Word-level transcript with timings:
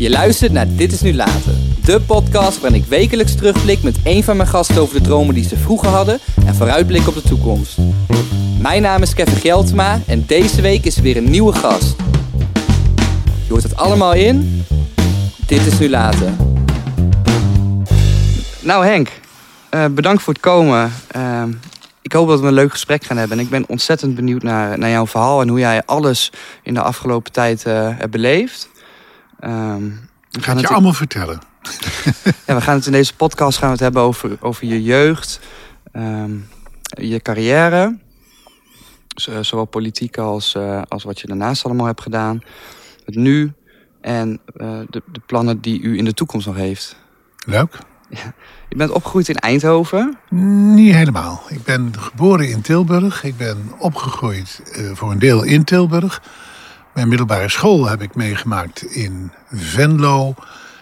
Je 0.00 0.10
luistert 0.10 0.52
naar 0.52 0.66
Dit 0.68 0.92
is 0.92 1.00
Nu 1.00 1.14
Later. 1.14 1.52
De 1.84 2.00
podcast 2.00 2.60
waarin 2.60 2.80
ik 2.80 2.88
wekelijks 2.88 3.34
terugblik 3.34 3.82
met 3.82 3.96
een 4.04 4.24
van 4.24 4.36
mijn 4.36 4.48
gasten 4.48 4.80
over 4.80 4.98
de 4.98 5.04
dromen 5.04 5.34
die 5.34 5.44
ze 5.44 5.56
vroeger 5.56 5.88
hadden 5.88 6.18
en 6.46 6.54
vooruitblik 6.54 7.08
op 7.08 7.14
de 7.14 7.22
toekomst. 7.22 7.78
Mijn 8.60 8.82
naam 8.82 9.02
is 9.02 9.14
Kevin 9.14 9.36
Geltema 9.36 10.00
en 10.06 10.26
deze 10.26 10.60
week 10.60 10.84
is 10.84 10.96
er 10.96 11.02
weer 11.02 11.16
een 11.16 11.30
nieuwe 11.30 11.52
gast. 11.52 11.96
Je 13.46 13.48
hoort 13.48 13.62
het 13.62 13.76
allemaal 13.76 14.12
in 14.12 14.64
Dit 15.46 15.66
is 15.66 15.78
Nu 15.78 15.88
Later. 15.88 16.30
Nou 18.60 18.84
Henk, 18.84 19.08
uh, 19.70 19.84
bedankt 19.86 20.22
voor 20.22 20.32
het 20.32 20.42
komen. 20.42 20.92
Uh, 21.16 21.42
ik 22.02 22.12
hoop 22.12 22.28
dat 22.28 22.40
we 22.40 22.46
een 22.46 22.52
leuk 22.52 22.70
gesprek 22.70 23.04
gaan 23.04 23.16
hebben. 23.16 23.38
En 23.38 23.44
ik 23.44 23.50
ben 23.50 23.64
ontzettend 23.68 24.14
benieuwd 24.14 24.42
naar, 24.42 24.78
naar 24.78 24.90
jouw 24.90 25.06
verhaal 25.06 25.40
en 25.40 25.48
hoe 25.48 25.58
jij 25.58 25.82
alles 25.86 26.32
in 26.62 26.74
de 26.74 26.82
afgelopen 26.82 27.32
tijd 27.32 27.64
uh, 27.66 27.88
hebt 27.98 28.10
beleefd. 28.10 28.68
Um, 29.44 30.08
we 30.30 30.42
gaan 30.42 30.56
het 30.56 30.68
je 30.68 30.72
allemaal 30.72 30.92
vertellen. 30.92 31.38
ja, 32.46 32.54
we 32.54 32.60
gaan 32.60 32.74
het 32.74 32.86
in 32.86 32.92
deze 32.92 33.16
podcast 33.16 33.58
gaan 33.58 33.66
we 33.66 33.72
het 33.72 33.82
hebben 33.82 34.02
over, 34.02 34.36
over 34.40 34.66
je 34.66 34.82
jeugd, 34.82 35.40
um, 35.92 36.48
je 36.88 37.20
carrière. 37.20 37.98
Zowel 39.40 39.64
politiek 39.64 40.18
als, 40.18 40.54
uh, 40.54 40.82
als 40.88 41.04
wat 41.04 41.20
je 41.20 41.26
daarnaast 41.26 41.64
allemaal 41.64 41.86
hebt 41.86 42.00
gedaan. 42.00 42.42
Het 43.04 43.14
nu 43.14 43.52
en 44.00 44.40
uh, 44.56 44.80
de, 44.90 45.02
de 45.12 45.20
plannen 45.26 45.60
die 45.60 45.80
u 45.80 45.98
in 45.98 46.04
de 46.04 46.14
toekomst 46.14 46.46
nog 46.46 46.56
heeft. 46.56 46.96
Leuk. 47.46 47.78
Ja. 48.08 48.34
Je 48.68 48.76
bent 48.76 48.90
opgegroeid 48.90 49.28
in 49.28 49.36
Eindhoven? 49.36 50.18
Niet 50.74 50.94
helemaal. 50.94 51.42
Ik 51.48 51.62
ben 51.64 51.92
geboren 51.98 52.48
in 52.48 52.60
Tilburg. 52.60 53.24
Ik 53.24 53.36
ben 53.36 53.72
opgegroeid 53.78 54.62
uh, 54.78 54.90
voor 54.94 55.10
een 55.10 55.18
deel 55.18 55.42
in 55.42 55.64
Tilburg. 55.64 56.22
Mijn 56.94 57.08
middelbare 57.08 57.48
school 57.48 57.88
heb 57.88 58.02
ik 58.02 58.14
meegemaakt 58.14 58.82
in 58.82 59.32
Venlo. 59.52 60.34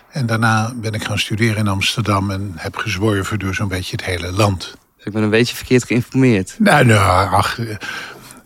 En 0.09 0.27
daarna 0.27 0.73
ben 0.77 0.93
ik 0.93 1.05
gaan 1.05 1.19
studeren 1.19 1.57
in 1.57 1.69
Amsterdam 1.69 2.31
en 2.31 2.53
heb 2.57 2.77
gezworven 2.77 3.39
door 3.39 3.55
zo'n 3.55 3.69
beetje 3.69 3.97
het 3.97 4.05
hele 4.05 4.33
land. 4.33 4.77
Dus 4.97 5.07
ik 5.07 5.13
ben 5.13 5.23
een 5.23 5.31
beetje 5.31 5.57
verkeerd 5.57 5.85
geïnformeerd. 5.85 6.55
Nou, 6.59 6.85
nou 6.85 7.31
ach, 7.33 7.59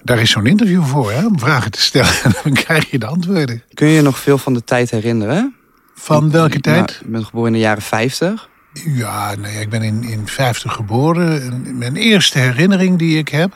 daar 0.02 0.18
is 0.18 0.30
zo'n 0.30 0.46
interview 0.46 0.84
voor, 0.84 1.12
hè, 1.12 1.26
om 1.26 1.38
vragen 1.38 1.70
te 1.70 1.80
stellen. 1.80 2.12
En 2.24 2.32
dan 2.42 2.52
krijg 2.52 2.90
je 2.90 2.98
de 2.98 3.06
antwoorden. 3.06 3.62
Kun 3.74 3.86
je 3.86 3.94
je 3.94 4.02
nog 4.02 4.18
veel 4.18 4.38
van 4.38 4.54
de 4.54 4.64
tijd 4.64 4.90
herinneren? 4.90 5.54
Van 5.94 6.30
welke 6.30 6.60
tijd? 6.60 6.86
Nou, 6.86 6.98
ik 7.00 7.10
ben 7.10 7.24
geboren 7.24 7.46
in 7.46 7.52
de 7.52 7.58
jaren 7.58 7.82
50. 7.82 8.48
Ja, 8.72 9.34
nee, 9.34 9.60
ik 9.60 9.68
ben 9.68 9.82
in, 9.82 10.04
in 10.04 10.28
50 10.28 10.72
geboren. 10.72 11.78
Mijn 11.78 11.96
eerste 11.96 12.38
herinnering 12.38 12.98
die 12.98 13.18
ik 13.18 13.28
heb, 13.28 13.52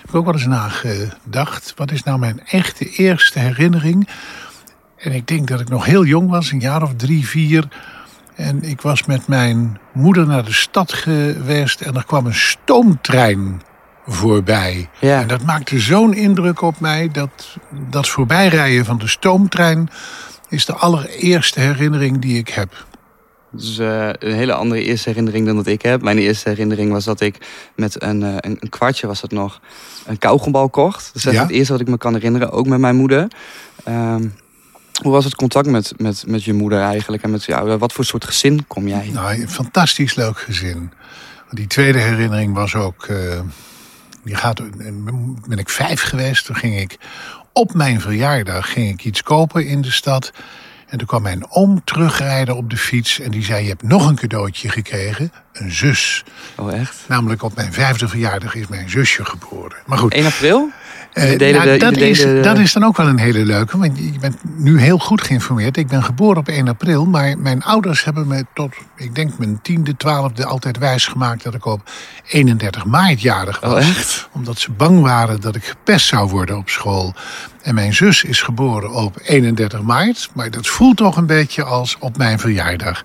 heb 0.00 0.08
ik 0.08 0.14
ook 0.14 0.24
wel 0.24 0.34
eens 0.34 0.46
nagedacht. 0.46 1.72
Wat 1.76 1.90
is 1.90 2.02
nou 2.02 2.18
mijn 2.18 2.40
echte 2.46 2.90
eerste 2.90 3.38
herinnering? 3.38 4.08
En 4.96 5.12
ik 5.12 5.26
denk 5.26 5.48
dat 5.48 5.60
ik 5.60 5.68
nog 5.68 5.84
heel 5.84 6.04
jong 6.04 6.30
was, 6.30 6.52
een 6.52 6.60
jaar 6.60 6.82
of 6.82 6.94
drie, 6.96 7.26
vier. 7.26 7.68
En 8.34 8.62
ik 8.62 8.80
was 8.80 9.04
met 9.04 9.26
mijn 9.28 9.78
moeder 9.92 10.26
naar 10.26 10.44
de 10.44 10.52
stad 10.52 10.92
geweest 10.92 11.80
en 11.80 11.94
er 11.94 12.04
kwam 12.04 12.26
een 12.26 12.34
stoomtrein 12.34 13.62
voorbij. 14.06 14.88
Ja. 15.00 15.20
En 15.20 15.26
dat 15.26 15.42
maakte 15.42 15.78
zo'n 15.78 16.14
indruk 16.14 16.60
op 16.60 16.80
mij 16.80 17.08
dat 17.12 17.58
dat 17.90 18.08
voorbijrijden 18.08 18.84
van 18.84 18.98
de 18.98 19.08
stoomtrein 19.08 19.88
is 20.48 20.64
de 20.64 20.74
allereerste 20.74 21.60
herinnering 21.60 22.20
die 22.20 22.38
ik 22.38 22.48
heb. 22.48 22.86
Dus 23.52 23.78
uh, 23.78 24.08
een 24.18 24.34
hele 24.34 24.54
andere 24.54 24.82
eerste 24.82 25.08
herinnering 25.08 25.46
dan 25.46 25.56
dat 25.56 25.66
ik 25.66 25.82
heb. 25.82 26.02
Mijn 26.02 26.18
eerste 26.18 26.48
herinnering 26.48 26.92
was 26.92 27.04
dat 27.04 27.20
ik 27.20 27.36
met 27.76 28.02
een, 28.02 28.20
uh, 28.20 28.36
een, 28.38 28.68
kwartje 28.68 29.06
was 29.06 29.20
het 29.20 29.30
nog, 29.30 29.60
een 30.06 30.18
kauwgombal 30.18 30.68
kocht. 30.68 31.10
Dus 31.12 31.22
dat 31.22 31.32
is 31.32 31.38
het 31.38 31.50
eerste 31.50 31.72
wat 31.72 31.80
ik 31.80 31.88
me 31.88 31.98
kan 31.98 32.14
herinneren, 32.14 32.50
ook 32.50 32.66
met 32.66 32.78
mijn 32.78 32.96
moeder. 32.96 33.30
Um, 33.88 34.34
hoe 35.02 35.12
was 35.12 35.24
het 35.24 35.34
contact 35.34 35.66
met, 35.66 35.92
met, 35.96 36.24
met 36.26 36.44
je 36.44 36.52
moeder 36.52 36.80
eigenlijk? 36.80 37.22
En 37.22 37.30
met 37.30 37.44
jou? 37.44 37.78
Wat 37.78 37.92
voor 37.92 38.04
soort 38.04 38.24
gezin 38.24 38.66
kom 38.66 38.88
jij? 38.88 39.10
Nou, 39.12 39.40
een 39.40 39.50
fantastisch 39.50 40.14
leuk 40.14 40.38
gezin. 40.38 40.92
Die 41.50 41.66
tweede 41.66 41.98
herinnering 41.98 42.54
was 42.54 42.74
ook... 42.74 43.06
Uh, 43.06 43.40
die 44.24 44.34
gaat, 44.34 44.60
ben 45.48 45.58
ik 45.58 45.68
vijf 45.68 46.02
geweest. 46.02 46.46
Toen 46.46 46.56
ging 46.56 46.80
ik 46.80 46.98
op 47.52 47.74
mijn 47.74 48.00
verjaardag 48.00 48.72
ging 48.72 48.88
ik 48.88 49.04
iets 49.04 49.22
kopen 49.22 49.66
in 49.66 49.80
de 49.80 49.90
stad. 49.90 50.32
En 50.92 50.98
toen 50.98 51.06
kwam 51.06 51.22
mijn 51.22 51.50
oom 51.50 51.84
terugrijden 51.84 52.56
op 52.56 52.70
de 52.70 52.76
fiets 52.76 53.20
en 53.20 53.30
die 53.30 53.44
zei: 53.44 53.62
Je 53.62 53.68
hebt 53.68 53.82
nog 53.82 54.08
een 54.08 54.14
cadeautje 54.14 54.68
gekregen, 54.68 55.32
een 55.52 55.72
zus. 55.72 56.24
Oh, 56.56 56.72
echt? 56.72 57.04
Namelijk 57.08 57.42
op 57.42 57.54
mijn 57.54 57.72
vijfde 57.72 58.08
verjaardag 58.08 58.54
is 58.54 58.66
mijn 58.66 58.90
zusje 58.90 59.24
geboren. 59.24 59.76
Maar 59.86 59.98
goed. 59.98 60.12
1 60.12 60.26
april? 60.26 60.70
Uh, 61.14 61.52
nou, 61.52 61.78
dat, 61.78 61.96
is, 61.96 62.26
dat 62.42 62.58
is 62.58 62.72
dan 62.72 62.84
ook 62.84 62.96
wel 62.96 63.06
een 63.06 63.18
hele 63.18 63.44
leuke, 63.44 63.78
want 63.78 63.98
je 63.98 64.18
bent 64.20 64.36
nu 64.56 64.80
heel 64.80 64.98
goed 64.98 65.22
geïnformeerd. 65.22 65.76
Ik 65.76 65.86
ben 65.86 66.04
geboren 66.04 66.36
op 66.36 66.48
1 66.48 66.68
april, 66.68 67.06
maar 67.06 67.38
mijn 67.38 67.62
ouders 67.62 68.04
hebben 68.04 68.26
me 68.26 68.44
tot, 68.54 68.74
ik 68.96 69.14
denk 69.14 69.38
mijn 69.38 69.58
tiende, 69.62 69.96
twaalfde 69.96 70.44
altijd 70.44 70.78
wijsgemaakt 70.78 71.42
dat 71.42 71.54
ik 71.54 71.64
op 71.64 71.90
31 72.28 72.84
maart 72.84 73.20
jarig 73.20 73.60
was. 73.60 73.72
Oh, 73.72 73.88
echt? 73.88 74.28
Omdat 74.32 74.58
ze 74.58 74.70
bang 74.70 75.00
waren 75.00 75.40
dat 75.40 75.56
ik 75.56 75.64
gepest 75.64 76.06
zou 76.06 76.28
worden 76.28 76.56
op 76.56 76.68
school. 76.68 77.14
En 77.62 77.74
mijn 77.74 77.94
zus 77.94 78.24
is 78.24 78.42
geboren 78.42 78.90
op 78.90 79.18
31 79.22 79.82
maart, 79.82 80.30
maar 80.34 80.50
dat 80.50 80.66
voelt 80.66 80.96
toch 80.96 81.16
een 81.16 81.26
beetje 81.26 81.64
als 81.64 81.96
op 81.98 82.16
mijn 82.16 82.38
verjaardag. 82.38 83.02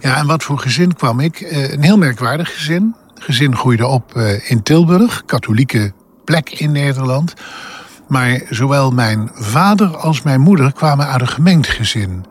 Ja, 0.00 0.16
en 0.16 0.26
wat 0.26 0.42
voor 0.42 0.58
gezin 0.58 0.94
kwam 0.94 1.20
ik? 1.20 1.40
Uh, 1.40 1.72
een 1.72 1.82
heel 1.82 1.98
merkwaardig 1.98 2.54
gezin. 2.54 2.94
Gezin 3.14 3.56
groeide 3.56 3.86
op 3.86 4.12
uh, 4.16 4.50
in 4.50 4.62
Tilburg, 4.62 5.22
katholieke 5.26 5.92
plek 6.26 6.50
in 6.50 6.72
Nederland. 6.72 7.34
Maar 8.08 8.40
zowel 8.50 8.90
mijn 8.90 9.30
vader 9.34 9.96
als 9.96 10.22
mijn 10.22 10.40
moeder 10.40 10.72
kwamen 10.72 11.06
uit 11.06 11.20
een 11.20 11.28
gemengd 11.28 11.68
gezin. 11.68 12.24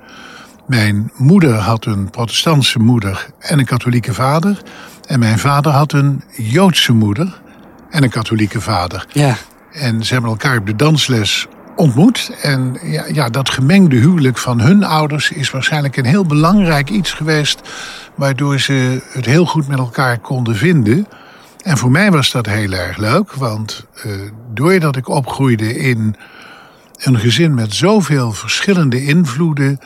Mijn 0.67 1.11
moeder 1.15 1.53
had 1.53 1.85
een 1.85 2.09
protestantse 2.09 2.79
moeder 2.79 3.25
en 3.39 3.59
een 3.59 3.65
katholieke 3.65 4.13
vader. 4.13 4.61
En 5.05 5.19
mijn 5.19 5.39
vader 5.39 5.71
had 5.71 5.91
een 5.91 6.23
Joodse 6.37 6.93
moeder 6.93 7.41
en 7.89 8.03
een 8.03 8.09
katholieke 8.09 8.61
vader. 8.61 9.05
Ja. 9.11 9.35
En 9.71 10.05
ze 10.05 10.13
hebben 10.13 10.31
elkaar 10.31 10.57
op 10.57 10.65
de 10.65 10.75
dansles 10.75 11.47
ontmoet. 11.75 12.31
En 12.41 12.77
ja, 12.83 13.05
ja, 13.11 13.29
dat 13.29 13.49
gemengde 13.49 13.95
huwelijk 13.95 14.37
van 14.37 14.59
hun 14.59 14.83
ouders 14.83 15.31
is 15.31 15.51
waarschijnlijk 15.51 15.97
een 15.97 16.05
heel 16.05 16.25
belangrijk 16.25 16.89
iets 16.89 17.13
geweest. 17.13 17.61
Waardoor 18.15 18.59
ze 18.59 19.01
het 19.09 19.25
heel 19.25 19.45
goed 19.45 19.67
met 19.67 19.77
elkaar 19.77 20.19
konden 20.19 20.55
vinden. 20.55 21.07
En 21.65 21.77
voor 21.77 21.91
mij 21.91 22.11
was 22.11 22.31
dat 22.31 22.45
heel 22.45 22.71
erg 22.71 22.97
leuk, 22.97 23.31
want 23.33 23.85
uh, 24.05 24.13
doordat 24.53 24.95
ik 24.95 25.07
opgroeide 25.07 25.77
in 25.77 26.15
een 26.97 27.19
gezin 27.19 27.53
met 27.53 27.73
zoveel 27.73 28.31
verschillende 28.31 29.05
invloeden, 29.05 29.79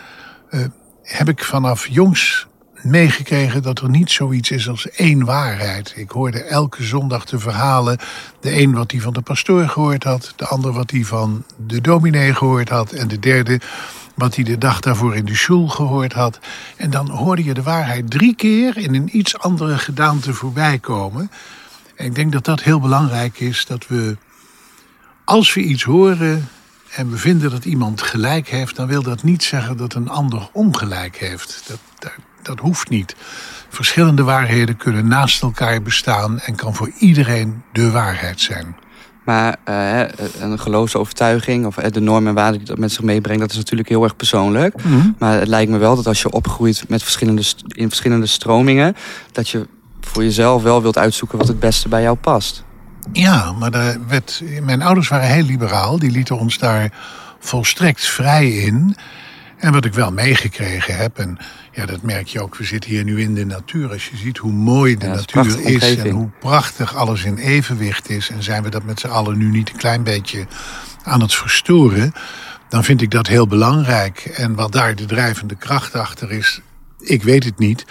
uh, 0.51 0.61
heb 1.03 1.29
ik 1.29 1.43
vanaf 1.43 1.87
jongs 1.87 2.47
meegekregen 2.81 3.61
dat 3.61 3.79
er 3.79 3.89
niet 3.89 4.11
zoiets 4.11 4.51
is 4.51 4.69
als 4.69 4.89
één 4.89 5.25
waarheid. 5.25 5.93
Ik 5.95 6.11
hoorde 6.11 6.43
elke 6.43 6.83
zondag 6.83 7.25
de 7.25 7.39
verhalen. 7.39 7.97
De 8.39 8.61
een 8.61 8.73
wat 8.73 8.91
hij 8.91 9.01
van 9.01 9.13
de 9.13 9.21
pastoor 9.21 9.67
gehoord 9.67 10.03
had, 10.03 10.33
de 10.35 10.45
ander 10.45 10.71
wat 10.71 10.91
hij 10.91 11.03
van 11.03 11.43
de 11.67 11.81
dominee 11.81 12.33
gehoord 12.35 12.69
had 12.69 12.91
en 12.91 13.07
de 13.07 13.19
derde 13.19 13.61
wat 14.15 14.35
hij 14.35 14.43
de 14.43 14.57
dag 14.57 14.79
daarvoor 14.79 15.15
in 15.15 15.25
de 15.25 15.35
school 15.35 15.67
gehoord 15.67 16.13
had. 16.13 16.39
En 16.77 16.89
dan 16.89 17.09
hoorde 17.09 17.43
je 17.43 17.53
de 17.53 17.63
waarheid 17.63 18.11
drie 18.11 18.35
keer 18.35 18.77
in 18.77 18.95
een 18.95 19.17
iets 19.17 19.37
andere 19.37 19.77
gedaante 19.77 20.33
voorbij 20.33 20.79
komen. 20.79 21.31
En 21.99 22.05
ik 22.05 22.15
denk 22.15 22.31
dat 22.31 22.45
dat 22.45 22.61
heel 22.61 22.79
belangrijk 22.79 23.39
is, 23.39 23.65
dat 23.65 23.87
we 23.87 24.17
als 25.25 25.53
we 25.53 25.61
iets 25.61 25.83
horen 25.83 26.47
en 26.95 27.09
we 27.09 27.17
vinden 27.17 27.49
dat 27.49 27.65
iemand 27.65 28.01
gelijk 28.01 28.47
heeft, 28.47 28.75
dan 28.75 28.87
wil 28.87 29.03
dat 29.03 29.23
niet 29.23 29.43
zeggen 29.43 29.77
dat 29.77 29.93
een 29.93 30.09
ander 30.09 30.49
ongelijk 30.53 31.17
heeft. 31.17 31.63
Dat, 31.67 31.79
dat, 31.99 32.11
dat 32.43 32.59
hoeft 32.59 32.89
niet. 32.89 33.15
Verschillende 33.69 34.23
waarheden 34.23 34.77
kunnen 34.77 35.07
naast 35.07 35.41
elkaar 35.41 35.81
bestaan 35.81 36.39
en 36.39 36.55
kan 36.55 36.75
voor 36.75 36.91
iedereen 36.99 37.61
de 37.73 37.91
waarheid 37.91 38.41
zijn. 38.41 38.75
Maar 39.25 39.55
uh, 39.69 39.99
een 40.39 40.59
geloofsovertuiging 40.59 41.65
of 41.65 41.75
de 41.75 41.99
normen 41.99 42.29
en 42.29 42.35
waarden 42.35 42.57
die 42.57 42.67
dat 42.67 42.77
met 42.77 42.91
zich 42.91 43.03
meebrengt, 43.03 43.41
dat 43.41 43.51
is 43.51 43.57
natuurlijk 43.57 43.89
heel 43.89 44.03
erg 44.03 44.15
persoonlijk. 44.15 44.83
Mm 44.83 44.91
-hmm. 44.91 45.15
Maar 45.17 45.39
het 45.39 45.47
lijkt 45.47 45.71
me 45.71 45.77
wel 45.77 45.95
dat 45.95 46.07
als 46.07 46.21
je 46.21 46.31
opgroeit 46.31 46.89
met 46.89 47.03
verschillende, 47.03 47.43
in 47.67 47.87
verschillende 47.87 48.25
stromingen, 48.25 48.95
dat 49.31 49.49
je 49.49 49.67
voor 50.01 50.23
jezelf 50.23 50.63
wel 50.63 50.81
wilt 50.81 50.97
uitzoeken 50.97 51.37
wat 51.37 51.47
het 51.47 51.59
beste 51.59 51.89
bij 51.89 52.01
jou 52.01 52.17
past. 52.17 52.63
Ja, 53.11 53.51
maar 53.51 53.71
daar 53.71 53.97
werd, 54.07 54.43
mijn 54.63 54.81
ouders 54.81 55.07
waren 55.07 55.27
heel 55.27 55.43
liberaal. 55.43 55.99
Die 55.99 56.11
lieten 56.11 56.37
ons 56.37 56.57
daar 56.57 56.93
volstrekt 57.39 58.05
vrij 58.05 58.49
in. 58.51 58.95
En 59.57 59.71
wat 59.71 59.85
ik 59.85 59.93
wel 59.93 60.11
meegekregen 60.11 60.97
heb, 60.97 61.17
en 61.17 61.37
ja, 61.71 61.85
dat 61.85 62.01
merk 62.01 62.27
je 62.27 62.41
ook, 62.41 62.55
we 62.55 62.63
zitten 62.63 62.89
hier 62.89 63.03
nu 63.03 63.21
in 63.21 63.33
de 63.33 63.45
natuur. 63.45 63.91
Als 63.91 64.09
je 64.09 64.17
ziet 64.17 64.37
hoe 64.37 64.51
mooi 64.51 64.97
de 64.97 65.07
natuur 65.07 65.45
is, 65.45 65.83
is 65.83 65.95
en 65.95 66.09
hoe 66.09 66.29
prachtig 66.39 66.95
alles 66.95 67.23
in 67.23 67.37
evenwicht 67.37 68.09
is, 68.09 68.29
en 68.29 68.43
zijn 68.43 68.63
we 68.63 68.69
dat 68.69 68.83
met 68.83 68.99
z'n 68.99 69.07
allen 69.07 69.37
nu 69.37 69.49
niet 69.49 69.69
een 69.69 69.77
klein 69.77 70.03
beetje 70.03 70.47
aan 71.03 71.21
het 71.21 71.33
verstoren, 71.33 72.13
dan 72.69 72.83
vind 72.83 73.01
ik 73.01 73.11
dat 73.11 73.27
heel 73.27 73.47
belangrijk. 73.47 74.19
En 74.19 74.55
wat 74.55 74.71
daar 74.71 74.95
de 74.95 75.05
drijvende 75.05 75.55
kracht 75.55 75.95
achter 75.95 76.31
is, 76.31 76.61
ik 76.99 77.23
weet 77.23 77.43
het 77.43 77.59
niet. 77.59 77.85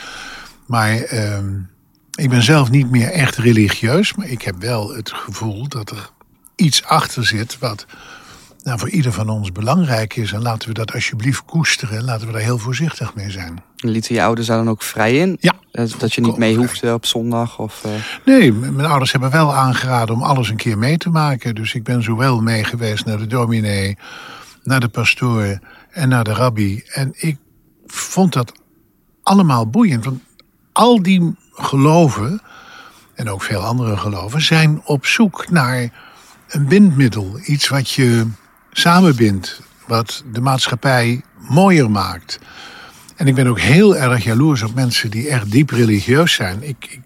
Maar 0.67 1.13
uh, 1.13 1.39
ik 2.19 2.31
ben 2.31 2.43
zelf 2.43 2.70
niet 2.70 2.91
meer 2.91 3.11
echt 3.11 3.37
religieus, 3.37 4.15
maar 4.15 4.26
ik 4.29 4.43
heb 4.43 4.55
wel 4.59 4.94
het 4.94 5.11
gevoel 5.12 5.69
dat 5.69 5.91
er 5.91 6.11
iets 6.56 6.85
achter 6.85 7.26
zit 7.26 7.59
wat 7.59 7.87
nou, 8.62 8.79
voor 8.79 8.88
ieder 8.88 9.12
van 9.12 9.29
ons 9.29 9.53
belangrijk 9.53 10.17
is. 10.17 10.32
En 10.32 10.43
laten 10.43 10.69
we 10.69 10.75
dat 10.75 10.93
alsjeblieft 10.93 11.44
koesteren. 11.44 12.05
Laten 12.05 12.26
we 12.26 12.32
daar 12.32 12.43
heel 12.43 12.59
voorzichtig 12.59 13.15
mee 13.15 13.31
zijn. 13.31 13.62
Lieten 13.76 14.15
je 14.15 14.23
ouders 14.23 14.47
daar 14.47 14.56
dan 14.56 14.69
ook 14.69 14.82
vrij 14.82 15.19
in? 15.19 15.37
Ja. 15.41 15.55
Eh, 15.73 15.85
Dat 15.99 16.15
je 16.15 16.20
niet 16.20 16.37
mee 16.37 16.56
hoeft 16.56 16.93
op 16.93 17.06
zondag? 17.06 17.59
Of, 17.59 17.85
eh, 17.85 17.91
Nee, 18.25 18.53
mijn 18.53 18.88
ouders 18.88 19.12
hebben 19.12 19.31
wel 19.31 19.55
aangeraden 19.55 20.14
om 20.14 20.23
alles 20.23 20.49
een 20.49 20.56
keer 20.56 20.79
mee 20.79 20.99
te 20.99 21.11
maken. 21.11 21.55
Dus 21.55 21.75
ik 21.75 21.85
ben 21.85 22.03
zowel 22.03 22.41
mee 22.41 22.64
geweest 22.64 23.05
naar 23.05 23.19
de 23.19 23.26
dominee, 23.26 23.99
naar 24.62 24.81
de 24.81 24.88
pastoor 24.88 25.59
en 25.91 26.09
naar 26.09 26.25
de 26.25 26.32
rabbi. 26.32 26.82
En 26.87 27.12
ik 27.17 27.37
vond 27.87 28.32
dat 28.32 28.53
allemaal 29.23 29.67
boeiend. 29.67 30.05
Want 30.05 30.21
al 30.73 31.03
die 31.03 31.35
geloven, 31.59 32.41
en 33.15 33.31
ook 33.31 33.43
veel 33.43 33.61
andere 33.61 33.97
geloven, 33.97 34.43
zijn 34.43 34.81
op 34.85 35.07
zoek 35.07 35.51
naar 35.51 35.89
een 36.49 36.67
bindmiddel. 36.67 37.41
Iets 37.45 37.69
wat 37.69 37.91
je 37.91 38.27
samenbindt, 38.73 39.61
wat 39.87 40.25
de 40.33 40.41
maatschappij 40.41 41.23
mooier 41.49 41.91
maakt. 41.91 42.39
En 43.17 43.27
ik 43.27 43.35
ben 43.35 43.47
ook 43.47 43.61
heel 43.61 43.97
erg 43.97 44.25
jaloers 44.25 44.63
op 44.63 44.75
mensen 44.75 45.11
die 45.11 45.29
echt 45.29 45.51
diep 45.51 45.71
religieus 45.71 46.33
zijn. 46.33 46.63
Ik, 46.63 46.77
ik, 46.91 47.01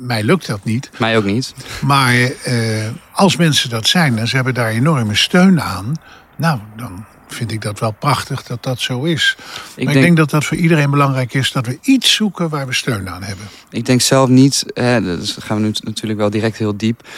mij 0.00 0.22
lukt 0.22 0.46
dat 0.46 0.64
niet. 0.64 0.90
mij 0.98 1.16
ook 1.16 1.24
niet. 1.24 1.54
Maar 1.80 2.14
eh, 2.44 2.88
als 3.12 3.36
mensen 3.36 3.70
dat 3.70 3.86
zijn 3.86 4.18
en 4.18 4.28
ze 4.28 4.34
hebben 4.34 4.54
daar 4.54 4.70
enorme 4.70 5.14
steun 5.14 5.60
aan, 5.60 5.94
nou, 6.36 6.58
dan 6.76 7.04
vind 7.32 7.52
ik 7.52 7.60
dat 7.62 7.78
wel 7.80 7.90
prachtig 7.92 8.42
dat 8.42 8.62
dat 8.62 8.80
zo 8.80 9.02
is. 9.02 9.36
Ik 9.38 9.84
maar 9.84 9.84
denk- 9.84 9.96
ik 9.96 10.02
denk 10.02 10.16
dat 10.16 10.30
dat 10.30 10.44
voor 10.44 10.56
iedereen 10.56 10.90
belangrijk 10.90 11.34
is 11.34 11.52
dat 11.52 11.66
we 11.66 11.78
iets 11.82 12.14
zoeken 12.14 12.48
waar 12.48 12.66
we 12.66 12.72
steun 12.74 13.08
aan 13.10 13.22
hebben. 13.22 13.46
Ik 13.70 13.86
denk 13.86 14.00
zelf 14.00 14.28
niet, 14.28 14.64
hè, 14.74 15.00
dus 15.02 15.36
gaan 15.40 15.56
we 15.56 15.62
nu 15.62 15.72
natuurlijk 15.80 16.18
wel 16.20 16.30
direct 16.30 16.56
heel 16.56 16.76
diep. 16.76 17.08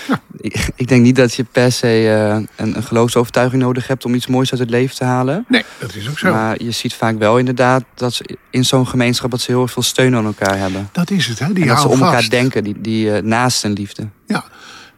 Ik, 0.41 0.69
ik 0.77 0.89
denk 0.89 1.03
niet 1.03 1.17
dat 1.17 1.35
je 1.35 1.45
per 1.45 1.73
se 1.73 1.87
eh, 1.87 2.65
een, 2.65 2.77
een 2.77 2.83
geloofsovertuiging 2.83 3.63
nodig 3.63 3.87
hebt 3.87 4.05
om 4.05 4.15
iets 4.15 4.27
moois 4.27 4.51
uit 4.51 4.61
het 4.61 4.71
leven 4.71 4.97
te 4.97 5.05
halen. 5.05 5.45
Nee, 5.49 5.65
dat 5.79 5.95
is 5.95 6.09
ook 6.09 6.19
zo. 6.19 6.33
Maar 6.33 6.63
je 6.63 6.71
ziet 6.71 6.95
vaak 6.95 7.19
wel 7.19 7.39
inderdaad 7.39 7.85
dat 7.95 8.15
ze 8.15 8.37
in 8.51 8.65
zo'n 8.65 8.87
gemeenschap 8.87 9.31
dat 9.31 9.41
ze 9.41 9.51
heel 9.51 9.69
veel 9.69 9.83
steun 9.83 10.17
aan 10.17 10.25
elkaar 10.25 10.59
hebben. 10.59 10.89
dat 10.93 11.11
is 11.11 11.27
het, 11.27 11.39
hè? 11.39 11.53
Die 11.53 11.63
en 11.63 11.69
dat 11.69 11.81
ze 11.81 11.89
om 11.89 12.01
elkaar 12.01 12.15
vast. 12.15 12.31
denken, 12.31 12.65
die, 12.65 12.81
die 12.81 13.13
eh, 13.13 13.23
naast 13.23 13.65
een 13.65 13.73
liefde. 13.73 14.09
Ja. 14.27 14.45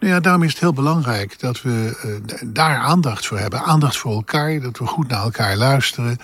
Nou 0.00 0.12
ja, 0.12 0.20
daarom 0.20 0.42
is 0.42 0.50
het 0.50 0.60
heel 0.60 0.72
belangrijk 0.72 1.40
dat 1.40 1.62
we 1.62 1.98
eh, 2.02 2.34
daar 2.46 2.76
aandacht 2.76 3.26
voor 3.26 3.38
hebben. 3.38 3.62
Aandacht 3.62 3.96
voor 3.96 4.12
elkaar, 4.12 4.60
dat 4.60 4.78
we 4.78 4.86
goed 4.86 5.08
naar 5.08 5.22
elkaar 5.22 5.56
luisteren. 5.56 6.18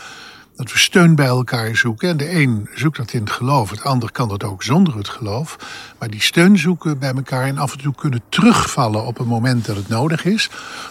Dat 0.56 0.72
we 0.72 0.78
steun 0.78 1.14
bij 1.14 1.26
elkaar 1.26 1.76
zoeken. 1.76 2.08
En 2.08 2.16
de 2.16 2.34
een 2.40 2.68
zoekt 2.74 2.96
dat 2.96 3.12
in 3.12 3.20
het 3.20 3.30
geloof, 3.30 3.70
het 3.70 3.84
ander 3.84 4.12
kan 4.12 4.28
dat 4.28 4.44
ook 4.44 4.62
zonder 4.62 4.96
het 4.96 5.08
geloof. 5.08 5.56
Maar 5.98 6.10
die 6.10 6.22
steun 6.22 6.58
zoeken 6.58 6.98
bij 6.98 7.12
elkaar 7.12 7.44
en 7.44 7.58
af 7.58 7.72
en 7.72 7.78
toe 7.78 7.94
kunnen 7.94 8.20
terugvallen 8.28 9.04
op 9.04 9.18
een 9.18 9.26
moment 9.26 9.64
dat 9.64 9.76
het 9.76 9.88
nodig 9.88 10.24
is. 10.24 10.50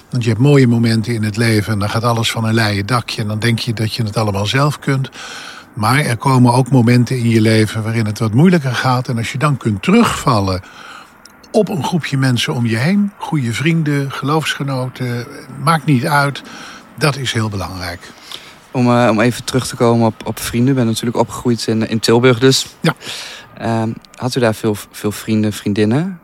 Want 0.10 0.24
je 0.24 0.30
hebt 0.30 0.42
mooie 0.42 0.68
momenten 0.68 1.13
in 1.13 1.24
het 1.24 1.38
leven 1.38 1.74
en 1.74 1.80
dan 1.80 1.89
gaat 1.89 2.04
alles 2.04 2.31
van 2.31 2.44
een 2.44 2.54
leien 2.54 2.86
dakje. 2.86 3.22
En 3.22 3.27
dan 3.27 3.39
denk 3.39 3.60
je 3.60 3.74
dat 3.74 3.94
je 3.94 4.04
het 4.04 4.18
allemaal 4.18 4.45
zelf 4.45 4.80
kunt. 4.80 5.10
Maar 5.74 6.00
er 6.00 6.18
komen 6.18 6.54
ook 6.54 6.69
momenten 6.69 7.18
in 7.18 7.30
je 7.30 7.42
leven 7.42 7.84
waarin 7.84 8.06
het 8.06 8.19
wat 8.19 8.34
moeilijker 8.34 8.75
gaat. 8.75 9.07
En 9.07 9.18
als 9.18 9.31
je 9.31 9.38
dan 9.38 9.57
kunt 9.57 9.81
terugvallen 9.81 10.62
op 11.51 11.69
een 11.69 11.83
groepje 11.83 12.18
mensen 12.18 12.53
om 12.53 12.65
je 12.65 12.77
heen. 12.77 13.12
Goede 13.18 13.53
vrienden, 13.53 14.12
geloofsgenoten, 14.12 15.27
maakt 15.63 15.86
niet 15.86 16.06
uit. 16.06 16.42
Dat 16.98 17.18
is 17.18 17.33
heel 17.33 17.50
belangrijk. 17.50 18.12
Om, 18.71 18.88
eh, 18.88 19.07
om 19.12 19.19
even 19.19 19.44
terug 19.44 19.68
te 19.68 19.75
komen 19.75 20.06
op, 20.06 20.25
op 20.25 20.39
vrienden. 20.39 20.69
Ik 20.69 20.75
ben 20.75 20.86
natuurlijk 20.86 21.18
opgegroeid 21.18 21.68
in, 21.68 21.89
in 21.89 22.00
Tilburg 22.00 22.39
dus. 22.39 22.75
Ja. 22.80 22.95
Ehm, 23.57 23.92
had 24.15 24.36
u 24.36 24.39
daar 24.39 24.56
veel, 24.56 24.75
veel 24.92 25.12
vrienden, 25.12 25.53
vriendinnen? 25.53 26.19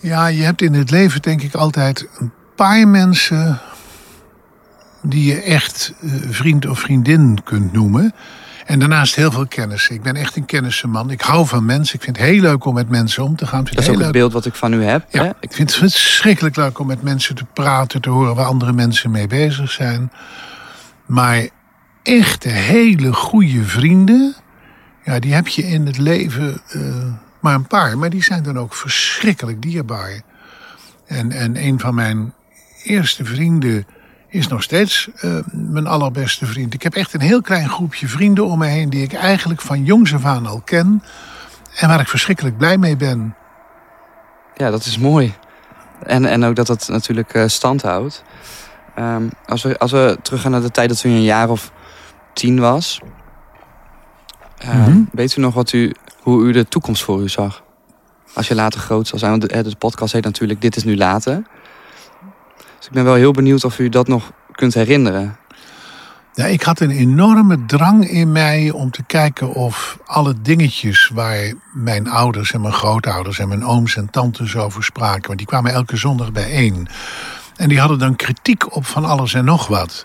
Ja, 0.00 0.26
je 0.26 0.42
hebt 0.42 0.62
in 0.62 0.74
het 0.74 0.90
leven 0.90 1.22
denk 1.22 1.42
ik 1.42 1.54
altijd 1.54 2.08
een 2.18 2.32
paar 2.54 2.88
mensen 2.88 3.60
die 5.02 5.24
je 5.24 5.42
echt 5.42 5.94
eh, 6.00 6.10
vriend 6.28 6.66
of 6.66 6.80
vriendin 6.80 7.38
kunt 7.44 7.72
noemen. 7.72 8.14
En 8.68 8.78
daarnaast 8.78 9.14
heel 9.14 9.30
veel 9.30 9.46
kennissen. 9.46 9.94
Ik 9.94 10.02
ben 10.02 10.16
echt 10.16 10.36
een 10.36 10.44
kennissenman. 10.44 11.10
Ik 11.10 11.20
hou 11.20 11.46
van 11.46 11.64
mensen. 11.64 11.94
Ik 11.94 12.02
vind 12.02 12.16
het 12.16 12.26
heel 12.26 12.40
leuk 12.40 12.64
om 12.64 12.74
met 12.74 12.88
mensen 12.88 13.24
om 13.24 13.36
te 13.36 13.46
gaan. 13.46 13.64
Dat 13.64 13.72
is 13.72 13.76
het 13.78 13.88
ook 13.88 13.94
heel 13.94 14.04
het 14.04 14.12
beeld 14.12 14.32
wat 14.32 14.46
ik 14.46 14.54
van 14.54 14.72
u 14.72 14.84
heb. 14.84 15.06
Ja, 15.10 15.22
Hè? 15.22 15.30
ik 15.40 15.52
vind 15.52 15.70
het 15.70 15.78
verschrikkelijk 15.78 16.56
leuk 16.56 16.78
om 16.78 16.86
met 16.86 17.02
mensen 17.02 17.34
te 17.34 17.44
praten, 17.44 18.00
te 18.00 18.10
horen 18.10 18.34
waar 18.34 18.46
andere 18.46 18.72
mensen 18.72 19.10
mee 19.10 19.26
bezig 19.26 19.70
zijn. 19.70 20.12
Maar 21.06 21.48
echte 22.02 22.48
hele 22.48 23.12
goede 23.12 23.64
vrienden, 23.64 24.34
ja, 25.04 25.18
die 25.18 25.34
heb 25.34 25.48
je 25.48 25.62
in 25.62 25.86
het 25.86 25.98
leven 25.98 26.60
eh, 26.68 26.82
maar 27.40 27.54
een 27.54 27.66
paar. 27.66 27.98
Maar 27.98 28.10
die 28.10 28.22
zijn 28.22 28.42
dan 28.42 28.58
ook 28.58 28.74
verschrikkelijk 28.74 29.62
dierbaar. 29.62 30.20
En, 31.06 31.32
en 31.32 31.64
een 31.64 31.80
van 31.80 31.94
mijn 31.94 32.32
eerste 32.84 33.24
vrienden 33.24 33.86
is 34.28 34.48
nog 34.48 34.62
steeds 34.62 35.08
eh, 35.16 35.38
mijn 35.52 35.86
allerbeste 35.86 36.46
vriend. 36.46 36.74
Ik 36.74 36.82
heb 36.82 36.94
echt 36.94 37.14
een 37.14 37.20
heel 37.20 37.42
klein 37.42 37.68
groepje 37.68 38.08
vrienden 38.08 38.46
om 38.46 38.58
me 38.58 38.66
heen 38.66 38.90
die 38.90 39.02
ik 39.02 39.12
eigenlijk 39.12 39.60
van 39.60 39.84
jongs 39.84 40.14
af 40.14 40.24
aan 40.24 40.46
al 40.46 40.60
ken. 40.64 41.02
En 41.76 41.88
waar 41.88 42.00
ik 42.00 42.08
verschrikkelijk 42.08 42.56
blij 42.56 42.78
mee 42.78 42.96
ben. 42.96 43.34
Ja, 44.54 44.70
dat 44.70 44.84
is 44.84 44.98
mooi. 44.98 45.34
En, 46.02 46.24
en 46.24 46.44
ook 46.44 46.54
dat 46.54 46.68
het 46.68 46.88
natuurlijk 46.88 47.34
eh, 47.34 47.46
stand 47.46 47.82
houdt. 47.82 48.22
Ehm, 48.94 49.28
als, 49.46 49.62
we, 49.62 49.78
als 49.78 49.90
we 49.92 50.18
teruggaan 50.22 50.50
naar 50.50 50.60
de 50.60 50.70
tijd 50.70 50.88
dat 50.88 51.04
u 51.04 51.08
een 51.08 51.22
jaar 51.22 51.48
of 51.50 51.72
tien 52.32 52.60
was. 52.60 53.00
ehm, 54.58 54.78
Mhm. 54.80 55.02
Weet 55.12 55.36
u 55.36 55.40
nog 55.40 55.54
wat 55.54 55.72
u, 55.72 55.94
hoe 56.20 56.42
u 56.44 56.52
de 56.52 56.68
toekomst 56.68 57.02
voor 57.04 57.22
u 57.22 57.28
zag? 57.28 57.62
Als 58.34 58.48
je 58.48 58.54
later 58.54 58.80
groot 58.80 59.06
zal 59.08 59.18
zijn. 59.18 59.30
Want 59.30 59.48
de, 59.48 59.62
de 59.62 59.76
podcast 59.76 60.12
heet 60.12 60.24
natuurlijk 60.24 60.60
Dit 60.60 60.76
is 60.76 60.84
nu 60.84 60.96
later. 60.96 61.42
Ik 62.88 62.94
ben 62.94 63.04
wel 63.04 63.14
heel 63.14 63.32
benieuwd 63.32 63.64
of 63.64 63.78
u 63.78 63.88
dat 63.88 64.08
nog 64.08 64.32
kunt 64.52 64.74
herinneren. 64.74 65.36
Ja, 66.34 66.44
ik 66.44 66.62
had 66.62 66.80
een 66.80 66.90
enorme 66.90 67.64
drang 67.64 68.08
in 68.08 68.32
mij 68.32 68.70
om 68.70 68.90
te 68.90 69.02
kijken 69.02 69.52
of 69.52 69.98
alle 70.04 70.34
dingetjes 70.42 71.10
waar 71.14 71.52
mijn 71.72 72.08
ouders 72.08 72.52
en 72.52 72.60
mijn 72.60 72.72
grootouders 72.72 73.38
en 73.38 73.48
mijn 73.48 73.64
ooms 73.64 73.96
en 73.96 74.10
tantes 74.10 74.56
over 74.56 74.84
spraken, 74.84 75.26
want 75.26 75.38
die 75.38 75.46
kwamen 75.46 75.72
elke 75.72 75.96
zondag 75.96 76.32
bijeen. 76.32 76.88
En 77.56 77.68
die 77.68 77.80
hadden 77.80 77.98
dan 77.98 78.16
kritiek 78.16 78.76
op 78.76 78.86
van 78.86 79.04
alles 79.04 79.34
en 79.34 79.44
nog 79.44 79.66
wat. 79.66 80.04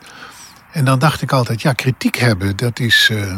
En 0.72 0.86
dan 0.86 1.00
dacht 1.00 1.22
ik 1.22 1.32
altijd, 1.32 1.62
ja, 1.62 1.74
kritiek 1.74 2.16
hebben, 2.16 2.56
dat 2.58 2.80
is 2.80 3.10
eh, 3.12 3.38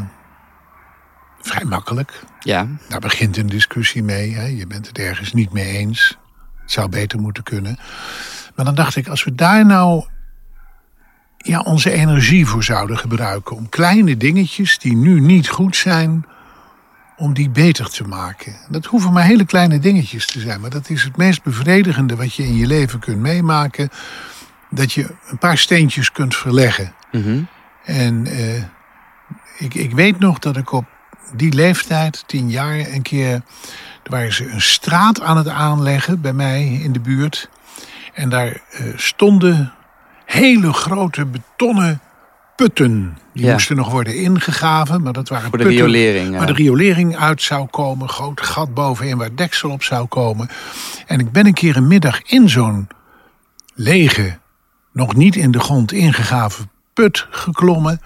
vrij 1.41 1.65
makkelijk. 1.65 2.23
Ja, 2.39 2.67
Daar 2.89 2.99
begint 2.99 3.37
een 3.37 3.49
discussie 3.49 4.03
mee. 4.03 4.33
Hè. 4.33 4.45
Je 4.45 4.67
bent 4.67 4.87
het 4.87 4.97
ergens 4.97 5.33
niet 5.33 5.51
mee 5.51 5.67
eens. 5.67 6.17
Het 6.61 6.71
zou 6.71 6.89
beter 6.89 7.19
moeten 7.19 7.43
kunnen. 7.43 7.77
Maar 8.55 8.65
dan 8.65 8.75
dacht 8.75 8.95
ik, 8.95 9.07
als 9.07 9.23
we 9.23 9.35
daar 9.35 9.65
nou 9.65 10.05
ja, 11.37 11.59
onze 11.59 11.91
energie 11.91 12.45
voor 12.45 12.63
zouden 12.63 12.97
gebruiken. 12.97 13.55
Om 13.55 13.69
kleine 13.69 14.17
dingetjes 14.17 14.79
die 14.79 14.95
nu 14.95 15.19
niet 15.19 15.49
goed 15.49 15.75
zijn, 15.75 16.25
om 17.17 17.33
die 17.33 17.49
beter 17.49 17.89
te 17.89 18.03
maken. 18.03 18.55
Dat 18.69 18.85
hoeven 18.85 19.13
maar 19.13 19.23
hele 19.23 19.45
kleine 19.45 19.79
dingetjes 19.79 20.25
te 20.25 20.39
zijn. 20.39 20.61
Maar 20.61 20.69
dat 20.69 20.89
is 20.89 21.03
het 21.03 21.17
meest 21.17 21.43
bevredigende 21.43 22.15
wat 22.15 22.33
je 22.33 22.43
in 22.43 22.55
je 22.55 22.67
leven 22.67 22.99
kunt 22.99 23.19
meemaken. 23.19 23.89
Dat 24.69 24.93
je 24.93 25.15
een 25.27 25.37
paar 25.37 25.57
steentjes 25.57 26.11
kunt 26.11 26.35
verleggen. 26.35 26.93
mhm. 27.11 27.43
En 27.83 28.27
eh, 28.27 28.63
ik, 29.57 29.73
ik 29.73 29.91
weet 29.91 30.19
nog 30.19 30.39
dat 30.39 30.57
ik 30.57 30.71
op 30.71 30.85
die 31.35 31.53
leeftijd, 31.53 32.23
tien 32.27 32.49
jaar, 32.49 32.79
een 32.79 33.01
keer... 33.01 33.41
Er 34.03 34.11
waren 34.11 34.33
ze 34.33 34.49
een 34.49 34.61
straat 34.61 35.21
aan 35.21 35.37
het 35.37 35.47
aanleggen 35.47 36.21
bij 36.21 36.33
mij 36.33 36.65
in 36.67 36.91
de 36.91 36.99
buurt. 36.99 37.49
En 38.15 38.29
daar 38.29 38.47
eh, 38.71 38.85
stonden 38.95 39.73
hele 40.25 40.73
grote 40.73 41.25
betonnen 41.25 41.99
putten. 42.55 43.17
Die 43.33 43.45
Ja. 43.45 43.51
moesten 43.51 43.75
nog 43.75 43.91
worden 43.91 44.15
ingegraven, 44.15 45.01
maar 45.01 45.13
dat 45.13 45.29
waren 45.29 45.49
voor 45.49 45.57
de 45.57 45.63
putten 45.63 45.85
riolering. 45.85 46.31
ja. 46.31 46.37
waar 46.37 46.47
de 46.47 46.53
riolering 46.53 47.17
uit 47.17 47.41
zou 47.41 47.67
komen. 47.67 48.09
Groot 48.09 48.41
gat 48.41 48.73
bovenin 48.73 49.17
waar 49.17 49.35
deksel 49.35 49.69
op 49.69 49.83
zou 49.83 50.05
komen. 50.07 50.49
En 51.05 51.19
ik 51.19 51.31
ben 51.31 51.45
een 51.45 51.53
keer 51.53 51.75
een 51.77 51.87
middag 51.87 52.21
in 52.21 52.49
zo'n 52.49 52.87
lege, 53.73 54.37
nog 54.91 55.15
niet 55.15 55.35
in 55.35 55.51
de 55.51 55.59
grond 55.59 55.91
ingegraven 55.91 56.69
put 56.93 57.27
geklommen. 57.29 58.01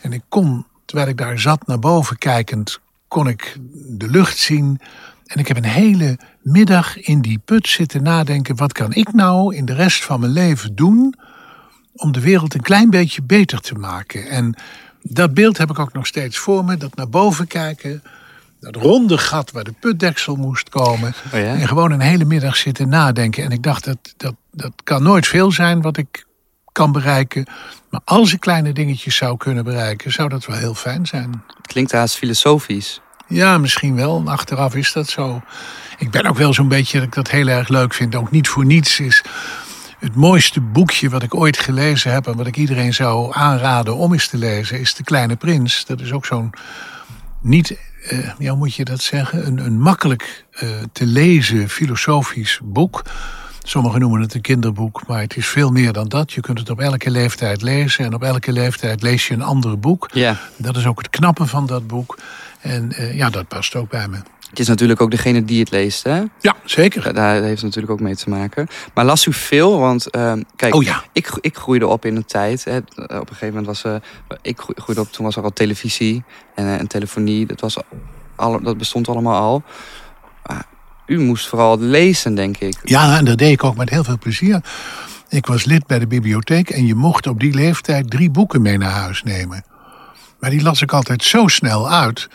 En 0.00 0.12
ik 0.12 0.22
kon, 0.28 0.66
terwijl 0.84 1.08
ik 1.08 1.16
daar 1.16 1.38
zat 1.38 1.66
naar 1.66 1.78
boven 1.78 2.18
kijkend, 2.18 2.80
kon 3.08 3.28
ik 3.28 3.56
de 3.88 4.08
lucht 4.10 4.38
zien. 4.38 4.80
En 5.28 5.38
ik 5.38 5.48
heb 5.48 5.56
een 5.56 5.64
hele 5.64 6.18
middag 6.42 7.00
in 7.00 7.20
die 7.20 7.38
put 7.38 7.68
zitten 7.68 8.02
nadenken: 8.02 8.56
wat 8.56 8.72
kan 8.72 8.92
ik 8.92 9.12
nou 9.12 9.54
in 9.54 9.64
de 9.64 9.74
rest 9.74 10.04
van 10.04 10.20
mijn 10.20 10.32
leven 10.32 10.74
doen 10.74 11.14
om 11.92 12.12
de 12.12 12.20
wereld 12.20 12.54
een 12.54 12.60
klein 12.60 12.90
beetje 12.90 13.22
beter 13.22 13.60
te 13.60 13.74
maken? 13.74 14.28
En 14.28 14.54
dat 15.02 15.34
beeld 15.34 15.58
heb 15.58 15.70
ik 15.70 15.78
ook 15.78 15.92
nog 15.92 16.06
steeds 16.06 16.38
voor 16.38 16.64
me: 16.64 16.76
dat 16.76 16.96
naar 16.96 17.08
boven 17.08 17.46
kijken, 17.46 18.02
dat 18.60 18.76
ronde 18.76 19.18
gat 19.18 19.50
waar 19.50 19.64
de 19.64 19.74
putdeksel 19.80 20.36
moest 20.36 20.68
komen. 20.68 21.14
Oh 21.32 21.40
ja? 21.40 21.54
En 21.54 21.68
gewoon 21.68 21.92
een 21.92 22.00
hele 22.00 22.24
middag 22.24 22.56
zitten 22.56 22.88
nadenken. 22.88 23.44
En 23.44 23.50
ik 23.50 23.62
dacht, 23.62 23.84
dat, 23.84 24.14
dat, 24.16 24.34
dat 24.52 24.72
kan 24.84 25.02
nooit 25.02 25.26
veel 25.26 25.52
zijn 25.52 25.80
wat 25.80 25.96
ik 25.96 26.26
kan 26.72 26.92
bereiken. 26.92 27.46
Maar 27.90 28.00
als 28.04 28.32
ik 28.32 28.40
kleine 28.40 28.72
dingetjes 28.72 29.16
zou 29.16 29.36
kunnen 29.36 29.64
bereiken, 29.64 30.12
zou 30.12 30.28
dat 30.28 30.46
wel 30.46 30.56
heel 30.56 30.74
fijn 30.74 31.06
zijn. 31.06 31.42
Klinkt 31.62 31.92
haast 31.92 32.16
filosofisch. 32.16 33.00
Ja, 33.28 33.58
misschien 33.58 33.94
wel. 33.94 34.22
Achteraf 34.26 34.74
is 34.74 34.92
dat 34.92 35.08
zo. 35.08 35.42
Ik 35.98 36.10
ben 36.10 36.24
ook 36.26 36.36
wel 36.36 36.52
zo'n 36.52 36.68
beetje 36.68 36.98
dat 36.98 37.06
ik 37.06 37.14
dat 37.14 37.30
heel 37.30 37.46
erg 37.46 37.68
leuk 37.68 37.94
vind. 37.94 38.14
Ook 38.14 38.30
niet 38.30 38.48
voor 38.48 38.64
niets 38.64 39.00
is 39.00 39.24
Het 39.98 40.14
mooiste 40.14 40.60
boekje 40.60 41.08
wat 41.08 41.22
ik 41.22 41.34
ooit 41.34 41.58
gelezen 41.58 42.12
heb 42.12 42.26
en 42.26 42.36
wat 42.36 42.46
ik 42.46 42.56
iedereen 42.56 42.94
zou 42.94 43.34
aanraden 43.34 43.96
om 43.96 44.12
eens 44.12 44.28
te 44.28 44.36
lezen, 44.36 44.80
is 44.80 44.94
De 44.94 45.04
Kleine 45.04 45.36
Prins. 45.36 45.84
Dat 45.84 46.00
is 46.00 46.12
ook 46.12 46.26
zo'n 46.26 46.50
niet, 47.40 47.78
uh, 48.12 48.30
ja, 48.38 48.48
hoe 48.48 48.58
moet 48.58 48.74
je 48.74 48.84
dat 48.84 49.00
zeggen, 49.02 49.46
een, 49.46 49.58
een 49.58 49.80
makkelijk 49.80 50.44
uh, 50.62 50.70
te 50.92 51.06
lezen 51.06 51.68
filosofisch 51.68 52.60
boek. 52.62 53.02
Sommigen 53.68 54.00
noemen 54.00 54.20
het 54.20 54.34
een 54.34 54.40
kinderboek, 54.40 55.06
maar 55.06 55.20
het 55.20 55.36
is 55.36 55.46
veel 55.46 55.70
meer 55.70 55.92
dan 55.92 56.08
dat. 56.08 56.32
Je 56.32 56.40
kunt 56.40 56.58
het 56.58 56.70
op 56.70 56.80
elke 56.80 57.10
leeftijd 57.10 57.62
lezen 57.62 58.04
en 58.04 58.14
op 58.14 58.22
elke 58.22 58.52
leeftijd 58.52 59.02
lees 59.02 59.28
je 59.28 59.34
een 59.34 59.42
ander 59.42 59.78
boek. 59.78 60.08
Ja. 60.12 60.36
Dat 60.56 60.76
is 60.76 60.86
ook 60.86 60.98
het 60.98 61.10
knappe 61.10 61.46
van 61.46 61.66
dat 61.66 61.86
boek. 61.86 62.18
En 62.60 62.92
uh, 62.92 63.16
ja, 63.16 63.30
dat 63.30 63.48
past 63.48 63.74
ook 63.74 63.90
bij 63.90 64.08
me. 64.08 64.16
Het 64.50 64.58
is 64.58 64.68
natuurlijk 64.68 65.00
ook 65.00 65.10
degene 65.10 65.44
die 65.44 65.60
het 65.60 65.70
leest, 65.70 66.02
hè? 66.02 66.22
Ja, 66.40 66.56
zeker. 66.64 67.14
Daar 67.14 67.34
heeft 67.34 67.54
het 67.54 67.62
natuurlijk 67.62 67.92
ook 67.92 68.00
mee 68.00 68.16
te 68.16 68.28
maken. 68.28 68.66
Maar 68.94 69.04
las 69.04 69.26
u 69.26 69.32
veel? 69.32 69.78
Want 69.78 70.06
uh, 70.16 70.32
kijk, 70.56 70.74
oh, 70.74 70.82
ja. 70.82 71.04
ik, 71.12 71.38
ik 71.40 71.56
groeide 71.56 71.86
op 71.86 72.04
in 72.04 72.16
een 72.16 72.26
tijd. 72.26 72.64
Hè, 72.64 72.76
op 72.76 73.08
een 73.08 73.26
gegeven 73.26 73.46
moment 73.48 73.66
was. 73.66 73.84
Uh, 73.84 73.94
ik 74.42 74.60
groeide 74.74 75.00
op, 75.00 75.12
toen 75.12 75.24
was 75.24 75.36
er 75.36 75.42
al 75.42 75.52
televisie 75.52 76.22
en, 76.54 76.78
en 76.78 76.86
telefonie. 76.86 77.46
Dat, 77.46 77.60
was 77.60 77.76
al, 78.36 78.62
dat 78.62 78.78
bestond 78.78 79.08
allemaal 79.08 79.40
al. 79.40 79.62
U 81.08 81.20
moest 81.20 81.48
vooral 81.48 81.78
lezen, 81.78 82.34
denk 82.34 82.56
ik. 82.56 82.76
Ja, 82.84 83.16
en 83.16 83.24
dat 83.24 83.38
deed 83.38 83.52
ik 83.52 83.64
ook 83.64 83.76
met 83.76 83.90
heel 83.90 84.04
veel 84.04 84.18
plezier. 84.18 84.60
Ik 85.28 85.46
was 85.46 85.64
lid 85.64 85.86
bij 85.86 85.98
de 85.98 86.06
bibliotheek 86.06 86.70
en 86.70 86.86
je 86.86 86.94
mocht 86.94 87.26
op 87.26 87.40
die 87.40 87.54
leeftijd 87.54 88.10
drie 88.10 88.30
boeken 88.30 88.62
mee 88.62 88.78
naar 88.78 88.90
huis 88.90 89.22
nemen. 89.22 89.64
Maar 90.40 90.50
die 90.50 90.62
las 90.62 90.82
ik 90.82 90.92
altijd 90.92 91.24
zo 91.24 91.46
snel 91.46 91.90
uit 91.90 92.28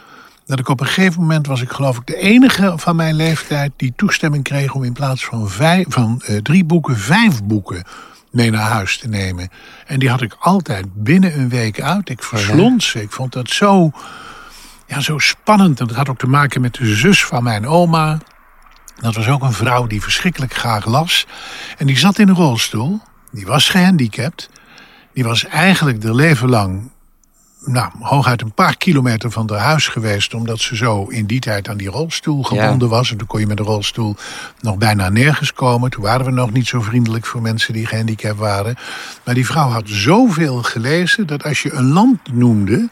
dat 0.46 0.60
ik 0.60 0.70
op 0.70 0.80
een 0.80 0.88
gegeven 0.88 1.22
moment 1.22 1.48
was 1.48 1.62
ik 1.62 1.72
geloof 1.72 1.98
ik 1.98 2.06
de 2.06 2.18
enige 2.18 2.74
van 2.76 2.96
mijn 2.96 3.16
leeftijd 3.16 3.72
die 3.76 3.94
toestemming 3.96 4.44
kreeg 4.44 4.74
om 4.74 4.84
in 4.84 4.94
plaats 4.94 5.26
van, 5.26 5.50
vijf, 5.50 5.86
van 5.90 6.22
uh, 6.30 6.38
drie 6.38 6.66
boeken 6.66 6.98
vijf 6.98 7.44
boeken 7.44 7.84
mee 8.32 8.52
naar 8.52 8.70
huis 8.70 8.98
te 8.98 9.08
nemen. 9.08 9.50
En 9.86 10.00
die 10.00 10.10
had 10.10 10.22
ik 10.22 10.36
altijd 10.40 10.86
binnen 10.94 11.40
een 11.40 11.50
week 11.50 11.82
uit. 11.82 12.10
Ik 12.10 12.24
verslond 12.24 12.84
ze. 12.84 13.02
Ik 13.02 13.12
vond 13.12 13.34
dat 13.34 13.50
zo, 13.50 13.92
ja, 14.88 15.00
zo 15.00 15.18
spannend. 15.18 15.80
En 15.80 15.88
dat 15.88 15.96
had 15.96 16.10
ook 16.10 16.18
te 16.18 16.28
maken 16.28 16.62
met 16.62 16.74
de 16.74 16.96
zus 16.96 17.26
van 17.26 17.44
mijn 17.44 17.68
oma. 17.68 18.20
Dat 18.96 19.16
was 19.16 19.28
ook 19.28 19.42
een 19.42 19.54
vrouw 19.54 19.88
die 19.88 20.02
verschrikkelijk 20.02 20.54
graag 20.54 20.86
las. 20.86 21.28
En 21.78 21.88
die 21.88 21.98
zat 21.98 22.20
in 22.20 22.28
een 22.28 22.36
rolstoel. 22.36 23.02
Die 23.32 23.46
was 23.46 23.70
gehandicapt. 23.70 24.50
Die 25.14 25.24
was 25.24 25.46
eigenlijk 25.46 26.04
haar 26.04 26.16
leven 26.16 26.50
lang 26.50 26.92
nou, 27.66 27.92
hooguit 28.00 28.42
een 28.42 28.54
paar 28.54 28.78
kilometer 28.78 29.32
van 29.32 29.50
haar 29.52 29.60
huis 29.60 29.88
geweest... 29.88 30.34
omdat 30.34 30.60
ze 30.60 30.76
zo 30.76 31.06
in 31.06 31.26
die 31.26 31.40
tijd 31.40 31.70
aan 31.70 31.78
die 31.78 31.90
rolstoel 31.90 32.44
gebonden 32.44 32.88
ja. 32.88 32.94
was. 32.94 33.12
En 33.12 33.18
toen 33.18 33.28
kon 33.28 33.40
je 33.40 33.48
met 33.48 33.58
de 33.58 33.64
rolstoel 33.64 34.16
nog 34.60 34.78
bijna 34.78 35.10
nergens 35.10 35.54
komen. 35.54 35.90
Toen 35.90 36.04
waren 36.04 36.26
we 36.26 36.32
nog 36.32 36.52
niet 36.52 36.68
zo 36.68 36.82
vriendelijk 36.82 37.26
voor 37.26 37.42
mensen 37.42 37.74
die 37.74 37.86
gehandicapt 37.86 38.40
waren. 38.40 38.76
Maar 39.26 39.34
die 39.34 39.46
vrouw 39.46 39.70
had 39.70 39.84
zoveel 39.86 40.64
gelezen 40.64 41.28
dat 41.28 41.44
als 41.44 41.62
je 41.62 41.74
een 41.74 41.92
land 41.92 42.20
noemde... 42.34 42.90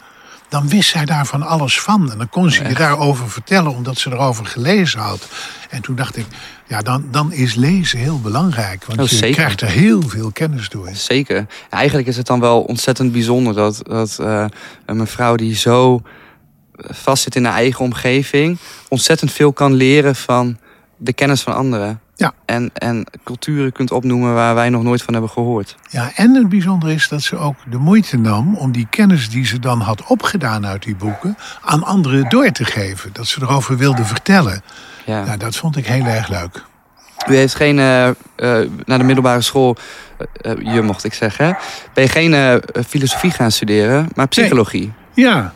dan 0.52 0.68
wist 0.68 0.90
zij 0.90 1.06
daar 1.06 1.26
van 1.26 1.42
alles 1.42 1.80
van. 1.82 2.12
En 2.12 2.18
dan 2.18 2.30
kon 2.30 2.52
ze 2.52 2.68
je 2.68 2.74
daarover 2.74 3.30
vertellen 3.30 3.72
omdat 3.72 3.98
ze 3.98 4.12
erover 4.12 4.46
gelezen 4.46 5.00
had. 5.00 5.28
En 5.70 5.82
toen 5.82 5.96
dacht 5.96 6.18
ik, 6.18 6.26
ja, 6.68 6.82
dan, 6.82 7.06
dan 7.12 7.32
is 7.32 7.56
lezen 7.56 8.00
heel 8.00 8.20
belangrijk. 8.20 8.86
Want 8.86 9.00
Oh, 9.00 9.08
je 9.08 9.16
zeker. 9.16 9.36
krijgt 9.36 9.62
er 9.62 9.68
heel 9.68 10.02
veel 10.02 10.32
kennis 10.32 10.70
door. 10.70 10.90
Zeker. 10.94 11.46
Eigenlijk 11.70 12.08
is 12.08 12.18
het 12.18 12.26
dan 12.26 12.40
wel 12.40 12.62
ontzettend 12.62 13.12
bijzonder 13.12 13.54
dat, 13.54 13.80
dat 13.84 14.18
uh, 14.22 14.46
een 14.86 14.98
mevrouw 14.98 15.36
die 15.36 15.56
zo 15.56 16.02
vastzit 16.76 17.36
in 17.36 17.46
haar 17.46 17.54
eigen 17.54 17.86
omgeving, 17.86 18.58
ontzettend 18.88 19.32
veel 19.32 19.54
kan 19.54 19.74
leren 19.74 20.16
van 20.16 20.58
de 20.98 21.14
kennis 21.14 21.42
van 21.42 21.56
anderen. 21.56 22.00
Ja. 22.22 22.34
En, 22.46 22.70
en 22.74 23.06
culturen 23.24 23.72
kunt 23.72 23.92
opnoemen 23.92 24.34
waar 24.34 24.56
wij 24.56 24.70
nog 24.70 24.84
nooit 24.84 25.02
van 25.02 25.14
hebben 25.14 25.32
gehoord. 25.32 25.76
Ja, 25.90 26.12
en 26.16 26.36
het 26.36 26.50
bijzondere 26.50 26.94
is 26.94 27.08
dat 27.08 27.22
ze 27.22 27.38
ook 27.38 27.56
de 27.70 27.78
moeite 27.78 28.18
nam 28.18 28.56
om 28.56 28.72
die 28.72 28.88
kennis 28.90 29.30
die 29.30 29.46
ze 29.46 29.60
dan 29.60 29.80
had 29.80 30.06
opgedaan 30.06 30.66
uit 30.66 30.84
die 30.84 30.96
boeken 30.96 31.38
aan 31.62 31.84
anderen 31.84 32.30
door 32.30 32.52
te 32.52 32.66
geven. 32.66 33.10
Dat 33.14 33.28
ze 33.28 33.42
erover 33.42 33.78
wilde 33.78 34.06
vertellen. 34.06 34.62
Ja. 35.06 35.24
Nou, 35.24 35.38
dat 35.38 35.56
vond 35.56 35.78
ik 35.78 35.86
heel 35.88 36.06
erg 36.06 36.28
leuk. 36.28 36.64
U 37.30 37.36
heeft 37.36 37.56
geen, 37.56 37.78
uh, 37.78 38.08
uh, 38.08 38.14
naar 38.86 38.98
de 38.98 39.04
middelbare 39.04 39.42
school, 39.42 39.76
uh, 40.42 40.74
je 40.74 40.82
mocht 40.82 41.04
ik 41.04 41.14
zeggen, 41.14 41.58
ben 41.94 42.04
je 42.04 42.10
geen 42.10 42.62
filosofie 42.88 43.32
gaan 43.32 43.52
studeren, 43.52 44.10
maar 44.16 44.28
psychologie. 44.28 44.94
Nee. 45.16 45.26
Ja. 45.26 45.54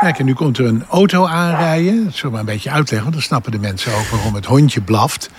Kijk, 0.00 0.18
en 0.18 0.24
nu 0.24 0.34
komt 0.34 0.58
er 0.58 0.66
een 0.66 0.84
auto 0.88 1.26
aanrijden. 1.26 2.04
Dat 2.04 2.14
zullen 2.14 2.32
we 2.32 2.40
een 2.40 2.44
beetje 2.44 2.70
uitleggen, 2.70 3.02
want 3.02 3.14
dan 3.14 3.22
snappen 3.22 3.52
de 3.52 3.58
mensen 3.58 3.92
ook 3.94 4.06
waarom 4.06 4.34
het 4.34 4.46
hondje 4.46 4.80
blaft. 4.80 5.30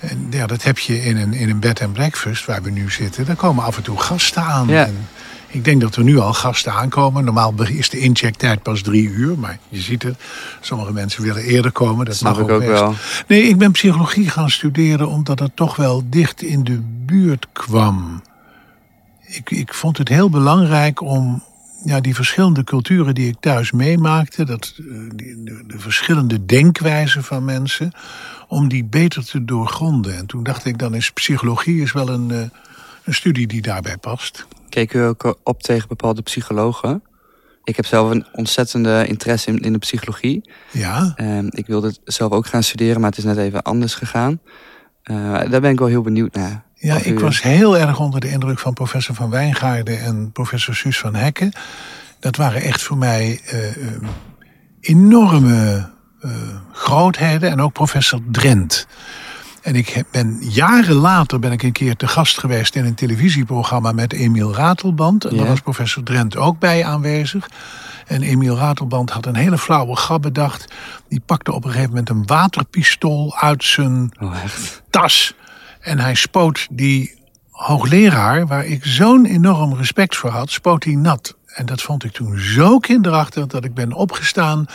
En 0.00 0.26
ja, 0.30 0.46
dat 0.46 0.62
heb 0.62 0.78
je 0.78 1.04
in 1.04 1.16
een, 1.16 1.32
in 1.32 1.50
een 1.50 1.60
bed 1.60 1.82
and 1.82 1.92
breakfast 1.92 2.44
waar 2.44 2.62
we 2.62 2.70
nu 2.70 2.90
zitten. 2.90 3.26
Daar 3.26 3.36
komen 3.36 3.64
af 3.64 3.76
en 3.76 3.82
toe 3.82 3.98
gasten 3.98 4.42
aan. 4.42 4.68
Ja. 4.68 4.86
En 4.86 5.08
ik 5.46 5.64
denk 5.64 5.80
dat 5.80 5.96
er 5.96 6.04
nu 6.04 6.18
al 6.18 6.32
gasten 6.32 6.72
aankomen. 6.72 7.24
Normaal 7.24 7.54
is 7.62 7.90
de 7.90 7.98
inchecktijd 7.98 8.62
pas 8.62 8.82
drie 8.82 9.08
uur. 9.08 9.38
Maar 9.38 9.58
je 9.68 9.80
ziet 9.80 10.02
het, 10.02 10.16
sommige 10.60 10.92
mensen 10.92 11.22
willen 11.22 11.42
eerder 11.42 11.72
komen. 11.72 12.06
Dat 12.06 12.20
mag 12.20 12.38
ik 12.38 12.50
ook 12.50 12.58
best. 12.58 12.70
wel. 12.70 12.94
Nee, 13.26 13.42
ik 13.42 13.58
ben 13.58 13.72
psychologie 13.72 14.30
gaan 14.30 14.50
studeren 14.50 15.08
omdat 15.08 15.38
het 15.38 15.56
toch 15.56 15.76
wel 15.76 16.02
dicht 16.06 16.42
in 16.42 16.64
de 16.64 16.80
buurt 17.04 17.46
kwam. 17.52 18.22
Ik, 19.26 19.50
ik 19.50 19.74
vond 19.74 19.98
het 19.98 20.08
heel 20.08 20.30
belangrijk 20.30 21.00
om 21.00 21.42
ja, 21.86 22.00
die 22.00 22.14
verschillende 22.14 22.64
culturen 22.64 23.14
die 23.14 23.28
ik 23.28 23.36
thuis 23.40 23.72
meemaakte, 23.72 24.44
dat, 24.44 24.74
eh, 24.78 24.84
die, 25.14 25.42
de, 25.42 25.62
de, 25.66 25.78
verschillende 25.78 26.46
denkwijzen 26.46 27.24
van 27.24 27.44
mensen, 27.44 27.92
om 28.48 28.68
die 28.68 28.84
beter 28.84 29.24
te 29.24 29.44
doorgronden. 29.44 30.16
En 30.16 30.26
toen 30.26 30.42
dacht 30.42 30.64
ik, 30.64 30.78
dan 30.78 30.94
is 30.94 31.10
psychologie 31.10 31.82
is 31.82 31.92
wel 31.92 32.08
een, 32.08 32.30
uh, 32.30 32.40
een 33.04 33.14
studie 33.14 33.46
die 33.46 33.62
daarbij 33.62 33.96
past. 33.96 34.46
Keek 34.68 34.92
u 34.92 35.00
ook 35.00 35.38
op 35.42 35.62
tegen 35.62 35.88
bepaalde 35.88 36.22
psychologen? 36.22 37.02
Ik 37.64 37.76
heb 37.76 37.86
zelf 37.86 38.10
een 38.10 38.26
ontzettende 38.32 39.06
interesse 39.06 39.50
in, 39.50 39.58
in 39.58 39.72
de 39.72 39.78
psychologie. 39.78 40.50
Ja. 40.72 41.14
Uh, 41.16 41.38
ik 41.48 41.66
wilde 41.66 41.86
het 41.86 42.00
zelf 42.04 42.32
ook 42.32 42.46
gaan 42.46 42.62
studeren, 42.62 43.00
maar 43.00 43.10
het 43.10 43.18
is 43.18 43.24
net 43.24 43.36
even 43.36 43.62
anders 43.62 43.94
gegaan. 43.94 44.40
Uh, 45.04 45.16
daar 45.50 45.60
ben 45.60 45.70
ik 45.70 45.78
wel 45.78 45.88
heel 45.88 46.02
benieuwd 46.02 46.34
naar. 46.34 46.64
Ja, 46.86 46.96
ik 46.96 47.20
was 47.20 47.42
heel 47.42 47.78
erg 47.78 47.98
onder 47.98 48.20
de 48.20 48.30
indruk 48.30 48.58
van 48.58 48.72
professor 48.72 49.14
Van 49.14 49.30
Wijngaarden 49.30 50.00
en 50.00 50.32
professor 50.32 50.74
Suus 50.74 50.98
van 50.98 51.14
Hekken. 51.14 51.52
Dat 52.20 52.36
waren 52.36 52.62
echt 52.62 52.82
voor 52.82 52.96
mij 52.96 53.40
uh, 53.54 53.76
uh, 53.76 53.86
enorme 54.80 55.90
uh, 56.20 56.32
grootheden. 56.72 57.50
En 57.50 57.60
ook 57.60 57.72
professor 57.72 58.20
Drent. 58.30 58.86
En 59.62 59.74
ik 59.74 60.04
ben 60.10 60.36
jaren 60.40 60.94
later 60.94 61.38
ben 61.38 61.52
ik 61.52 61.62
een 61.62 61.72
keer 61.72 61.96
te 61.96 62.06
gast 62.08 62.38
geweest 62.38 62.74
in 62.74 62.84
een 62.84 62.94
televisieprogramma 62.94 63.92
met 63.92 64.12
Emiel 64.12 64.54
Ratelband. 64.54 65.24
En 65.24 65.30
Ja. 65.34 65.38
daar 65.38 65.48
was 65.48 65.60
professor 65.60 66.02
Drent 66.02 66.36
ook 66.36 66.58
bij 66.58 66.84
aanwezig. 66.84 67.48
En 68.06 68.22
Emiel 68.22 68.56
Ratelband 68.56 69.10
had 69.10 69.26
een 69.26 69.36
hele 69.36 69.58
flauwe 69.58 69.96
grap 69.96 70.22
bedacht. 70.22 70.72
Die 71.08 71.20
pakte 71.26 71.52
op 71.52 71.64
een 71.64 71.70
gegeven 71.70 71.90
moment 71.90 72.08
een 72.08 72.26
waterpistool 72.26 73.36
uit 73.36 73.64
zijn 73.64 74.16
Oh, 74.20 74.34
tas. 74.90 75.34
En 75.86 75.98
hij 75.98 76.14
spoot 76.14 76.66
die 76.70 77.14
hoogleraar, 77.50 78.46
waar 78.46 78.66
ik 78.66 78.84
zo'n 78.84 79.26
enorm 79.26 79.74
respect 79.74 80.16
voor 80.16 80.30
had, 80.30 80.50
spoot 80.50 80.84
hij 80.84 80.94
nat. 80.94 81.36
En 81.46 81.66
dat 81.66 81.82
vond 81.82 82.04
ik 82.04 82.12
toen 82.12 82.38
zo 82.38 82.78
kinderachtig 82.78 83.46
dat 83.46 83.64
ik 83.64 83.74
ben 83.74 83.92
opgestaan 83.92 84.66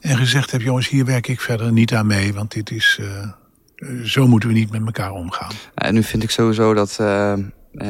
en 0.00 0.16
gezegd 0.16 0.50
heb: 0.50 0.60
jongens, 0.60 0.88
hier 0.88 1.04
werk 1.04 1.28
ik 1.28 1.40
verder 1.40 1.72
niet 1.72 1.94
aan 1.94 2.06
mee, 2.06 2.34
want 2.34 2.52
dit 2.52 2.70
is. 2.70 2.98
Uh, 3.00 4.04
zo 4.04 4.26
moeten 4.26 4.48
we 4.48 4.54
niet 4.54 4.70
met 4.70 4.84
elkaar 4.84 5.12
omgaan. 5.12 5.52
En 5.74 5.94
nu 5.94 6.02
vind 6.02 6.22
ik 6.22 6.30
sowieso 6.30 6.74
dat 6.74 6.98
uh, 7.00 7.32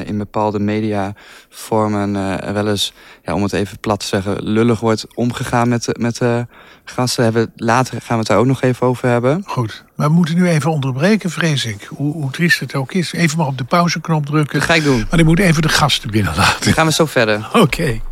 in 0.05 0.19
bepaalde 0.19 0.59
mediavormen 0.59 2.15
uh, 2.15 2.51
wel 2.53 2.69
eens, 2.69 2.93
ja, 3.23 3.35
om 3.35 3.43
het 3.43 3.53
even 3.53 3.79
plat 3.79 4.01
te 4.01 4.07
zeggen, 4.07 4.43
lullig 4.43 4.81
wordt 4.81 5.07
omgegaan 5.15 5.69
met, 5.69 5.99
met 5.99 6.17
de 6.17 6.47
gasten. 6.85 7.25
Hebben, 7.25 7.53
later 7.57 8.01
gaan 8.01 8.17
we 8.17 8.19
het 8.19 8.27
daar 8.27 8.39
ook 8.39 8.47
nog 8.47 8.63
even 8.63 8.87
over 8.87 9.09
hebben. 9.09 9.43
Goed, 9.47 9.85
maar 9.95 10.09
we 10.09 10.15
moeten 10.15 10.35
nu 10.35 10.49
even 10.49 10.71
onderbreken, 10.71 11.31
vrees 11.31 11.65
ik. 11.65 11.89
Hoe, 11.89 12.13
hoe 12.13 12.31
triest 12.31 12.61
het 12.61 12.75
ook 12.75 12.93
is. 12.93 13.13
Even 13.13 13.39
maar 13.39 13.47
op 13.47 13.59
de 13.59 13.65
pauzeknop 13.65 14.27
drukken. 14.27 14.59
Dat 14.59 14.69
ga 14.69 14.75
ik 14.75 14.85
doen. 14.85 15.07
Maar 15.11 15.19
ik 15.19 15.25
moet 15.25 15.39
even 15.39 15.63
de 15.63 15.69
gasten 15.69 16.11
binnenlaten. 16.11 16.65
Dan 16.65 16.73
gaan 16.73 16.87
we 16.87 16.93
zo 16.93 17.07
verder. 17.07 17.49
Oké. 17.49 17.59
Okay. 17.59 18.03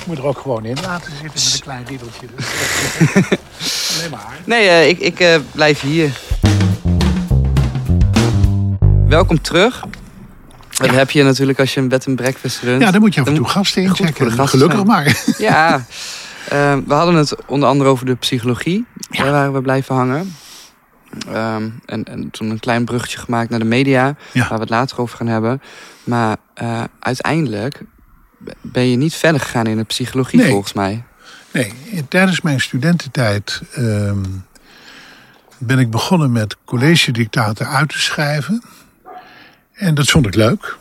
Ik 0.00 0.06
moet 0.06 0.18
er 0.18 0.26
ook 0.26 0.38
gewoon 0.38 0.64
in 0.64 0.76
laten 0.82 1.10
zitten 1.10 1.30
met 1.32 1.52
een 1.54 1.60
klein 1.60 1.84
riedeltje. 1.86 2.26
Dus. 2.36 2.46
Alleen 3.98 4.10
maar. 4.10 4.38
Nee, 4.44 4.64
uh, 4.66 4.88
ik, 4.88 4.98
ik 4.98 5.20
uh, 5.20 5.36
blijf 5.52 5.80
hier. 5.80 6.20
Welkom 9.08 9.42
terug. 9.42 9.84
Dat 10.78 10.90
heb 10.90 11.10
je 11.10 11.22
natuurlijk 11.22 11.58
als 11.58 11.74
je 11.74 11.80
een 11.80 11.88
bed 11.88 12.06
en 12.06 12.16
breakfast 12.16 12.62
runt. 12.62 12.82
Ja, 12.82 12.90
dan 12.90 13.00
moet 13.00 13.14
je 13.14 13.20
af 13.20 13.26
en 13.26 13.34
toe 13.34 13.48
gasten 13.48 13.82
inchecken. 13.82 14.48
Gelukkig 14.48 14.84
maar. 14.84 15.16
Ja, 15.38 15.76
uh, 16.52 16.76
we 16.86 16.94
hadden 16.94 17.14
het 17.14 17.46
onder 17.46 17.68
andere 17.68 17.90
over 17.90 18.06
de 18.06 18.14
psychologie. 18.14 18.86
Ja. 19.10 19.22
Daar 19.22 19.32
waren 19.32 19.52
we 19.52 19.62
blijven 19.62 19.94
hangen. 19.94 20.34
Um, 21.28 21.80
en, 21.86 22.04
en, 22.04 22.30
toen 22.30 22.50
een 22.50 22.60
klein 22.60 22.84
bruggetje 22.84 23.18
gemaakt 23.18 23.50
naar 23.50 23.58
de 23.58 23.64
media. 23.64 24.16
Ja. 24.32 24.40
Waar 24.40 24.58
we 24.58 24.64
het 24.64 24.70
later 24.70 25.00
over 25.00 25.16
gaan 25.16 25.26
hebben. 25.26 25.62
Maar 26.04 26.36
uh, 26.62 26.82
uiteindelijk 26.98 27.80
ben 28.60 28.90
je 28.90 28.96
niet 28.96 29.14
verder 29.14 29.40
gegaan 29.40 29.66
in 29.66 29.76
de 29.76 29.84
psychologie 29.84 30.38
nee. 30.38 30.50
volgens 30.50 30.72
mij. 30.72 31.04
Nee, 31.52 31.72
tijdens 32.08 32.40
mijn 32.40 32.60
studententijd 32.60 33.62
um, 33.78 34.46
ben 35.58 35.78
ik 35.78 35.90
begonnen 35.90 36.32
met 36.32 36.56
college 36.64 37.12
dictaten 37.12 37.68
uit 37.68 37.88
te 37.88 38.00
schrijven. 38.00 38.62
En 39.78 39.94
dat 39.94 40.10
vond 40.10 40.26
ik 40.26 40.34
leuk. 40.34 40.76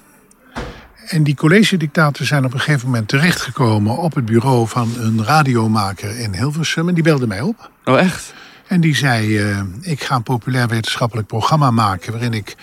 En 1.08 1.24
die 1.24 1.36
collegedictaten 1.36 2.25
zijn 2.25 2.46
op 2.46 2.54
een 2.54 2.60
gegeven 2.60 2.86
moment 2.86 3.08
terechtgekomen 3.08 3.98
op 3.98 4.16
het 4.16 4.25
bureau 4.25 4.68
van 4.68 4.94
een 4.98 5.24
radiomaker 5.24 6.20
in 6.20 6.34
Hilversum. 6.34 6.88
En 6.88 6.94
die 6.94 7.04
belde 7.04 7.27
mij 7.27 7.42
op. 7.42 7.70
Oh, 7.86 8.00
echt? 8.00 8.34
En 8.68 8.82
die 8.82 8.96
zei: 8.96 9.50
uh, 9.50 9.60
Ik 9.82 10.04
ga 10.04 10.16
een 10.16 10.24
populair 10.24 10.68
wetenschappelijk 10.68 11.27
programma 11.27 11.72
maken. 11.72 12.12
waarin 12.12 12.34
ik 12.34 12.56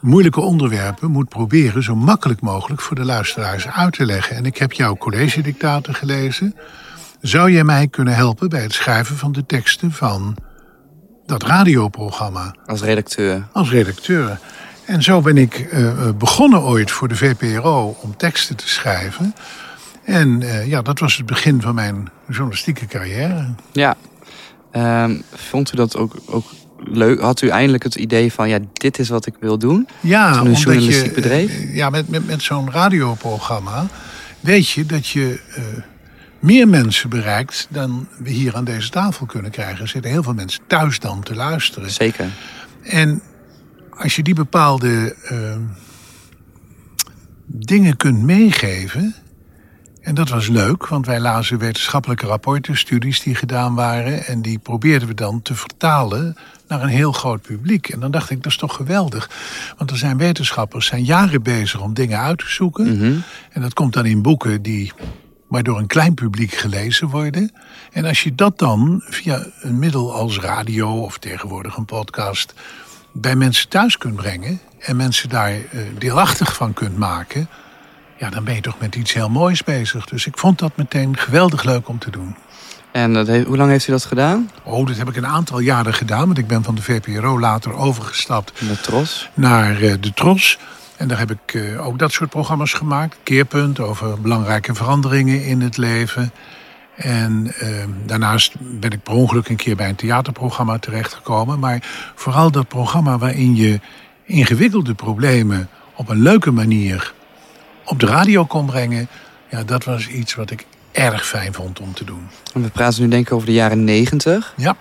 moeilijke 0.00 0.40
onderwerpen 0.40 1.10
moet 1.10 1.28
proberen 1.28 1.82
zo 1.82 1.94
makkelijk 1.94 2.40
mogelijk 2.40 2.80
voor 2.80 2.96
de 2.96 3.04
luisteraars 3.04 3.68
uit 3.68 3.92
te 3.92 4.06
leggen. 4.06 4.36
En 4.36 4.44
ik 4.46 4.56
heb 4.56 4.72
jouw 4.72 4.96
collegedictaten 4.96 5.94
gelezen. 5.94 6.54
Zou 7.20 7.50
jij 7.50 7.64
mij 7.64 7.88
kunnen 7.88 8.14
helpen 8.14 8.48
bij 8.48 8.62
het 8.62 8.72
schrijven 8.72 9.16
van 9.16 9.32
de 9.32 9.46
teksten 9.46 9.92
van 9.92 10.36
dat 11.26 11.42
radioprogramma? 11.42 12.54
Als 12.66 12.82
redacteur. 12.82 13.46
Als 13.52 13.70
redacteur. 13.70 14.38
En 14.86 15.02
zo 15.02 15.20
ben 15.20 15.36
ik 15.36 15.68
uh, 15.72 16.10
begonnen 16.18 16.62
ooit 16.62 16.90
voor 16.90 17.08
de 17.08 17.16
VPRO 17.16 17.96
om 18.00 18.16
teksten 18.16 18.56
te 18.56 18.68
schrijven. 18.68 19.34
En 20.04 20.40
uh, 20.40 20.66
ja, 20.66 20.82
dat 20.82 20.98
was 20.98 21.16
het 21.16 21.26
begin 21.26 21.60
van 21.60 21.74
mijn 21.74 22.08
journalistieke 22.28 22.86
carrière. 22.86 23.54
Ja. 23.72 23.96
Um, 24.72 25.22
vond 25.34 25.72
u 25.72 25.76
dat 25.76 25.96
ook, 25.96 26.16
ook 26.26 26.44
leuk? 26.78 27.20
Had 27.20 27.42
u 27.42 27.48
eindelijk 27.48 27.82
het 27.82 27.94
idee 27.94 28.32
van, 28.32 28.48
ja, 28.48 28.58
dit 28.72 28.98
is 28.98 29.08
wat 29.08 29.26
ik 29.26 29.34
wil 29.40 29.58
doen? 29.58 29.88
Ja, 30.00 30.36
een 30.36 30.52
journalistiek 30.52 31.06
je, 31.06 31.14
bedrijf? 31.14 31.52
Ja, 31.72 31.90
met, 31.90 32.08
met, 32.08 32.26
met 32.26 32.42
zo'n 32.42 32.70
radioprogramma 32.70 33.86
weet 34.40 34.68
je 34.68 34.86
dat 34.86 35.06
je 35.08 35.40
meer 36.38 36.68
mensen 36.68 37.08
bereikt 37.08 37.66
dan 37.70 38.08
we 38.18 38.30
hier 38.30 38.54
aan 38.54 38.64
deze 38.64 38.90
tafel 38.90 39.26
kunnen 39.26 39.50
krijgen. 39.50 39.80
Er 39.80 39.88
zitten 39.88 40.10
heel 40.10 40.22
veel 40.22 40.34
mensen 40.34 40.60
thuis 40.66 41.00
dan 41.00 41.22
te 41.22 41.34
luisteren. 41.34 41.90
Zeker. 41.90 42.26
En 42.82 43.22
als 43.96 44.16
je 44.16 44.22
die 44.22 44.34
bepaalde 44.34 45.16
uh, 45.30 45.56
dingen 47.46 47.96
kunt 47.96 48.22
meegeven. 48.22 49.14
En 50.00 50.14
dat 50.14 50.28
was 50.28 50.48
leuk, 50.48 50.86
want 50.86 51.06
wij 51.06 51.20
lazen 51.20 51.58
wetenschappelijke 51.58 52.26
rapporten, 52.26 52.76
studies 52.76 53.22
die 53.22 53.34
gedaan 53.34 53.74
waren. 53.74 54.26
En 54.26 54.42
die 54.42 54.58
probeerden 54.58 55.08
we 55.08 55.14
dan 55.14 55.42
te 55.42 55.54
vertalen 55.54 56.36
naar 56.68 56.82
een 56.82 56.88
heel 56.88 57.12
groot 57.12 57.42
publiek. 57.42 57.88
En 57.88 58.00
dan 58.00 58.10
dacht 58.10 58.30
ik, 58.30 58.42
dat 58.42 58.52
is 58.52 58.58
toch 58.58 58.74
geweldig. 58.74 59.30
Want 59.76 59.90
er 59.90 59.96
zijn 59.96 60.16
wetenschappers, 60.16 60.86
zijn 60.86 61.04
jaren 61.04 61.42
bezig 61.42 61.80
om 61.80 61.94
dingen 61.94 62.18
uit 62.18 62.38
te 62.38 62.50
zoeken. 62.50 62.86
Mm 62.86 62.98
-hmm. 62.98 63.22
En 63.50 63.62
dat 63.62 63.74
komt 63.74 63.92
dan 63.92 64.06
in 64.06 64.22
boeken 64.22 64.62
die 64.62 64.92
maar 65.48 65.62
door 65.62 65.78
een 65.78 65.86
klein 65.86 66.14
publiek 66.14 66.52
gelezen 66.52 67.08
worden. 67.08 67.52
En 67.92 68.04
als 68.04 68.22
je 68.22 68.34
dat 68.34 68.58
dan 68.58 69.02
via 69.04 69.46
een 69.60 69.78
middel 69.78 70.14
als 70.14 70.38
radio 70.38 71.00
of 71.00 71.18
tegenwoordig 71.18 71.76
een 71.76 71.84
podcast 71.84 72.54
bij 73.20 73.36
mensen 73.36 73.68
thuis 73.68 73.98
kunt 73.98 74.16
brengen 74.16 74.60
en 74.78 74.96
mensen 74.96 75.28
daar 75.28 75.52
uh, 75.52 75.60
deelachtig 75.98 76.54
van 76.54 76.72
kunt 76.72 76.96
maken, 76.96 77.48
ja, 78.18 78.30
dan 78.30 78.44
ben 78.44 78.54
je 78.54 78.60
toch 78.60 78.78
met 78.78 78.94
iets 78.94 79.12
heel 79.12 79.28
moois 79.28 79.64
bezig. 79.64 80.06
Dus 80.06 80.26
ik 80.26 80.38
vond 80.38 80.58
dat 80.58 80.76
meteen 80.76 81.16
geweldig 81.16 81.62
leuk 81.62 81.88
om 81.88 81.98
te 81.98 82.10
doen. 82.10 82.36
En 82.92 83.12
dat 83.12 83.26
heeft, 83.26 83.46
hoe 83.46 83.56
lang 83.56 83.70
heeft 83.70 83.88
u 83.88 83.92
dat 83.92 84.04
gedaan? 84.04 84.50
Oh, 84.62 84.86
dat 84.86 84.96
heb 84.96 85.08
ik 85.08 85.16
een 85.16 85.26
aantal 85.26 85.58
jaren 85.58 85.94
gedaan, 85.94 86.26
want 86.26 86.38
ik 86.38 86.46
ben 86.46 86.62
van 86.62 86.74
de 86.74 86.82
VPRO 86.82 87.40
later 87.40 87.72
overgestapt 87.74 88.52
de 88.58 88.80
Tros. 88.80 89.30
naar 89.34 89.82
uh, 89.82 89.94
de 90.00 90.12
Tros. 90.12 90.58
En 90.96 91.08
daar 91.08 91.18
heb 91.18 91.30
ik 91.30 91.54
uh, 91.54 91.86
ook 91.86 91.98
dat 91.98 92.12
soort 92.12 92.30
programma's 92.30 92.72
gemaakt. 92.72 93.16
Keerpunt 93.22 93.80
over 93.80 94.20
belangrijke 94.20 94.74
veranderingen 94.74 95.44
in 95.44 95.60
het 95.60 95.76
leven. 95.76 96.32
En 96.96 97.52
uh, 97.62 97.84
daarnaast 98.04 98.54
ben 98.58 98.90
ik 98.90 99.02
per 99.02 99.12
ongeluk 99.12 99.48
een 99.48 99.56
keer 99.56 99.76
bij 99.76 99.88
een 99.88 99.94
theaterprogramma 99.94 100.78
terechtgekomen. 100.78 101.58
Maar 101.58 101.82
vooral 102.14 102.50
dat 102.50 102.68
programma 102.68 103.18
waarin 103.18 103.56
je 103.56 103.80
ingewikkelde 104.24 104.94
problemen 104.94 105.68
op 105.94 106.08
een 106.08 106.22
leuke 106.22 106.50
manier 106.50 107.12
op 107.84 108.00
de 108.00 108.06
radio 108.06 108.44
kon 108.44 108.66
brengen. 108.66 109.08
Ja, 109.50 109.62
dat 109.62 109.84
was 109.84 110.08
iets 110.08 110.34
wat 110.34 110.50
ik 110.50 110.66
erg 110.92 111.26
fijn 111.26 111.52
vond 111.52 111.80
om 111.80 111.94
te 111.94 112.04
doen. 112.04 112.28
En 112.54 112.62
we 112.62 112.68
praten 112.68 113.02
nu 113.02 113.08
denk 113.08 113.26
ik 113.26 113.32
over 113.32 113.46
de 113.46 113.52
jaren 113.52 113.84
negentig. 113.84 114.54
Ja. 114.56 114.76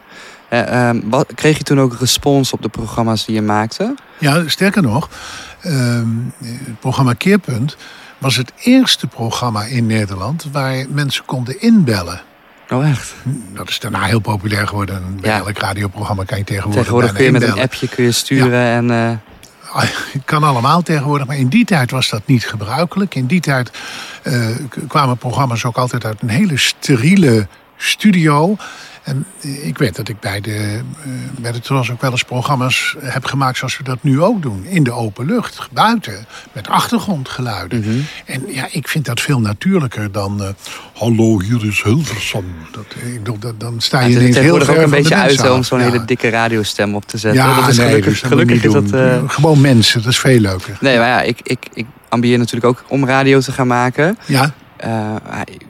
Uh, 0.49 0.93
uh, 0.93 1.01
wat, 1.03 1.31
kreeg 1.35 1.57
je 1.57 1.63
toen 1.63 1.79
ook 1.79 1.99
respons 1.99 2.53
op 2.53 2.61
de 2.61 2.69
programma's 2.69 3.25
die 3.25 3.35
je 3.35 3.41
maakte? 3.41 3.95
Ja, 4.19 4.43
sterker 4.47 4.81
nog, 4.81 5.09
uh, 5.63 6.01
het 6.43 6.79
programma 6.79 7.13
Keerpunt 7.13 7.77
was 8.25 8.35
het 8.35 8.53
eerste 8.63 9.07
programma 9.07 9.63
in 9.63 9.85
Nederland 9.85 10.47
waar 10.51 10.85
mensen 10.89 11.25
konden 11.25 11.61
inbellen. 11.61 12.21
Oh, 12.69 12.89
echt? 12.89 13.13
Dat 13.53 13.69
is 13.69 13.79
daarna 13.79 14.03
heel 14.03 14.19
populair 14.19 14.67
geworden. 14.67 15.17
Bij 15.21 15.31
ja. 15.31 15.37
elk 15.37 15.57
radioprogramma 15.57 16.23
kan 16.23 16.37
je 16.37 16.43
tegenwoordig 16.43 16.81
Tegenwoordig 16.81 17.13
kun 17.13 17.25
je 17.25 17.31
met 17.31 17.41
inbellen. 17.41 17.63
een 17.63 17.69
appje 17.69 17.87
kun 17.87 18.03
je 18.03 18.11
sturen 18.11 18.59
ja. 18.59 18.75
en... 18.75 18.89
Uh... 18.89 19.11
Het 20.13 20.25
kan 20.25 20.43
allemaal 20.43 20.81
tegenwoordig, 20.81 21.27
maar 21.27 21.37
in 21.37 21.47
die 21.47 21.65
tijd 21.65 21.91
was 21.91 22.09
dat 22.09 22.21
niet 22.25 22.47
gebruikelijk. 22.47 23.15
In 23.15 23.25
die 23.25 23.41
tijd 23.41 23.71
uh, 24.23 24.47
kwamen 24.87 25.17
programma's 25.17 25.65
ook 25.65 25.77
altijd 25.77 26.05
uit 26.05 26.21
een 26.21 26.29
hele 26.29 26.57
steriele 26.57 27.47
studio. 27.77 28.55
En 29.05 29.25
ik 29.61 29.77
weet 29.77 29.95
dat 29.95 30.09
ik 30.09 30.19
bij 30.19 30.41
de, 30.41 30.81
uh, 31.05 31.13
bij 31.39 31.51
de 31.51 31.59
Tros 31.59 31.91
ook 31.91 32.01
wel 32.01 32.11
eens 32.11 32.23
programma's 32.23 32.95
heb 32.99 33.25
gemaakt 33.25 33.57
zoals 33.57 33.77
we 33.77 33.83
dat 33.83 33.97
nu 34.01 34.21
ook 34.21 34.41
doen. 34.41 34.65
In 34.65 34.83
de 34.83 34.91
open 34.91 35.25
lucht, 35.25 35.67
buiten, 35.71 36.25
met 36.51 36.67
achtergrondgeluiden. 36.67 37.79
Mm 37.79 37.83
-hmm. 37.83 38.05
En 38.25 38.43
ja, 38.47 38.67
ik 38.71 38.87
vind 38.87 39.05
dat 39.05 39.21
veel 39.21 39.39
natuurlijker 39.39 40.11
dan... 40.11 40.41
Uh, 40.41 40.47
Hallo, 40.93 41.41
hier 41.41 41.65
is 41.65 41.81
Hilversum. 41.83 42.45
Dat, 42.71 42.85
ik, 43.13 43.41
dat, 43.41 43.59
dan 43.59 43.81
sta 43.81 43.99
je 43.99 44.11
ja, 44.11 44.19
ineens 44.19 44.37
heel 44.37 44.55
ook 44.55 44.63
ver 44.63 44.83
een 44.83 44.89
beetje 44.89 45.15
uit 45.15 45.49
om 45.49 45.63
zo'n 45.63 45.79
ja. 45.79 45.85
hele 45.85 46.05
dikke 46.05 46.29
radiostem 46.29 46.95
op 46.95 47.05
te 47.05 47.17
zetten. 47.17 47.43
Ja, 47.43 47.59
dat 47.59 47.69
is 47.69 47.77
nee, 47.77 47.87
gelukkig, 47.87 48.11
dus 48.11 48.21
dat 48.21 48.31
gelukkig 48.31 48.63
is 48.63 48.71
dat... 48.71 49.31
Gewoon 49.31 49.61
mensen, 49.61 50.01
dat 50.01 50.11
is 50.11 50.19
veel 50.19 50.39
leuker. 50.39 50.77
Nee, 50.79 50.97
maar 50.97 51.07
ja, 51.07 51.21
ik, 51.21 51.39
ik, 51.43 51.67
ik 51.73 51.85
ambieer 52.09 52.37
natuurlijk 52.37 52.65
ook 52.65 52.83
om 52.87 53.05
radio 53.05 53.39
te 53.39 53.51
gaan 53.51 53.67
maken. 53.67 54.17
Ja. 54.25 54.53
Uh, 54.85 55.15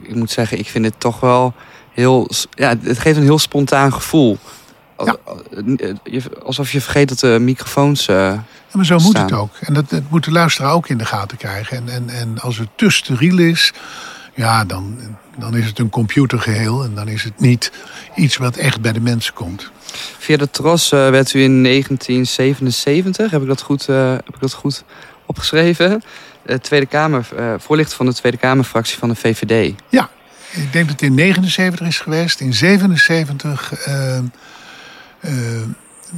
ik 0.02 0.14
moet 0.14 0.30
zeggen, 0.30 0.58
ik 0.58 0.68
vind 0.68 0.84
het 0.84 1.00
toch 1.00 1.20
wel 1.20 1.54
heel... 1.96 2.28
Ja, 2.50 2.74
het 2.82 2.98
geeft 2.98 3.16
een 3.16 3.22
heel 3.22 3.38
spontaan 3.38 3.92
gevoel. 3.92 4.38
Ja. 5.04 5.16
Alsof 6.42 6.72
je 6.72 6.80
vergeet 6.80 7.08
dat 7.08 7.18
de 7.18 7.38
microfoons... 7.40 8.08
Uh, 8.08 8.16
ja, 8.16 8.44
maar 8.72 8.84
zo 8.84 8.98
moet 8.98 9.18
het 9.18 9.32
ook. 9.32 9.54
En 9.60 9.74
dat, 9.74 9.90
dat 9.90 10.02
moet 10.08 10.24
de 10.24 10.30
luisteraar 10.30 10.72
ook 10.72 10.88
in 10.88 10.98
de 10.98 11.04
gaten 11.04 11.36
krijgen. 11.36 11.76
En, 11.76 11.88
en, 11.88 12.08
en 12.08 12.40
als 12.40 12.58
het 12.58 12.68
te 12.74 12.90
steriel 12.90 13.38
is, 13.38 13.72
ja, 14.34 14.64
dan, 14.64 14.98
dan 15.38 15.56
is 15.56 15.66
het 15.66 15.78
een 15.78 15.88
computergeheel. 15.88 16.84
En 16.84 16.94
dan 16.94 17.08
is 17.08 17.24
het 17.24 17.40
niet 17.40 17.72
iets 18.14 18.36
wat 18.36 18.56
echt 18.56 18.80
bij 18.80 18.92
de 18.92 19.00
mensen 19.00 19.34
komt. 19.34 19.70
Via 20.18 20.36
de 20.36 20.50
Tros 20.50 20.92
uh, 20.92 21.10
werd 21.10 21.34
u 21.34 21.42
in 21.42 21.62
1977, 21.62 23.30
heb 23.30 23.42
ik 23.42 23.48
dat 23.48 23.62
goed, 23.62 23.88
uh, 23.88 24.10
heb 24.10 24.34
ik 24.34 24.40
dat 24.40 24.52
goed 24.52 24.84
opgeschreven... 25.26 26.02
De 26.42 26.60
Tweede 26.60 26.86
Kamer, 26.86 27.28
voorlichter 27.58 27.96
van 27.96 28.06
de 28.06 28.14
Tweede 28.14 28.38
Kamerfractie 28.38 28.98
van 28.98 29.08
de 29.08 29.14
VVD. 29.14 29.74
Ja, 29.88 30.10
ik 30.50 30.72
denk 30.72 30.88
dat 30.88 31.00
het 31.00 31.02
in 31.02 31.14
79 31.14 31.86
is 31.86 31.98
geweest. 31.98 32.40
In 32.40 32.54
77 32.54 33.88
uh, 33.88 34.18
uh, 35.20 35.62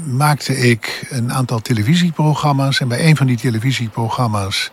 maakte 0.04 0.58
ik 0.58 1.06
een 1.10 1.32
aantal 1.32 1.60
televisieprogramma's. 1.60 2.80
En 2.80 2.88
bij 2.88 3.04
een 3.04 3.16
van 3.16 3.26
die 3.26 3.36
televisieprogramma's 3.36 4.70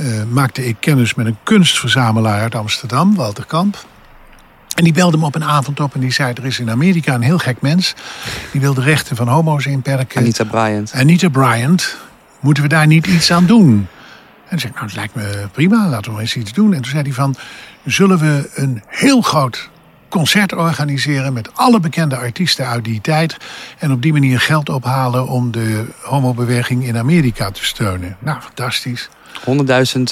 uh, 0.00 0.22
maakte 0.30 0.66
ik 0.66 0.76
kennis 0.80 1.14
met 1.14 1.26
een 1.26 1.36
kunstverzamelaar 1.42 2.40
uit 2.40 2.54
Amsterdam, 2.54 3.14
Walter 3.14 3.44
Kamp. 3.44 3.84
En 4.74 4.84
die 4.84 4.92
belde 4.92 5.16
me 5.16 5.24
op 5.24 5.34
een 5.34 5.44
avond 5.44 5.80
op 5.80 5.94
en 5.94 6.00
die 6.00 6.12
zei... 6.12 6.32
er 6.32 6.46
is 6.46 6.58
in 6.58 6.70
Amerika 6.70 7.14
een 7.14 7.22
heel 7.22 7.38
gek 7.38 7.60
mens. 7.60 7.94
Die 8.52 8.60
wil 8.60 8.74
de 8.74 8.80
rechten 8.80 9.16
van 9.16 9.28
homo's 9.28 9.66
inperken. 9.66 10.20
Anita 10.20 10.44
Bryant. 10.44 10.92
Anita 10.92 11.28
Bryant. 11.28 11.96
Moeten 12.40 12.62
we 12.62 12.68
daar 12.68 12.86
niet 12.86 13.06
iets 13.06 13.32
aan 13.32 13.46
doen? 13.46 13.88
En 14.50 14.58
toen 14.58 14.60
zei 14.60 14.72
ik, 14.72 14.78
nou, 14.78 14.86
het 14.86 14.96
lijkt 14.96 15.14
me 15.14 15.48
prima, 15.52 15.88
laten 15.88 16.14
we 16.14 16.20
eens 16.20 16.36
iets 16.36 16.52
doen. 16.52 16.74
En 16.74 16.80
toen 16.82 16.90
zei 16.90 17.02
hij 17.02 17.12
van, 17.12 17.34
zullen 17.84 18.18
we 18.18 18.50
een 18.54 18.82
heel 18.86 19.20
groot 19.20 19.70
concert 20.08 20.54
organiseren... 20.54 21.32
met 21.32 21.50
alle 21.54 21.80
bekende 21.80 22.16
artiesten 22.16 22.66
uit 22.66 22.84
die 22.84 23.00
tijd... 23.00 23.36
en 23.78 23.92
op 23.92 24.02
die 24.02 24.12
manier 24.12 24.40
geld 24.40 24.68
ophalen 24.68 25.28
om 25.28 25.50
de 25.50 25.84
homobeweging 26.02 26.84
in 26.84 26.96
Amerika 26.96 27.50
te 27.50 27.64
steunen. 27.64 28.16
Nou, 28.18 28.40
fantastisch. 28.40 29.08
100.000 29.38 29.44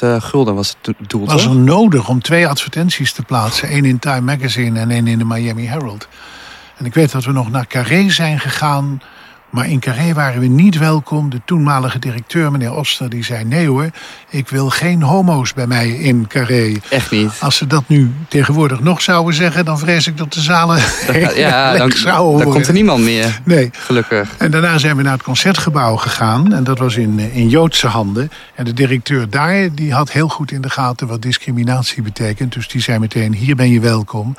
uh, 0.05 0.21
gulden 0.21 0.55
was 0.55 0.77
het 0.83 0.95
doel, 1.09 1.27
was 1.27 1.45
er 1.45 1.57
nodig 1.57 2.09
om 2.09 2.23
twee 2.23 2.49
advertenties 2.49 3.13
te 3.13 3.23
plaatsen. 3.23 3.69
één 3.69 3.85
in 3.85 3.99
Time 3.99 4.21
Magazine 4.21 4.81
en 4.81 4.91
één 4.91 5.07
in 5.07 5.19
de 5.19 5.25
Miami 5.25 5.67
Herald. 5.67 6.09
En 6.77 6.85
ik 6.85 6.95
weet 6.95 7.13
dat 7.13 7.25
we 7.25 7.33
nog 7.33 7.51
naar 7.51 7.67
Carré 7.67 8.11
zijn 8.11 8.41
gegaan... 8.41 9.01
Maar 9.51 9.69
in 9.69 9.81
Carré 9.81 10.13
waren 10.13 10.41
we 10.41 10.47
niet 10.47 10.79
welkom. 10.79 11.31
De 11.31 11.41
toenmalige 11.45 11.99
directeur, 11.99 12.51
meneer 12.51 12.75
Oster, 12.75 13.11
die 13.11 13.25
zei... 13.25 13.45
nee 13.45 13.69
hoor, 13.69 13.91
ik 14.29 14.49
wil 14.49 14.71
geen 14.71 15.03
homo's 15.03 15.53
bij 15.53 15.67
mij 15.67 15.89
in 15.89 16.27
Carré. 16.27 16.77
Echt 16.91 17.11
niet? 17.11 17.33
Als 17.41 17.57
ze 17.57 17.67
dat 17.67 17.85
nu 17.87 18.13
tegenwoordig 18.29 18.81
nog 18.81 19.03
zouden 19.03 19.35
zeggen... 19.35 19.65
dan 19.65 19.79
vrees 19.79 20.07
ik 20.07 20.17
dat 20.17 20.33
de 20.33 20.41
zalen 20.41 20.83
dat, 21.07 21.37
Ja, 21.37 21.77
dan, 21.77 22.43
komt 22.43 22.67
er 22.67 22.73
niemand 22.73 23.05
meer. 23.05 23.41
Nee. 23.45 23.71
Gelukkig. 23.73 24.35
En 24.39 24.51
daarna 24.51 24.79
zijn 24.79 24.97
we 24.97 25.03
naar 25.03 25.13
het 25.13 25.23
Concertgebouw 25.23 25.97
gegaan. 25.97 26.53
En 26.53 26.65
dat 26.65 26.79
was 26.79 26.97
in, 26.97 27.19
in 27.19 27.49
Joodse 27.49 27.87
handen. 27.87 28.31
En 28.55 28.65
de 28.65 28.73
directeur 28.73 29.31
daar, 29.31 29.75
die 29.75 29.93
had 29.93 30.13
heel 30.13 30.29
goed 30.29 30.51
in 30.51 30.61
de 30.61 30.71
gaten... 30.71 31.07
wat 31.07 31.23
discriminatie 31.23 32.03
betekent. 32.03 32.53
Dus 32.53 32.69
die 32.69 32.81
zei 32.81 32.99
meteen, 32.99 33.35
hier 33.35 33.57
ben 33.57 33.71
je 33.71 33.81
welkom. 33.81 34.37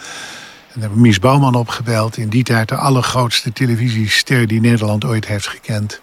En 0.79 0.85
hebben 0.85 1.03
Mies 1.03 1.19
Bouwman 1.19 1.55
opgebeld. 1.55 2.17
In 2.17 2.29
die 2.29 2.43
tijd 2.43 2.69
de 2.69 2.75
allergrootste 2.75 3.53
televisiester 3.53 4.47
die 4.47 4.61
Nederland 4.61 5.05
ooit 5.05 5.27
heeft 5.27 5.47
gekend. 5.47 6.01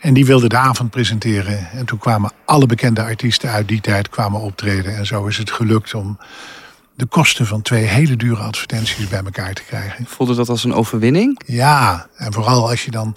En 0.00 0.14
die 0.14 0.26
wilde 0.26 0.48
de 0.48 0.56
avond 0.56 0.90
presenteren. 0.90 1.70
En 1.70 1.86
toen 1.86 1.98
kwamen 1.98 2.32
alle 2.44 2.66
bekende 2.66 3.02
artiesten 3.02 3.50
uit 3.50 3.68
die 3.68 3.80
tijd 3.80 4.08
kwamen 4.08 4.40
optreden. 4.40 4.96
En 4.96 5.06
zo 5.06 5.26
is 5.26 5.36
het 5.36 5.50
gelukt 5.50 5.94
om 5.94 6.18
de 6.94 7.06
kosten 7.06 7.46
van 7.46 7.62
twee 7.62 7.84
hele 7.84 8.16
dure 8.16 8.42
advertenties 8.42 9.08
bij 9.08 9.22
elkaar 9.24 9.52
te 9.52 9.62
krijgen. 9.62 10.06
Voelde 10.06 10.34
dat 10.34 10.48
als 10.48 10.64
een 10.64 10.74
overwinning? 10.74 11.40
Ja, 11.46 12.06
en 12.16 12.32
vooral 12.32 12.68
als 12.68 12.84
je 12.84 12.90
dan 12.90 13.14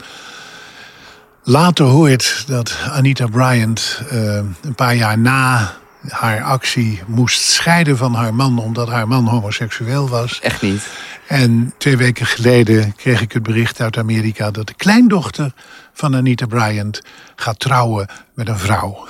later 1.44 1.86
hoort 1.86 2.44
dat 2.48 2.78
Anita 2.92 3.28
Bryant 3.28 4.02
uh, 4.12 4.36
een 4.62 4.76
paar 4.76 4.96
jaar 4.96 5.18
na 5.18 5.74
haar 6.08 6.44
actie 6.44 7.02
moest 7.08 7.42
scheiden 7.42 7.98
van 7.98 8.14
haar 8.14 8.34
man 8.34 8.60
omdat 8.60 8.88
haar 8.90 9.08
man 9.08 9.26
homoseksueel 9.26 10.10
was. 10.10 10.40
Echt 10.40 10.62
niet. 10.62 10.88
En 11.28 11.74
twee 11.78 11.98
weken 11.98 12.26
geleden 12.26 12.96
kreeg 12.96 13.22
ik 13.22 13.32
het 13.32 13.44
bericht 13.44 13.82
uit 13.82 13.98
Amerika 13.98 14.52
dat 14.52 14.68
de 14.68 14.74
kleindochter 14.74 15.54
van 15.94 16.16
Anita 16.16 16.46
Bryant 16.46 17.02
gaat 17.36 17.60
trouwen 17.60 18.08
met 18.34 18.48
een 18.48 18.58
vrouw. 18.58 19.08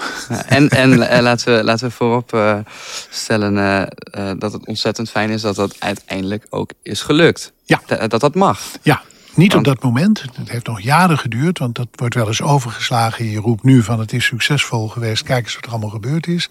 en 0.47 0.69
en 0.69 1.07
eh, 1.09 1.21
laten, 1.27 1.55
we, 1.55 1.63
laten 1.63 1.87
we 1.87 1.93
voorop 1.93 2.33
uh, 2.33 2.57
stellen 3.09 3.55
uh, 3.55 4.31
dat 4.37 4.53
het 4.53 4.65
ontzettend 4.65 5.09
fijn 5.09 5.29
is 5.29 5.41
dat 5.41 5.55
dat 5.55 5.75
uiteindelijk 5.79 6.45
ook 6.49 6.71
is 6.83 7.01
gelukt. 7.01 7.51
Ja. 7.65 8.07
dat 8.07 8.19
dat 8.19 8.35
mag. 8.35 8.59
Ja, 8.81 9.01
niet 9.35 9.55
op 9.55 9.63
dat 9.63 9.83
moment. 9.83 10.21
Het 10.35 10.49
heeft 10.49 10.67
nog 10.67 10.81
jaren 10.81 11.17
geduurd, 11.17 11.59
want 11.59 11.75
dat 11.75 11.87
wordt 11.91 12.15
wel 12.15 12.27
eens 12.27 12.41
overgeslagen. 12.41 13.25
Je 13.25 13.39
roept 13.39 13.63
nu 13.63 13.83
van 13.83 13.99
het 13.99 14.13
is 14.13 14.25
succesvol 14.25 14.87
geweest, 14.87 15.23
kijk 15.23 15.43
eens 15.43 15.55
wat 15.55 15.65
er 15.65 15.71
allemaal 15.71 15.89
gebeurd 15.89 16.27
is. 16.27 16.49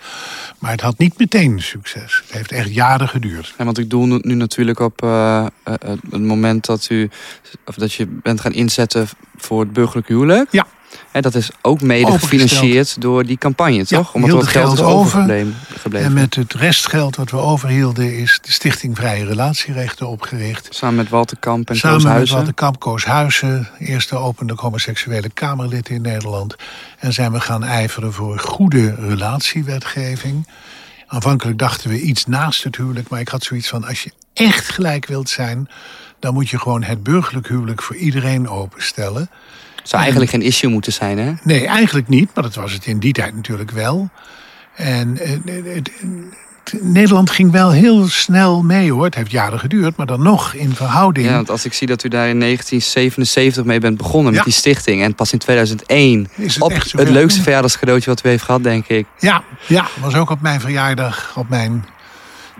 Maar 0.59 0.71
het 0.71 0.81
had 0.81 0.99
niet 0.99 1.19
meteen 1.19 1.62
succes. 1.62 2.23
Het 2.27 2.33
heeft 2.33 2.53
echt 2.53 2.75
jaren 2.75 3.09
geduurd. 3.09 3.55
Ja, 3.59 3.64
want 3.64 3.79
ik 3.79 3.90
doel 3.90 4.07
nu 4.07 4.35
natuurlijk 4.35 4.79
op 4.79 5.03
uh, 5.05 5.47
het 5.64 6.21
moment 6.21 6.66
dat, 6.66 6.90
u, 6.90 7.11
of 7.64 7.75
dat 7.75 7.93
je 7.93 8.07
bent 8.07 8.40
gaan 8.40 8.53
inzetten 8.53 9.09
voor 9.37 9.61
het 9.61 9.73
burgerlijk 9.73 10.09
huwelijk. 10.09 10.53
Ja. 10.53 10.66
En 11.11 11.23
dat 11.23 11.35
is 11.35 11.51
ook 11.61 11.81
mede 11.81 12.12
gefinancierd 12.12 13.01
door 13.01 13.27
die 13.27 13.38
campagne, 13.38 13.85
toch? 13.85 14.07
Ja, 14.07 14.11
Omdat 14.12 14.31
wat 14.31 14.46
geld, 14.46 14.73
is 14.73 14.81
overgebleven. 14.81 15.57
En 15.92 16.12
met 16.12 16.35
het 16.35 16.53
restgeld 16.53 17.16
wat 17.16 17.31
we 17.31 17.37
overhielden... 17.37 18.18
is 18.18 18.38
de 18.42 18.53
Stichting 18.53 18.96
Vrije 18.96 19.25
Relatierechten 19.25 20.09
opgericht. 20.09 20.68
Samen 20.70 20.96
met 20.96 21.09
Walter 21.09 21.37
Kamp 21.40 21.70
en 21.70 21.77
Samen 21.77 21.96
Koos 21.96 22.07
Huizen. 22.11 22.37
met 22.37 22.44
Walter 22.44 22.55
Kamp, 22.64 22.81
Koos 22.81 23.05
Huizen. 23.05 23.68
Eerste 23.79 24.16
openlijk 24.16 24.61
homoseksuele 24.61 25.31
Kamerlid 25.31 25.88
in 25.88 26.03
Nederland. 26.03 26.57
En 26.99 27.12
zijn 27.12 27.33
we 27.33 27.40
gaan 27.40 27.64
ijveren 27.64 28.12
voor 28.12 28.38
goede 28.38 28.94
relatiewetgeving. 28.94 30.49
Aanvankelijk 31.07 31.59
dachten 31.59 31.90
we 31.90 32.01
iets 32.01 32.27
naast 32.27 32.64
het 32.64 32.77
huwelijk. 32.77 33.09
Maar 33.09 33.20
ik 33.20 33.29
had 33.29 33.42
zoiets 33.42 33.68
van, 33.68 33.85
als 33.85 34.03
je 34.03 34.12
echt 34.33 34.68
gelijk 34.68 35.07
wilt 35.07 35.29
zijn... 35.29 35.68
dan 36.18 36.35
moet 36.35 36.49
je 36.49 36.59
gewoon 36.59 36.83
het 36.83 37.03
burgerlijk 37.03 37.49
huwelijk 37.49 37.83
voor 37.83 37.96
iedereen 37.96 38.49
openstellen... 38.49 39.31
Zou 39.83 40.03
eigenlijk 40.03 40.31
geen 40.31 40.43
issue 40.43 40.71
moeten 40.71 40.93
zijn, 40.93 41.19
hè? 41.19 41.33
Nee, 41.43 41.66
eigenlijk 41.66 42.09
niet, 42.09 42.31
maar 42.35 42.45
dat 42.45 42.55
was 42.55 42.73
het 42.73 42.87
in 42.87 42.99
die 42.99 43.12
tijd 43.12 43.35
natuurlijk 43.35 43.71
wel. 43.71 44.11
En 44.75 45.19
eh, 45.19 45.75
het, 45.75 45.90
Nederland 46.81 47.31
ging 47.31 47.51
wel 47.51 47.71
heel 47.71 48.09
snel 48.09 48.62
mee 48.62 48.93
hoor. 48.93 49.05
Het 49.05 49.14
heeft 49.14 49.31
jaren 49.31 49.59
geduurd, 49.59 49.97
maar 49.97 50.07
dan 50.07 50.23
nog 50.23 50.55
in 50.55 50.75
verhouding. 50.75 51.27
Ja, 51.27 51.35
want 51.35 51.51
als 51.51 51.64
ik 51.64 51.73
zie 51.73 51.87
dat 51.87 52.05
u 52.05 52.09
daar 52.09 52.29
in 52.29 52.40
1977 52.40 53.64
mee 53.64 53.81
bent 53.81 53.97
begonnen 53.97 54.33
met 54.33 54.45
die 54.45 54.53
stichting. 54.53 55.03
En 55.03 55.14
pas 55.14 55.33
in 55.33 55.38
2001 55.38 56.29
Is 56.37 56.55
het 56.55 56.62
op 56.62 56.73
het 56.90 57.09
leukste 57.09 57.43
verjaardagscadeautje 57.43 58.11
wat 58.11 58.25
u 58.25 58.29
heeft 58.29 58.43
gehad, 58.43 58.62
denk 58.62 58.87
ik. 58.87 59.07
Ja, 59.19 59.43
ja, 59.66 59.87
was 60.01 60.14
ook 60.14 60.31
op 60.31 60.40
mijn 60.40 60.61
verjaardag, 60.61 61.33
op 61.37 61.49
mijn 61.49 61.85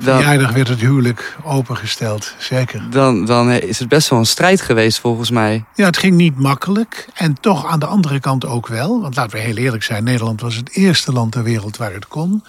verjaardag 0.01 0.53
werd 0.53 0.69
het 0.69 0.81
huwelijk 0.81 1.37
opengesteld, 1.45 2.35
zeker. 2.39 2.83
Dan, 2.91 3.25
dan 3.25 3.51
is 3.51 3.79
het 3.79 3.89
best 3.89 4.09
wel 4.09 4.19
een 4.19 4.27
strijd 4.27 4.61
geweest 4.61 4.99
volgens 4.99 5.31
mij. 5.31 5.65
Ja, 5.75 5.85
het 5.85 5.99
ging 5.99 6.17
niet 6.17 6.39
makkelijk. 6.39 7.09
En 7.15 7.41
toch 7.41 7.67
aan 7.67 7.79
de 7.79 7.87
andere 7.87 8.21
kant 8.21 8.47
ook 8.47 8.67
wel. 8.67 9.01
Want 9.01 9.17
laten 9.17 9.37
we 9.37 9.43
heel 9.43 9.57
eerlijk 9.57 9.83
zijn, 9.83 10.05
Nederland 10.05 10.41
was 10.41 10.57
het 10.57 10.71
eerste 10.71 11.13
land 11.13 11.33
ter 11.33 11.43
wereld 11.43 11.77
waar 11.77 11.93
het 11.93 12.09
kon. 12.09 12.45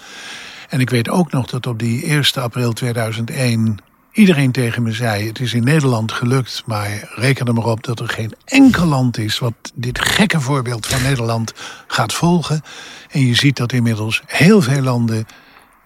En 0.69 0.79
ik 0.79 0.89
weet 0.89 1.09
ook 1.09 1.31
nog 1.31 1.47
dat 1.47 1.67
op 1.67 1.79
die 1.79 2.05
1 2.05 2.23
april 2.33 2.73
2001 2.73 3.77
iedereen 4.11 4.51
tegen 4.51 4.83
me 4.83 4.91
zei... 4.91 5.27
het 5.27 5.39
is 5.39 5.53
in 5.53 5.63
Nederland 5.63 6.11
gelukt, 6.11 6.63
maar 6.65 7.11
reken 7.15 7.45
er 7.45 7.53
maar 7.53 7.65
op 7.65 7.83
dat 7.83 7.99
er 7.99 8.09
geen 8.09 8.33
enkel 8.45 8.85
land 8.85 9.17
is... 9.17 9.39
wat 9.39 9.53
dit 9.73 9.99
gekke 9.99 10.39
voorbeeld 10.39 10.87
van 10.87 11.01
Nederland 11.01 11.53
gaat 11.87 12.13
volgen. 12.13 12.61
En 13.09 13.25
je 13.25 13.35
ziet 13.35 13.57
dat 13.57 13.71
inmiddels 13.71 14.21
heel 14.25 14.61
veel 14.61 14.81
landen 14.81 15.25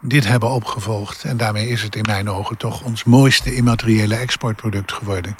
dit 0.07 0.27
hebben 0.27 0.49
opgevolgd. 0.49 1.23
En 1.23 1.37
daarmee 1.37 1.67
is 1.67 1.81
het 1.81 1.95
in 1.95 2.05
mijn 2.07 2.29
ogen 2.29 2.57
toch 2.57 2.83
ons 2.83 3.03
mooiste 3.03 3.55
immateriële 3.55 4.15
exportproduct 4.15 4.91
geworden. 4.91 5.35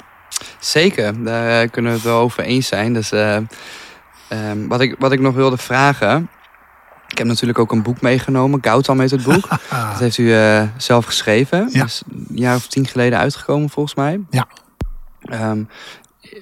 Zeker, 0.58 1.24
daar 1.24 1.68
kunnen 1.68 1.90
we 1.90 1.96
het 1.96 2.06
wel 2.06 2.20
over 2.20 2.42
eens 2.42 2.66
zijn. 2.66 2.92
Dus, 2.92 3.12
uh, 3.12 3.36
um, 4.28 4.68
wat, 4.68 4.80
ik, 4.80 4.94
wat 4.98 5.12
ik 5.12 5.20
nog 5.20 5.34
wilde 5.34 5.56
vragen. 5.56 6.30
Ik 7.08 7.18
heb 7.18 7.26
natuurlijk 7.26 7.58
ook 7.58 7.72
een 7.72 7.82
boek 7.82 8.00
meegenomen. 8.00 8.58
Gautam 8.62 9.00
heet 9.00 9.10
het 9.10 9.22
boek. 9.22 9.48
dat 9.90 9.98
heeft 9.98 10.18
u 10.18 10.24
uh, 10.24 10.62
zelf 10.76 11.04
geschreven. 11.04 11.68
Ja. 11.72 11.84
is 11.84 12.02
een 12.10 12.26
jaar 12.30 12.56
of 12.56 12.66
tien 12.66 12.86
geleden 12.86 13.18
uitgekomen 13.18 13.70
volgens 13.70 13.94
mij. 13.94 14.20
Ja. 14.30 14.46
Um, 15.50 15.68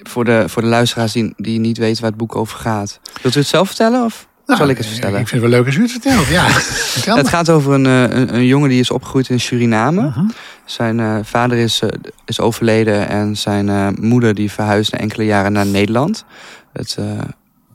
voor, 0.03 0.25
de, 0.25 0.49
voor 0.49 0.61
de 0.61 0.67
luisteraars 0.67 1.11
die, 1.11 1.33
die 1.37 1.59
niet 1.59 1.77
weten 1.77 2.01
waar 2.01 2.09
het 2.09 2.19
boek 2.19 2.35
over 2.35 2.59
gaat. 2.59 2.99
Wilt 3.21 3.35
u 3.35 3.39
het 3.39 3.47
zelf 3.47 3.67
vertellen? 3.67 4.03
Of? 4.03 4.27
Nou, 4.45 4.59
Zal 4.59 4.69
ik 4.69 4.77
het 4.77 4.85
vertellen? 4.85 5.19
Ik 5.19 5.27
vind 5.27 5.41
het 5.41 5.51
wel 5.51 5.59
leuk 5.59 5.65
als 5.65 5.75
u 5.75 5.81
het 5.81 5.91
vertelt. 5.91 6.27
Ja, 6.27 6.49
Vertel 6.95 7.17
het 7.17 7.27
gaat 7.27 7.49
over 7.49 7.73
een, 7.73 7.85
een, 7.85 8.35
een, 8.35 8.45
jongen 8.45 8.69
die 8.69 8.79
is 8.79 8.91
opgegroeid 8.91 9.29
in 9.29 9.39
Suriname. 9.39 10.01
Uh 10.01 10.15
-huh. 10.15 10.29
Zijn 10.65 10.99
uh, 10.99 11.17
vader 11.23 11.57
is, 11.57 11.81
uh, 11.81 11.89
is 12.25 12.39
overleden 12.39 13.07
en 13.07 13.37
zijn 13.37 13.95
moeder 13.99 14.33
die 14.33 14.51
verhuisde 14.51 14.97
enkele 14.97 15.25
jaren 15.25 15.51
naar 15.51 15.65
Nederland. 15.65 16.25
Het, 16.73 16.97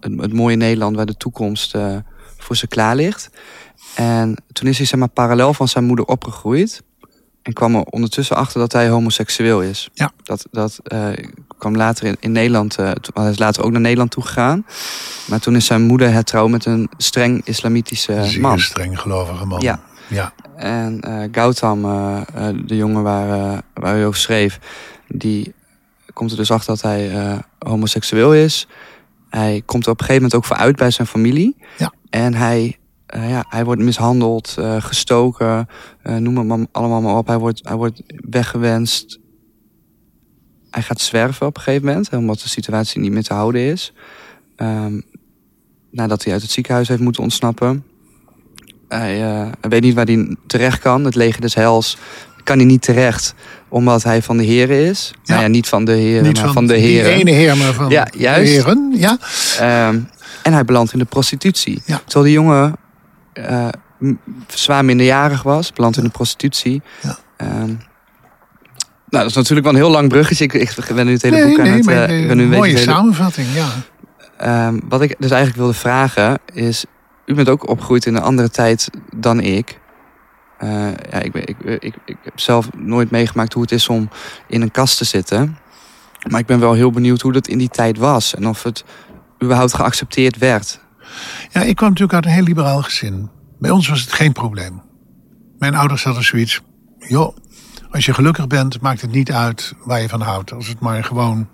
het, 0.01 0.21
het, 0.21 0.33
mooie 0.33 0.57
Nederland 0.57 0.97
waar 0.97 1.07
de 1.07 1.17
toekomst 1.17 1.77
voor 2.39 2.57
ze 2.57 2.67
klaar 2.67 2.97
ligt. 2.97 3.31
En 3.95 4.37
toen 4.53 4.69
is 4.69 4.77
hij 4.77 4.87
zeg 4.87 4.99
maar, 4.99 5.09
parallel 5.09 5.55
van 5.55 5.69
zijn 5.69 5.85
moeder 5.85 6.05
opgegroeid. 6.05 6.83
En 7.43 7.53
kwam 7.53 7.75
er 7.75 7.83
ondertussen 7.83 8.37
achter 8.37 8.61
dat 8.61 8.73
hij 8.73 8.89
homoseksueel 8.89 9.63
is. 9.63 9.89
Ja. 9.95 10.13
Dat, 10.23 10.47
dat 10.51 10.81
kwam 11.61 11.77
later 11.77 12.07
in, 12.07 12.17
in 12.21 12.33
Nederland, 12.33 12.79
uh, 12.81 12.91
hij 13.15 13.31
is 13.31 13.39
later 13.39 13.65
ook 13.65 13.71
naar 13.71 13.81
Nederland 13.81 14.11
toegegaan. 14.11 14.67
Maar 15.29 15.41
toen 15.41 15.57
is 15.57 15.67
zijn 15.67 15.83
moeder 15.83 16.13
hertrouwd 16.13 16.51
met 16.51 16.65
een 16.65 16.91
streng 16.97 17.41
islamitische 17.45 18.25
Zeer 18.25 18.41
man. 18.41 18.59
streng 18.59 19.01
gelovige 19.01 19.47
man. 19.47 19.61
Ja. 19.61 19.81
ja. 20.09 20.33
En 20.57 21.01
uh, 21.09 21.25
Gautam, 21.33 21.85
uh, 21.85 22.21
de 22.65 22.77
jongen 22.77 23.03
waar, 23.03 23.63
waar 23.75 23.99
u 23.99 24.05
over 24.05 24.21
schreef, 24.21 24.59
die 25.09 25.55
komt 26.13 26.31
er 26.31 26.37
dus 26.37 26.51
achter 26.51 26.75
dat 26.75 26.83
hij 26.83 27.11
homoseksueel 27.59 28.35
is. 28.35 28.67
Hij 29.31 29.63
komt 29.65 29.85
er 29.85 29.91
op 29.93 30.01
een 30.01 30.07
gegeven 30.07 30.23
moment 30.23 30.35
ook 30.35 30.45
voor 30.45 30.57
uit 30.57 30.77
bij 30.77 30.91
zijn 30.91 31.07
familie. 31.07 31.57
Ja. 31.79 31.93
En 32.11 32.35
hij, 32.35 32.79
ja, 33.07 33.45
hij 33.49 33.65
wordt 33.65 33.81
mishandeld, 33.81 34.57
gestoken, 34.79 35.69
noem 36.03 36.37
het 36.37 36.47
maar 36.47 36.67
allemaal 36.73 37.01
maar 37.01 37.17
op. 37.17 37.27
Hij 37.27 37.39
wordt, 37.39 37.61
hij 37.69 37.77
wordt 37.77 38.03
weggewenst, 38.31 39.19
hij 40.71 40.83
gaat 40.83 41.01
zwerven 41.01 41.47
op 41.47 41.57
een 41.57 41.63
gegeven 41.63 41.87
moment, 41.87 42.11
omdat 42.13 42.41
de 42.41 42.49
situatie 42.49 43.01
niet 43.01 43.13
meer 43.13 43.23
te 43.23 43.35
houden 43.35 43.61
is. 43.61 43.93
Um, 44.57 45.03
nadat 45.91 46.25
hij 46.25 46.33
uit 46.33 46.43
het 46.43 46.51
ziekenhuis 46.51 46.89
heeft 46.89 47.01
moeten 47.01 47.23
ontsnappen. 47.23 47.85
Hij, 48.89 49.21
uh, 49.23 49.49
hij 49.61 49.71
weet 49.71 49.83
niet 49.83 49.95
waar 49.95 50.05
hij 50.05 50.37
terecht 50.47 50.79
kan. 50.79 51.05
Het 51.05 51.15
leger 51.15 51.41
des 51.41 51.55
hels 51.55 51.99
kan 52.45 52.57
hij 52.57 52.67
niet 52.67 52.83
terecht, 52.83 53.35
omdat 53.69 54.03
hij 54.03 54.23
van 54.23 54.37
de 54.37 54.45
heren 54.45 54.87
is. 54.87 55.11
Ja. 55.15 55.21
Nou 55.25 55.43
ja, 55.43 55.49
niet 55.49 55.69
van 55.69 55.85
de 55.85 55.93
heren, 55.93 56.23
niet 56.23 56.35
maar 56.35 56.45
van, 56.45 56.53
van 56.53 56.67
de 56.67 56.77
heren. 56.77 57.13
Ene 57.13 57.31
heer, 57.31 57.57
maar 57.57 57.73
van 57.73 57.89
ja, 57.89 58.09
juist. 58.17 58.53
de 58.53 58.57
heren. 58.57 58.93
Ja. 58.95 59.19
Um, 59.89 60.09
en 60.43 60.53
hij 60.53 60.65
belandt 60.65 60.93
in 60.93 60.99
de 60.99 61.05
prostitutie. 61.05 61.83
Ja. 61.85 62.01
Terwijl 62.05 62.25
die 62.25 62.35
jongen 62.35 62.77
uh, 63.35 63.69
zwaar 64.47 64.85
minderjarig 64.85 65.43
was, 65.43 65.73
belandt 65.73 65.97
in 65.97 66.05
de 66.05 66.11
prostitutie. 66.11 66.83
Ja. 67.03 67.19
Um, 67.63 67.79
nou, 69.11 69.23
dat 69.23 69.27
is 69.27 69.35
natuurlijk 69.35 69.67
wel 69.67 69.75
een 69.75 69.83
heel 69.83 69.91
lang 69.91 70.09
bruggetje. 70.09 70.45
Ik, 70.45 70.53
ik 70.53 70.95
ben 70.95 71.07
nu 71.07 71.13
het 71.13 71.23
hele 71.23 71.37
nee, 71.37 71.45
boek 71.49 71.59
aan 71.59 71.65
nee, 71.65 71.75
het... 71.75 71.85
Maar, 71.85 72.11
uh, 72.11 72.27
ben 72.27 72.37
nu 72.37 72.43
een 72.43 72.49
mooie 72.49 72.73
beetje 72.73 72.91
samenvatting, 72.91 73.47
ja. 73.55 73.69
Um, 74.67 74.81
wat 74.89 75.03
ik 75.03 75.15
dus 75.19 75.31
eigenlijk 75.31 75.61
wilde 75.61 75.79
vragen 75.79 76.39
is... 76.53 76.85
U 77.27 77.35
bent 77.35 77.49
ook 77.49 77.69
opgegroeid 77.69 78.07
in 78.07 78.15
een 78.15 78.23
andere 78.23 78.51
tijd 78.51 78.91
dan 79.17 79.41
ik. 79.41 79.81
Uh, 80.65 80.71
ja, 81.11 81.19
ik, 81.19 81.35
ik, 81.35 81.57
ik, 81.65 81.95
ik 82.05 82.17
heb 82.23 82.41
zelf 82.41 82.69
nooit 82.77 83.11
meegemaakt 83.11 83.53
hoe 83.53 83.63
het 83.63 83.73
is 83.73 83.89
om 83.89 84.09
in 84.49 84.63
een 84.63 84.71
kast 84.71 84.99
te 84.99 85.05
zitten. 85.05 85.59
Maar 86.29 86.41
ik 86.41 86.47
ben 86.47 86.61
wel 86.61 86.73
heel 86.73 86.91
benieuwd 86.91 87.21
hoe 87.21 87.33
dat 87.33 87.49
in 87.49 87.59
die 87.59 87.69
tijd 87.69 87.99
was. 87.99 88.35
En 88.35 88.49
of 88.49 88.63
het 88.63 88.85
überhaupt 89.43 89.75
geaccepteerd 89.75 90.39
werd. 90.39 90.81
Ja, 91.51 91.61
ik 91.61 91.77
kwam 91.77 91.89
natuurlijk 91.89 92.15
uit 92.15 92.25
een 92.25 92.33
heel 92.33 92.43
liberaal 92.43 92.83
gezin. 92.83 93.31
Bij 93.59 93.71
ons 93.71 93.89
was 93.89 94.01
het 94.01 94.13
geen 94.13 94.33
probleem. 94.33 94.83
Mijn 95.59 95.75
ouders 95.75 96.05
hadden 96.05 96.25
zoiets... 96.25 96.61
joh, 96.99 97.37
als 97.91 98.05
je 98.05 98.15
gelukkig 98.15 98.47
bent, 98.47 98.81
maakt 98.81 99.01
het 99.01 99.13
niet 99.13 99.33
uit 99.33 99.75
waar 99.85 100.01
je 100.01 100.09
van 100.09 100.21
houdt. 100.21 100.53
Als 100.53 100.67
het 100.67 100.81
maar 100.81 101.05
gewoon 101.05 101.49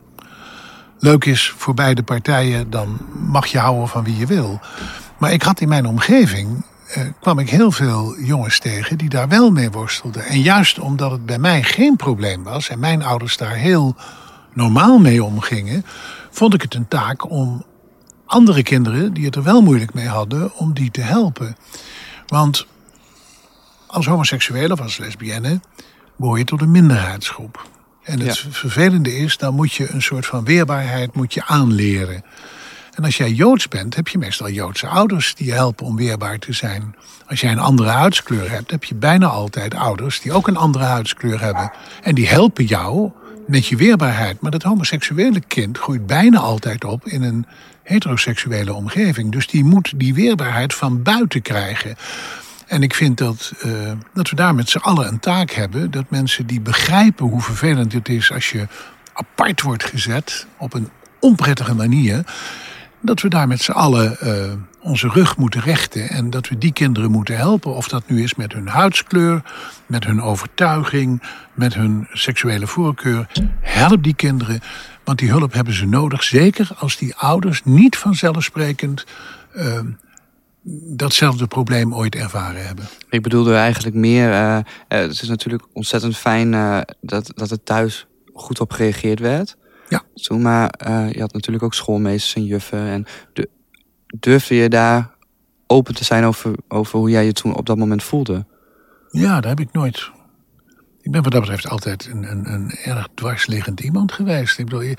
leuk 0.98 1.24
is 1.24 1.54
voor 1.56 1.74
beide 1.74 2.02
partijen, 2.02 2.70
dan 2.70 2.98
mag 3.12 3.46
je 3.46 3.58
houden 3.58 3.88
van 3.88 4.04
wie 4.04 4.16
je 4.16 4.26
wil. 4.26 4.60
Maar 5.18 5.32
ik 5.32 5.42
had 5.42 5.60
in 5.60 5.68
mijn 5.68 5.86
omgeving, 5.86 6.64
eh, 6.86 7.02
kwam 7.20 7.38
ik 7.38 7.50
heel 7.50 7.70
veel 7.70 8.18
jongens 8.18 8.58
tegen 8.58 8.98
die 8.98 9.08
daar 9.08 9.28
wel 9.28 9.50
mee 9.50 9.70
worstelden. 9.70 10.24
En 10.24 10.40
juist 10.40 10.78
omdat 10.78 11.10
het 11.10 11.26
bij 11.26 11.38
mij 11.38 11.62
geen 11.62 11.96
probleem 11.96 12.42
was 12.42 12.68
en 12.68 12.78
mijn 12.78 13.02
ouders 13.02 13.36
daar 13.36 13.54
heel 13.54 13.96
normaal 14.52 14.98
mee 14.98 15.24
omgingen, 15.24 15.84
vond 16.30 16.54
ik 16.54 16.62
het 16.62 16.74
een 16.74 16.88
taak 16.88 17.30
om 17.30 17.64
andere 18.26 18.62
kinderen 18.62 19.12
die 19.12 19.24
het 19.24 19.36
er 19.36 19.42
wel 19.42 19.60
moeilijk 19.60 19.94
mee 19.94 20.08
hadden 20.08 20.54
om 20.54 20.74
die 20.74 20.90
te 20.90 21.00
helpen. 21.00 21.56
Want 22.26 22.66
als 23.86 24.06
homoseksuele 24.06 24.72
of 24.72 24.80
als 24.80 24.96
lesbienne 24.96 25.60
behoor 26.16 26.38
je 26.38 26.44
tot 26.44 26.60
een 26.60 26.70
minderheidsgroep. 26.70 27.66
En 28.02 28.20
het 28.20 28.38
Ja. 28.38 28.50
vervelende 28.50 29.16
is, 29.16 29.36
dan 29.36 29.54
moet 29.54 29.72
je 29.72 29.90
een 29.92 30.02
soort 30.02 30.26
van 30.26 30.44
weerbaarheid 30.44 31.14
moet 31.14 31.34
je 31.34 31.44
aanleren. 31.44 32.24
En 32.94 33.04
als 33.04 33.16
jij 33.16 33.30
Joods 33.32 33.68
bent, 33.68 33.94
heb 33.96 34.08
je 34.08 34.18
meestal 34.18 34.50
Joodse 34.50 34.86
ouders 34.86 35.34
die 35.34 35.46
je 35.46 35.52
helpen 35.52 35.86
om 35.86 35.96
weerbaar 35.96 36.38
te 36.38 36.52
zijn. 36.52 36.94
Als 37.26 37.40
jij 37.40 37.52
een 37.52 37.58
andere 37.58 37.88
huidskleur 37.88 38.50
hebt, 38.50 38.70
heb 38.70 38.84
je 38.84 38.94
bijna 38.94 39.26
altijd 39.26 39.74
ouders 39.74 40.20
die 40.20 40.32
ook 40.32 40.48
een 40.48 40.56
andere 40.56 40.84
huidskleur 40.84 41.40
hebben. 41.40 41.70
En 42.02 42.14
die 42.14 42.28
helpen 42.28 42.64
jou 42.64 43.10
met 43.46 43.66
je 43.66 43.76
weerbaarheid. 43.76 44.40
Maar 44.40 44.50
dat 44.50 44.62
homoseksuele 44.62 45.40
kind 45.40 45.78
groeit 45.78 46.06
bijna 46.06 46.38
altijd 46.38 46.84
op 46.84 47.06
in 47.06 47.22
een 47.22 47.46
heteroseksuele 47.82 48.74
omgeving. 48.74 49.32
Dus 49.32 49.46
die 49.46 49.64
moet 49.64 49.92
die 49.96 50.14
weerbaarheid 50.14 50.74
van 50.74 51.02
buiten 51.02 51.42
krijgen. 51.42 51.96
En 52.66 52.82
ik 52.82 52.94
vind 52.94 53.18
dat, 53.18 53.52
eh, 53.60 53.70
dat 54.14 54.30
we 54.30 54.36
daar 54.36 54.54
met 54.54 54.68
z'n 54.68 54.78
allen 54.78 55.08
een 55.08 55.18
taak 55.18 55.50
hebben. 55.50 55.90
Dat 55.90 56.04
mensen 56.08 56.46
die 56.46 56.60
begrijpen 56.60 57.26
hoe 57.26 57.40
vervelend 57.40 57.92
het 57.92 58.08
is 58.08 58.32
als 58.32 58.50
je 58.50 58.66
apart 59.12 59.62
wordt 59.62 59.84
gezet 59.84 60.46
op 60.58 60.74
een 60.74 60.88
onprettige 61.20 61.74
manier. 61.74 62.24
Dat 63.00 63.20
we 63.20 63.28
daar 63.28 63.48
met 63.48 63.62
z'n 63.62 63.70
allen 63.70 64.20
eh, 64.20 64.52
onze 64.80 65.08
rug 65.08 65.36
moeten 65.36 65.60
rechten. 65.60 66.08
En 66.08 66.30
dat 66.30 66.48
we 66.48 66.58
die 66.58 66.72
kinderen 66.72 67.10
moeten 67.10 67.36
helpen. 67.36 67.74
Of 67.74 67.88
dat 67.88 68.08
nu 68.08 68.22
is 68.22 68.34
met 68.34 68.52
hun 68.52 68.68
huidskleur, 68.68 69.42
met 69.86 70.04
hun 70.04 70.22
overtuiging, 70.22 71.22
met 71.54 71.74
hun 71.74 72.06
seksuele 72.12 72.66
voorkeur. 72.66 73.26
Help 73.60 74.02
die 74.02 74.14
kinderen. 74.14 74.60
Want 75.04 75.18
die 75.18 75.30
hulp 75.30 75.52
hebben 75.52 75.74
ze 75.74 75.86
nodig. 75.86 76.22
Zeker 76.22 76.70
als 76.78 76.96
die 76.96 77.14
ouders 77.16 77.64
niet 77.64 77.96
vanzelfsprekend 77.96 79.04
eh, 79.52 79.80
datzelfde 80.68 81.46
probleem 81.46 81.94
ooit 81.94 82.14
ervaren 82.14 82.66
hebben. 82.66 82.84
Ik 83.10 83.22
bedoelde 83.22 83.54
eigenlijk 83.54 83.96
meer, 83.96 84.30
eh, 84.30 84.56
eh, 84.56 84.64
het 84.88 85.22
is 85.22 85.28
natuurlijk 85.28 85.66
ontzettend 85.72 86.16
fijn 86.16 86.54
eh, 86.54 86.80
dat, 87.00 87.32
dat 87.34 87.50
er 87.50 87.62
thuis 87.62 88.06
goed 88.32 88.60
op 88.60 88.72
gereageerd 88.72 89.20
werd. 89.20 89.56
Ja. 89.88 90.02
Toen, 90.14 90.42
maar 90.42 90.72
je 91.12 91.20
had 91.20 91.32
natuurlijk 91.32 91.64
ook 91.64 91.74
schoolmeesters 91.74 92.34
en 92.34 92.44
juffen. 92.44 92.78
En 92.78 93.06
de, 93.32 93.48
durfde 94.18 94.54
je 94.54 94.68
daar 94.68 95.10
open 95.66 95.94
te 95.94 96.04
zijn 96.04 96.24
over, 96.24 96.54
over 96.68 96.98
hoe 96.98 97.10
jij 97.10 97.24
je 97.24 97.32
toen 97.32 97.56
op 97.56 97.66
dat 97.66 97.76
moment 97.76 98.02
voelde? 98.02 98.44
Ja, 99.10 99.40
daar 99.40 99.50
heb 99.50 99.60
ik 99.60 99.72
nooit. 99.72 100.10
Ik 101.00 101.10
ben 101.12 101.22
wat 101.22 101.32
dat 101.32 101.40
betreft 101.40 101.68
altijd 101.68 102.06
een, 102.06 102.30
een, 102.30 102.52
een 102.52 102.70
erg 102.70 103.08
dwarsliggend 103.14 103.80
iemand 103.80 104.12
geweest. 104.12 104.58
Ik 104.58 104.64
bedoel, 104.64 104.80
je, 104.80 104.96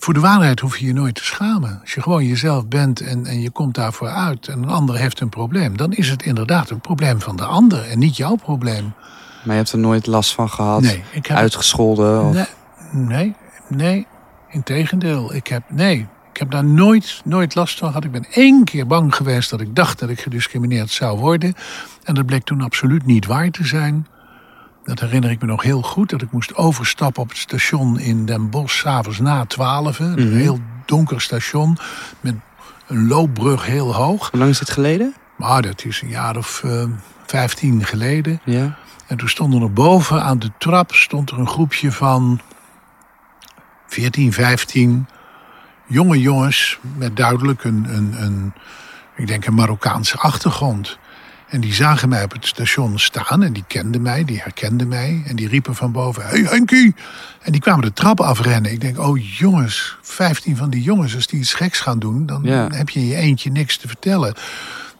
voor 0.00 0.14
de 0.14 0.20
waarheid 0.20 0.60
hoef 0.60 0.78
je 0.78 0.86
je 0.86 0.92
nooit 0.92 1.14
te 1.14 1.24
schamen. 1.24 1.78
Als 1.80 1.92
je 1.94 2.02
gewoon 2.02 2.26
jezelf 2.26 2.66
bent 2.66 3.00
en, 3.00 3.26
en 3.26 3.40
je 3.40 3.50
komt 3.50 3.74
daarvoor 3.74 4.08
uit 4.08 4.48
en 4.48 4.62
een 4.62 4.68
ander 4.68 4.96
heeft 4.96 5.20
een 5.20 5.28
probleem, 5.28 5.76
dan 5.76 5.92
is 5.92 6.10
het 6.10 6.22
inderdaad 6.22 6.70
een 6.70 6.80
probleem 6.80 7.20
van 7.20 7.36
de 7.36 7.44
ander 7.44 7.88
en 7.88 7.98
niet 7.98 8.16
jouw 8.16 8.34
probleem. 8.34 8.92
Maar 9.42 9.54
je 9.54 9.60
hebt 9.60 9.72
er 9.72 9.78
nooit 9.78 10.06
last 10.06 10.34
van 10.34 10.50
gehad? 10.50 10.80
Nee, 10.80 11.02
ik 11.12 11.26
heb 11.26 11.36
Uitgescholden? 11.36 12.24
Of... 12.24 12.34
Nee, 12.34 12.46
nee, 12.90 13.34
nee. 13.68 14.06
Integendeel, 14.48 15.34
ik 15.34 15.46
heb 15.46 15.62
nee. 15.68 16.08
Ik 16.32 16.36
heb 16.36 16.50
daar 16.50 16.64
nooit, 16.64 17.20
nooit 17.24 17.54
last 17.54 17.78
van 17.78 17.88
gehad. 17.88 18.04
Ik 18.04 18.12
ben 18.12 18.26
één 18.30 18.64
keer 18.64 18.86
bang 18.86 19.14
geweest 19.14 19.50
dat 19.50 19.60
ik 19.60 19.76
dacht 19.76 19.98
dat 19.98 20.08
ik 20.08 20.20
gediscrimineerd 20.20 20.90
zou 20.90 21.18
worden. 21.18 21.54
En 22.04 22.14
dat 22.14 22.26
bleek 22.26 22.44
toen 22.44 22.60
absoluut 22.60 23.06
niet 23.06 23.26
waar 23.26 23.50
te 23.50 23.64
zijn. 23.64 24.06
Dat 24.90 25.00
herinner 25.00 25.30
ik 25.30 25.40
me 25.40 25.46
nog 25.46 25.62
heel 25.62 25.82
goed. 25.82 26.10
Dat 26.10 26.22
ik 26.22 26.30
moest 26.32 26.54
overstappen 26.56 27.22
op 27.22 27.28
het 27.28 27.38
station 27.38 27.98
in 27.98 28.24
Den 28.26 28.50
Bosch, 28.50 28.78
s'avonds 28.80 29.18
na 29.18 29.44
twaalf. 29.46 29.98
Een 29.98 30.12
Mhm. 30.28 30.36
heel 30.36 30.58
donker 30.86 31.20
station 31.20 31.78
met 32.20 32.34
een 32.86 33.06
loopbrug 33.06 33.66
heel 33.66 33.94
hoog. 33.94 34.30
Hoe 34.30 34.38
lang 34.38 34.50
is 34.50 34.58
dit 34.58 34.70
geleden? 34.70 35.14
Maar 35.36 35.62
dat 35.62 35.84
is 35.84 36.02
een 36.02 36.08
jaar 36.08 36.36
of 36.36 36.62
eh, 36.64 36.84
vijftien 37.26 37.84
geleden. 37.84 38.40
Ja. 38.44 38.76
En 39.06 39.16
toen 39.16 39.28
stonden 39.28 39.62
er 39.62 39.72
boven 39.72 40.22
aan 40.22 40.38
de 40.38 40.50
trap 40.58 40.94
stond 40.94 41.30
er 41.30 41.38
een 41.38 41.48
groepje 41.48 41.92
van 41.92 42.40
14, 43.86 44.32
15 44.32 45.06
jonge 45.86 46.20
jongens 46.20 46.78
met 46.96 47.16
duidelijk 47.16 47.64
een, 47.64 47.86
een, 47.88 48.22
een, 48.22 48.52
ik 49.16 49.26
denk 49.26 49.46
een 49.46 49.54
Marokkaanse 49.54 50.16
achtergrond. 50.18 50.98
En 51.50 51.60
die 51.60 51.74
zagen 51.74 52.08
mij 52.08 52.22
op 52.24 52.32
het 52.32 52.46
station 52.46 52.98
staan 52.98 53.42
en 53.42 53.52
die 53.52 53.64
kenden 53.66 54.02
mij, 54.02 54.24
die 54.24 54.40
herkenden 54.40 54.88
mij. 54.88 55.22
En 55.26 55.36
die 55.36 55.48
riepen 55.48 55.74
van 55.74 55.92
boven, 55.92 56.26
hey 56.26 56.40
Henkie! 56.40 56.94
En 57.42 57.52
die 57.52 57.60
kwamen 57.60 57.84
de 57.84 57.92
trap 57.92 58.20
afrennen. 58.20 58.72
Ik 58.72 58.80
denk, 58.80 58.98
oh 58.98 59.36
jongens, 59.38 59.96
15 60.02 60.56
van 60.56 60.70
die 60.70 60.82
jongens, 60.82 61.14
als 61.14 61.26
die 61.26 61.40
iets 61.40 61.54
geks 61.54 61.80
gaan 61.80 61.98
doen... 61.98 62.26
dan 62.26 62.42
Ja. 62.44 62.66
heb 62.70 62.88
je 62.88 63.00
in 63.00 63.06
je 63.06 63.14
eentje 63.16 63.50
niks 63.50 63.76
te 63.76 63.88
vertellen. 63.88 64.34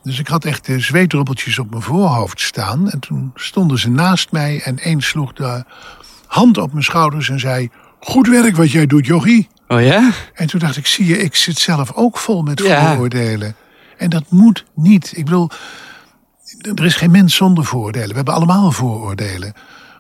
Dus 0.02 0.18
ik 0.18 0.28
had 0.28 0.44
echt 0.44 0.66
de 0.66 0.80
zweetdruppeltjes 0.80 1.58
op 1.58 1.70
mijn 1.70 1.82
voorhoofd 1.82 2.40
staan. 2.40 2.90
En 2.90 2.98
toen 3.00 3.30
stonden 3.34 3.78
ze 3.78 3.90
naast 3.90 4.32
mij 4.32 4.60
en 4.64 4.78
één 4.78 5.00
sloeg 5.00 5.32
de 5.32 5.64
hand 6.26 6.58
op 6.58 6.72
mijn 6.72 6.84
schouders 6.84 7.28
en 7.28 7.40
zei... 7.40 7.70
Goed 8.00 8.28
werk 8.28 8.56
wat 8.56 8.70
jij 8.70 8.86
doet, 8.86 9.06
jochie. 9.06 9.48
Oh 9.68 9.82
ja? 9.82 10.10
En 10.34 10.46
toen 10.46 10.60
dacht 10.60 10.76
ik, 10.76 10.86
zie 10.86 11.06
je, 11.06 11.18
ik 11.18 11.34
zit 11.36 11.58
zelf 11.58 11.92
ook 11.92 12.18
vol 12.18 12.42
met 12.42 12.60
Ja. 12.62 12.86
vooroordelen. 12.86 13.54
En 13.98 14.10
dat 14.10 14.24
moet 14.28 14.64
niet. 14.74 15.12
Ik 15.16 15.24
bedoel, 15.24 15.50
er 16.58 16.84
is 16.84 16.94
geen 16.94 17.10
mens 17.10 17.34
zonder 17.34 17.64
vooroordelen. 17.64 18.08
We 18.08 18.14
hebben 18.14 18.34
allemaal 18.34 18.72
vooroordelen. 18.72 19.52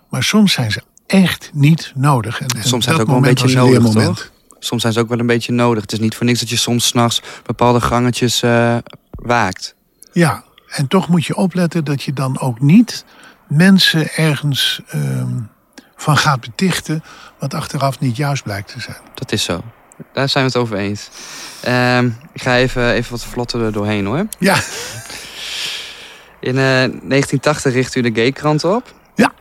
Maar 0.08 0.22
soms 0.22 0.52
zijn 0.52 0.70
ze 0.70 0.82
echt 1.06 1.50
niet 1.54 1.92
nodig. 1.94 2.40
En, 2.40 2.46
en 2.46 2.62
Soms 2.62 2.84
zijn 2.84 2.96
ze 2.96 3.02
ook 3.02 3.06
wel 3.06 3.16
een 3.16 3.22
beetje 3.22 3.48
een 3.48 3.82
nodig, 3.82 4.04
toch? 4.04 4.30
Soms 4.58 4.82
zijn 4.82 4.92
ze 4.92 5.00
ook 5.00 5.08
wel 5.08 5.18
een 5.18 5.26
beetje 5.26 5.52
nodig. 5.52 5.82
Het 5.82 5.92
is 5.92 5.98
niet 5.98 6.14
voor 6.14 6.26
niks 6.26 6.40
dat 6.40 6.48
je 6.48 6.56
soms 6.56 6.86
s'nachts 6.86 7.22
bepaalde 7.42 7.80
gangetjes 7.80 8.42
eh, 8.42 8.76
waakt. 9.10 9.74
Ja, 10.12 10.44
en 10.68 10.88
toch 10.88 11.08
moet 11.08 11.24
je 11.24 11.36
opletten 11.36 11.84
dat 11.84 12.02
je 12.02 12.12
dan 12.12 12.40
ook 12.40 12.60
niet 12.60 13.04
mensen 13.48 14.08
ergens 14.14 14.80
ehm, 14.88 15.40
van 15.96 16.16
gaat 16.16 16.40
betichten... 16.40 17.02
wat 17.38 17.54
achteraf 17.54 18.00
niet 18.00 18.16
juist 18.16 18.42
blijkt 18.42 18.72
te 18.72 18.80
zijn. 18.80 18.96
Dat 19.14 19.32
is 19.32 19.42
zo. 19.42 19.62
Daar 20.12 20.28
zijn 20.28 20.44
we 20.44 20.50
het 20.50 20.60
over 20.60 20.76
eens. 20.76 21.08
Ehm, 21.60 22.06
ik 22.32 22.42
ga 22.42 22.56
even, 22.56 22.92
even 22.92 23.10
wat 23.10 23.24
vlotter 23.24 23.62
er 23.62 23.72
doorheen 23.72 24.06
hoor. 24.06 24.26
Ja, 24.38 24.54
In 26.40 26.56
eh, 26.56 26.62
1980 26.62 27.72
richtte 27.72 27.98
u 27.98 28.02
de 28.02 28.20
Gaykrant 28.20 28.64
op. 28.64 28.94
Ja. 29.14 29.32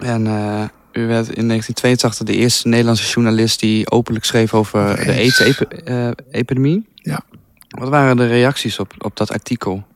En 0.00 0.26
eh, 0.26 1.02
u 1.02 1.06
werd 1.06 1.28
in 1.28 1.48
1982 1.48 2.26
de 2.26 2.34
eerste 2.34 2.68
Nederlandse 2.68 3.12
journalist 3.12 3.60
die 3.60 3.90
openlijk 3.90 4.24
schreef 4.24 4.54
over 4.54 5.04
de 5.04 5.12
AIDS. 5.12 5.40
AIDS-epidemie. 5.40 6.86
Ja. 6.94 7.20
Wat 7.68 7.88
waren 7.88 8.16
de 8.16 8.26
reacties 8.26 8.78
op, 8.78 8.94
op 8.98 9.16
dat 9.16 9.32
artikel? 9.32 9.86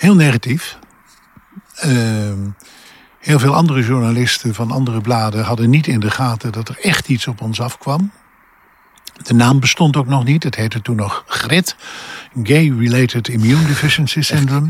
heel 0.00 0.14
negatief. 0.14 0.78
Ehm, 1.74 2.48
heel 3.18 3.38
veel 3.38 3.54
andere 3.54 3.82
journalisten 3.82 4.54
van 4.54 4.70
andere 4.70 5.00
bladen 5.00 5.44
hadden 5.44 5.70
niet 5.70 5.86
in 5.86 6.00
de 6.00 6.10
gaten 6.10 6.52
dat 6.52 6.68
er 6.68 6.78
echt 6.80 7.08
iets 7.08 7.26
op 7.26 7.40
ons 7.40 7.60
afkwam. 7.60 8.12
De 9.22 9.34
naam 9.34 9.60
bestond 9.60 9.96
ook 9.96 10.06
nog 10.06 10.24
niet. 10.24 10.42
Het 10.42 10.54
heette 10.54 10.82
toen 10.82 10.96
nog 10.96 11.24
GRID, 11.26 11.76
Gay 12.42 12.72
Related 12.78 13.28
Immune 13.28 13.66
Deficiency 13.66 14.20
Syndrome. 14.20 14.68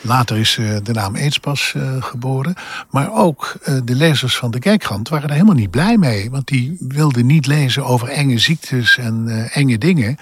Later 0.00 0.36
is 0.36 0.56
eh, 0.56 0.76
de 0.82 0.92
naam 0.92 1.16
AIDS 1.16 1.38
pas 1.38 1.72
eh, 1.76 2.02
geboren. 2.02 2.54
Maar 2.90 3.12
ook 3.12 3.56
eh, 3.62 3.76
de 3.84 3.94
lezers 3.94 4.36
van 4.36 4.50
de 4.50 4.58
Kijkkrant 4.58 5.08
waren 5.08 5.28
er 5.28 5.34
helemaal 5.34 5.54
niet 5.54 5.70
blij 5.70 5.96
mee. 5.96 6.30
Want 6.30 6.46
die 6.48 6.76
wilden 6.80 7.26
niet 7.26 7.46
lezen 7.46 7.84
over 7.84 8.08
enge 8.08 8.38
ziektes 8.38 8.98
en 8.98 9.48
enge 9.52 9.78
dingen. 9.78 10.16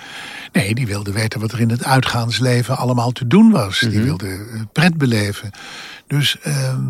Nee, 0.55 0.75
die 0.75 0.87
wilden 0.87 1.15
weten 1.15 1.41
wat 1.41 1.53
er 1.53 1.61
in 1.61 1.71
het 1.71 1.85
uitgaansleven 1.85 2.77
allemaal 2.77 3.13
te 3.13 3.27
doen 3.27 3.51
was. 3.51 3.79
Die 3.79 4.01
wilden 4.01 4.31
eh, 4.31 4.61
pret 4.73 4.99
beleven. 4.99 5.51
Dus 6.07 6.39
ehm, 6.41 6.83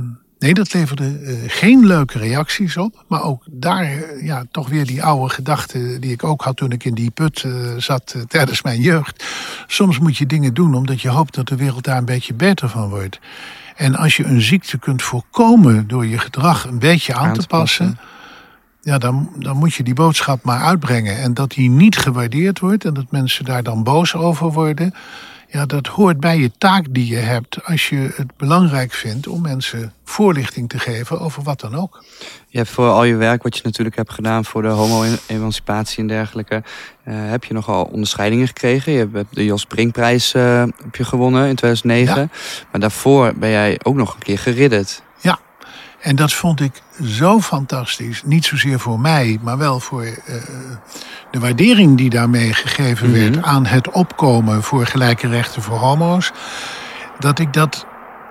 nee, 0.44 0.54
dat 0.54 0.72
leverde 0.72 1.18
eh, 1.18 1.34
geen 1.46 1.86
leuke 1.86 2.18
reacties 2.18 2.76
op. 2.76 3.04
Maar 3.08 3.22
ook 3.22 3.42
daar, 3.50 3.82
eh, 3.82 4.24
ja, 4.24 4.44
toch 4.50 4.68
weer 4.68 4.86
die 4.86 5.02
oude 5.02 5.34
gedachte 5.34 5.96
die 6.00 6.12
ik 6.12 6.24
ook 6.24 6.42
had 6.42 6.56
toen 6.56 6.70
ik 6.70 6.84
in 6.84 6.94
die 6.94 7.10
put 7.10 7.42
eh, 7.42 7.52
zat 7.76 8.14
tijdens 8.28 8.62
mijn 8.62 8.80
jeugd. 8.80 9.24
Soms 9.66 9.98
moet 9.98 10.16
je 10.16 10.26
dingen 10.26 10.54
doen 10.54 10.74
omdat 10.74 11.00
je 11.00 11.08
hoopt 11.08 11.34
dat 11.34 11.48
de 11.48 11.56
wereld 11.56 11.84
daar 11.84 11.96
een 11.96 12.04
beetje 12.04 12.34
beter 12.34 12.68
van 12.68 12.88
wordt. 12.88 13.18
En 13.76 13.96
als 13.96 14.16
je 14.16 14.24
een 14.24 14.40
ziekte 14.40 14.78
kunt 14.78 15.02
voorkomen 15.02 15.88
door 15.88 16.06
je 16.06 16.18
gedrag 16.18 16.64
een 16.64 16.78
beetje 16.78 17.14
aan, 17.14 17.32
te 17.32 17.46
passen. 17.46 17.98
Ja, 18.82 18.98
dan, 18.98 19.32
dan 19.38 19.56
moet 19.56 19.74
je 19.74 19.82
die 19.82 19.94
boodschap 19.94 20.42
maar 20.42 20.60
uitbrengen. 20.60 21.18
En 21.18 21.34
dat 21.34 21.50
die 21.50 21.70
niet 21.70 21.96
gewaardeerd 21.96 22.58
wordt 22.58 22.84
en 22.84 22.94
dat 22.94 23.10
mensen 23.10 23.44
daar 23.44 23.62
dan 23.62 23.82
boos 23.82 24.14
over 24.14 24.52
worden. 24.52 24.94
Ja, 25.54 25.66
dat 25.66 25.86
hoort 25.86 26.20
bij 26.20 26.38
je 26.38 26.50
taak 26.58 26.86
die 26.90 27.06
je 27.06 27.16
hebt 27.16 27.64
als 27.64 27.88
je 27.88 28.12
het 28.14 28.36
belangrijk 28.36 28.92
vindt 28.92 29.26
om 29.26 29.42
mensen 29.42 29.92
voorlichting 30.04 30.68
te 30.68 30.78
geven 30.78 31.20
over 31.20 31.42
wat 31.42 31.60
dan 31.60 31.74
ook. 31.74 32.04
Je 32.48 32.58
hebt 32.58 32.70
voor 32.70 32.88
al 32.88 33.04
je 33.04 33.16
werk 33.16 33.42
wat 33.42 33.56
je 33.56 33.62
natuurlijk 33.64 33.96
hebt 33.96 34.12
gedaan 34.12 34.44
voor 34.44 34.62
de 34.62 34.68
homo-emancipatie 34.68 35.98
en 35.98 36.06
dergelijke, 36.06 36.62
eh, 37.04 37.14
heb 37.16 37.44
je 37.44 37.54
nogal 37.54 37.84
onderscheidingen 37.84 38.46
gekregen. 38.46 38.92
Je 38.92 39.08
hebt 39.12 39.34
de 39.34 39.44
Jos 39.44 39.66
Brinkprijs 39.66 40.34
eh, 40.34 40.62
heb 40.82 40.94
je 40.96 41.04
gewonnen 41.04 41.48
in 41.48 41.54
2009. 41.54 42.20
Ja. 42.20 42.28
Maar 42.70 42.80
daarvoor 42.80 43.34
ben 43.34 43.50
jij 43.50 43.80
ook 43.82 43.94
nog 43.94 44.14
een 44.14 44.22
keer 44.22 44.38
geridderd. 44.38 45.02
En 46.04 46.16
dat 46.16 46.32
vond 46.32 46.60
ik 46.60 46.82
zo 47.04 47.40
fantastisch. 47.40 48.22
Niet 48.24 48.44
zozeer 48.44 48.80
voor 48.80 49.00
mij, 49.00 49.38
maar 49.42 49.58
wel 49.58 49.80
voor 49.80 50.04
uh, 50.04 50.14
de 51.30 51.38
waardering 51.38 51.96
die 51.96 52.10
daarmee 52.10 52.52
gegeven 52.52 53.10
Mhm. 53.10 53.18
werd 53.18 53.42
aan 53.42 53.66
het 53.66 53.90
opkomen 53.90 54.62
voor 54.62 54.86
gelijke 54.86 55.28
rechten 55.28 55.62
voor 55.62 55.78
homo's. 55.78 56.32
Dat 57.18 57.38
ik 57.38 57.52
dat 57.52 57.86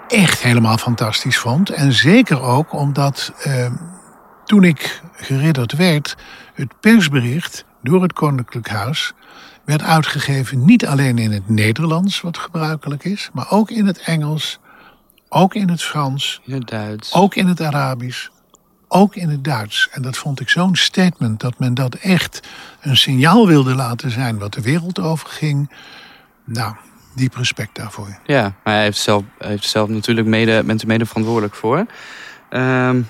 echt 0.08 0.42
helemaal 0.42 0.78
fantastisch 0.78 1.38
vond. 1.38 1.70
En 1.70 1.94
zeker 1.94 2.42
ook 2.42 2.74
omdat 2.74 3.34
uh, 3.48 3.66
toen 4.46 4.64
ik 4.64 5.02
geridderd 5.16 5.72
werd, 5.74 6.16
het 6.54 6.74
persbericht 6.80 7.66
door 7.82 8.02
het 8.02 8.14
Koninklijk 8.14 8.70
Huis 8.70 9.14
werd 9.66 9.82
uitgegeven 9.82 10.66
niet 10.66 10.86
alleen 10.86 11.18
in 11.18 11.32
het 11.32 11.50
Nederlands, 11.50 12.22
wat 12.22 12.38
gebruikelijk 12.38 13.04
is, 13.04 13.30
maar 13.34 13.46
ook 13.50 13.70
in 13.72 13.86
het 13.86 14.00
Engels, 14.00 14.60
ook 15.34 15.56
in 15.56 15.69
het 15.69 15.84
Frans, 15.84 16.41
In 16.46 16.54
het 16.54 16.67
Duits. 16.67 17.13
ook 17.13 17.36
in 17.36 17.48
het 17.48 17.62
Arabisch, 17.62 18.28
ook 18.88 19.15
in 19.15 19.30
het 19.30 19.43
Duits. 19.43 19.89
En 19.91 20.02
dat 20.02 20.17
vond 20.17 20.39
ik 20.39 20.50
zo'n 20.50 20.76
statement 20.76 21.39
dat 21.39 21.60
men 21.60 21.74
dat 21.74 21.96
echt 21.96 22.39
een 22.82 22.98
signaal 22.98 23.48
wilde 23.48 23.76
laten 23.76 24.12
zijn 24.12 24.38
wat 24.38 24.54
de 24.54 24.62
wereld 24.62 25.00
overging. 25.00 25.72
Nou, 26.46 26.76
diep 27.15 27.36
respect 27.36 27.76
daarvoor. 27.76 28.17
Ja, 28.26 28.41
maar 28.63 28.74
hij 28.74 28.84
heeft 28.84 28.98
zelf, 28.98 29.24
hij 29.38 29.50
heeft 29.50 29.69
zelf 29.69 29.89
natuurlijk 29.89 30.28
mede, 30.28 30.63
bent 30.63 30.82
er 30.82 30.88
mede 30.88 31.06
verantwoordelijk 31.06 31.56
voor. 31.56 31.86
Um, 32.50 33.08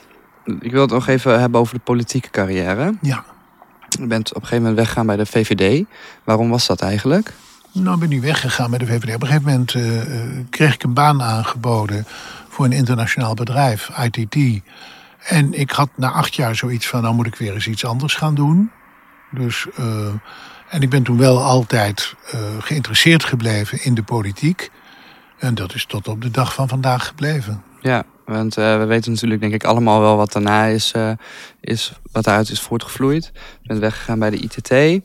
ik 0.59 0.71
wil 0.71 0.81
het 0.81 0.91
nog 0.91 1.07
even 1.07 1.39
hebben 1.39 1.59
over 1.59 1.73
de 1.75 1.81
politieke 1.83 2.29
carrière. 2.29 2.93
Ja. 3.01 3.23
Je 3.89 4.07
bent 4.07 4.29
op 4.29 4.36
een 4.36 4.41
gegeven 4.41 4.62
moment 4.62 4.75
weggegaan 4.77 5.05
bij 5.05 5.15
de 5.15 5.25
VVD. 5.25 5.86
Waarom 6.23 6.49
was 6.49 6.67
dat 6.67 6.81
eigenlijk? 6.81 7.33
Nou, 7.73 7.93
ik 7.93 7.99
ben 7.99 8.09
nu 8.09 8.21
weggegaan 8.21 8.69
met 8.69 8.79
de 8.79 8.86
VVD. 8.86 9.15
Op 9.15 9.21
een 9.21 9.27
gegeven 9.27 9.49
moment 9.51 9.73
uh, 9.73 10.01
kreeg 10.49 10.73
ik 10.73 10.83
een 10.83 10.93
baan 10.93 11.21
aangeboden 11.21 12.05
voor 12.49 12.65
een 12.65 12.71
internationaal 12.71 13.33
bedrijf, 13.33 13.89
ITT. 14.03 14.62
En 15.23 15.53
ik 15.53 15.71
had 15.71 15.89
na 15.95 16.12
acht 16.12 16.36
jaar 16.36 16.55
zoiets 16.55 16.88
van, 16.88 17.01
nou 17.01 17.15
moet 17.15 17.27
ik 17.27 17.36
weer 17.36 17.53
eens 17.53 17.67
iets 17.67 17.86
anders 17.86 18.15
gaan 18.15 18.36
doen. 18.36 18.71
Dus, 19.31 19.67
uh, 19.79 20.07
en 20.69 20.81
ik 20.81 20.89
ben 20.89 21.03
toen 21.03 21.17
wel 21.17 21.43
altijd 21.43 22.15
geïnteresseerd 22.59 23.23
gebleven 23.23 23.83
in 23.83 23.93
de 23.93 24.03
politiek. 24.03 24.71
En 25.38 25.55
dat 25.55 25.73
is 25.73 25.86
tot 25.86 26.07
op 26.07 26.21
de 26.21 26.31
dag 26.31 26.53
van 26.53 26.67
vandaag 26.67 27.07
gebleven. 27.07 27.63
Ja, 27.81 28.03
want 28.25 28.55
we 28.55 28.86
weten 28.88 29.12
natuurlijk 29.12 29.41
denk 29.41 29.53
ik 29.53 29.63
allemaal 29.63 29.99
wel 29.99 30.17
wat 30.17 30.31
daarna 30.31 30.65
is, 30.65 30.93
is 31.62 31.93
wat 32.12 32.23
daaruit 32.23 32.49
is 32.49 32.62
voortgevloeid. 32.62 33.31
Je 33.62 33.67
bent 33.67 33.79
weggegaan 33.79 34.19
bij 34.19 34.29
de 34.29 34.38
ITT 34.38 35.01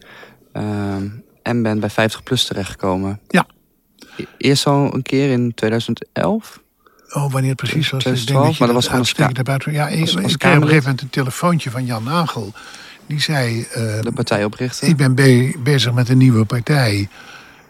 en 1.48 1.62
bent 1.62 1.80
bij 1.80 1.90
50 1.90 2.22
plus 2.22 2.44
terechtgekomen. 2.44 3.20
Ja. 3.28 3.46
Eerst 4.38 4.66
al 4.66 4.94
een 4.94 5.02
keer 5.02 5.30
in 5.30 5.54
2011? 5.54 6.60
Oh, 7.10 7.32
wanneer 7.32 7.50
het 7.50 7.56
precies 7.56 7.90
was. 7.90 8.02
2012, 8.02 8.44
denk 8.44 8.58
maar 8.58 8.68
dat 8.68 8.76
was 8.76 9.12
gewoon 9.12 9.44
buiten. 9.44 9.72
Ja, 9.72 9.88
ik, 9.88 10.00
als, 10.00 10.16
als 10.22 10.32
ik 10.32 10.38
kreeg 10.38 10.56
op 10.56 10.62
een 10.62 10.68
gegeven 10.68 10.84
moment 10.84 11.02
een 11.02 11.10
telefoontje 11.10 11.70
van 11.70 11.84
Jan 11.84 12.02
Nagel. 12.02 12.52
Die 13.06 13.20
zei... 13.20 13.58
Uh, 13.58 13.66
de 14.00 14.12
partij 14.14 14.44
oprichten. 14.44 14.88
Ik 14.88 14.96
ben 14.96 15.14
be 15.14 15.58
bezig 15.62 15.92
met 15.92 16.08
een 16.08 16.18
nieuwe 16.18 16.44
partij. 16.44 17.08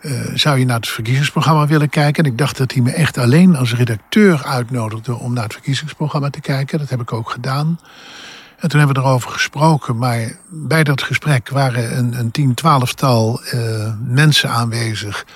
Uh, 0.00 0.12
zou 0.34 0.58
je 0.58 0.64
naar 0.64 0.76
het 0.76 0.88
verkiezingsprogramma 0.88 1.66
willen 1.66 1.88
kijken? 1.88 2.24
En 2.24 2.30
ik 2.30 2.38
dacht 2.38 2.56
dat 2.56 2.72
hij 2.72 2.82
me 2.82 2.90
echt 2.90 3.18
alleen 3.18 3.56
als 3.56 3.74
redacteur 3.74 4.44
uitnodigde 4.44 5.14
om 5.14 5.32
naar 5.32 5.44
het 5.44 5.52
verkiezingsprogramma 5.52 6.30
te 6.30 6.40
kijken. 6.40 6.78
Dat 6.78 6.90
heb 6.90 7.00
ik 7.00 7.12
ook 7.12 7.30
gedaan. 7.30 7.78
En 8.58 8.68
toen 8.68 8.78
hebben 8.78 8.96
we 8.96 9.08
erover 9.08 9.30
gesproken. 9.30 9.96
Maar 9.96 10.38
bij 10.48 10.84
dat 10.84 11.02
gesprek 11.02 11.48
waren 11.48 11.98
een, 11.98 12.18
een 12.18 12.30
tien, 12.30 12.54
twaalftal 12.54 13.40
uh, 13.54 13.92
mensen 14.04 14.50
aanwezig 14.50 15.26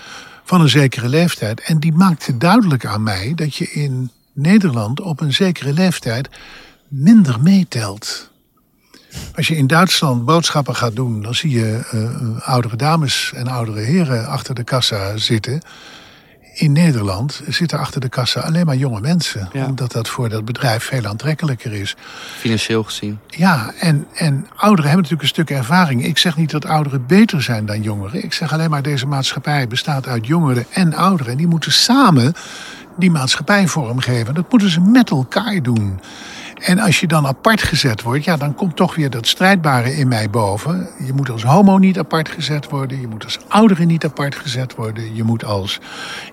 van 0.44 0.60
een 0.60 0.68
zekere 0.68 1.08
leeftijd. 1.08 1.60
En 1.60 1.78
die 1.78 1.92
maakte 1.92 2.36
duidelijk 2.36 2.86
aan 2.86 3.02
mij 3.02 3.32
dat 3.34 3.54
je 3.54 3.70
in 3.70 4.10
Nederland 4.32 5.00
op 5.00 5.20
een 5.20 5.32
zekere 5.32 5.72
leeftijd 5.72 6.28
minder 6.88 7.40
meetelt. 7.40 8.30
Als 9.34 9.48
je 9.48 9.56
in 9.56 9.66
Duitsland 9.66 10.24
boodschappen 10.24 10.76
gaat 10.76 10.96
doen, 10.96 11.22
dan 11.22 11.34
zie 11.34 11.50
je 11.50 11.90
uh, 11.94 12.48
oudere 12.48 12.76
dames 12.76 13.32
en 13.34 13.46
oudere 13.48 13.80
heren 13.80 14.26
achter 14.26 14.54
de 14.54 14.64
kassa 14.64 15.16
zitten. 15.16 15.62
In 16.54 16.72
Nederland 16.72 17.42
zitten 17.48 17.78
achter 17.78 18.00
de 18.00 18.08
kassa 18.08 18.40
alleen 18.40 18.66
maar 18.66 18.76
jonge 18.76 19.00
mensen. 19.00 19.48
Ja. 19.52 19.66
Omdat 19.66 19.92
dat 19.92 20.08
voor 20.08 20.28
dat 20.28 20.44
bedrijf 20.44 20.84
veel 20.84 21.06
aantrekkelijker 21.06 21.72
is. 21.72 21.96
Financieel 22.38 22.82
gezien. 22.82 23.18
Ja, 23.26 23.72
en, 23.78 24.06
en 24.14 24.46
ouderen 24.56 24.90
hebben 24.90 25.10
natuurlijk 25.10 25.22
een 25.22 25.44
stuk 25.44 25.50
ervaring. 25.50 26.04
Ik 26.04 26.18
zeg 26.18 26.36
niet 26.36 26.50
dat 26.50 26.64
ouderen 26.64 27.06
beter 27.06 27.42
zijn 27.42 27.66
dan 27.66 27.82
jongeren. 27.82 28.24
Ik 28.24 28.32
zeg 28.32 28.52
alleen 28.52 28.70
maar 28.70 28.82
deze 28.82 29.06
maatschappij 29.06 29.66
bestaat 29.66 30.06
uit 30.06 30.26
jongeren 30.26 30.66
en 30.70 30.94
ouderen. 30.94 31.32
En 31.32 31.38
die 31.38 31.46
moeten 31.46 31.72
samen 31.72 32.34
die 32.96 33.10
maatschappij 33.10 33.68
vormgeven. 33.68 34.34
Dat 34.34 34.50
moeten 34.50 34.70
ze 34.70 34.80
met 34.80 35.10
elkaar 35.10 35.62
doen. 35.62 36.00
En 36.62 36.78
als 36.78 37.00
je 37.00 37.06
dan 37.06 37.26
apart 37.26 37.62
gezet 37.62 38.02
wordt, 38.02 38.24
ja, 38.24 38.36
dan 38.36 38.54
komt 38.54 38.76
toch 38.76 38.94
weer 38.94 39.10
dat 39.10 39.26
strijdbare 39.26 39.96
in 39.96 40.08
mij 40.08 40.30
boven. 40.30 40.88
Je 41.04 41.12
moet 41.12 41.30
als 41.30 41.42
homo 41.42 41.78
niet 41.78 41.98
apart 41.98 42.28
gezet 42.28 42.68
worden. 42.68 43.00
Je 43.00 43.06
moet 43.06 43.24
als 43.24 43.38
oudere 43.48 43.84
niet 43.84 44.04
apart 44.04 44.34
gezet 44.34 44.74
worden. 44.74 45.14
Je 45.14 45.22
moet 45.22 45.44
als 45.44 45.80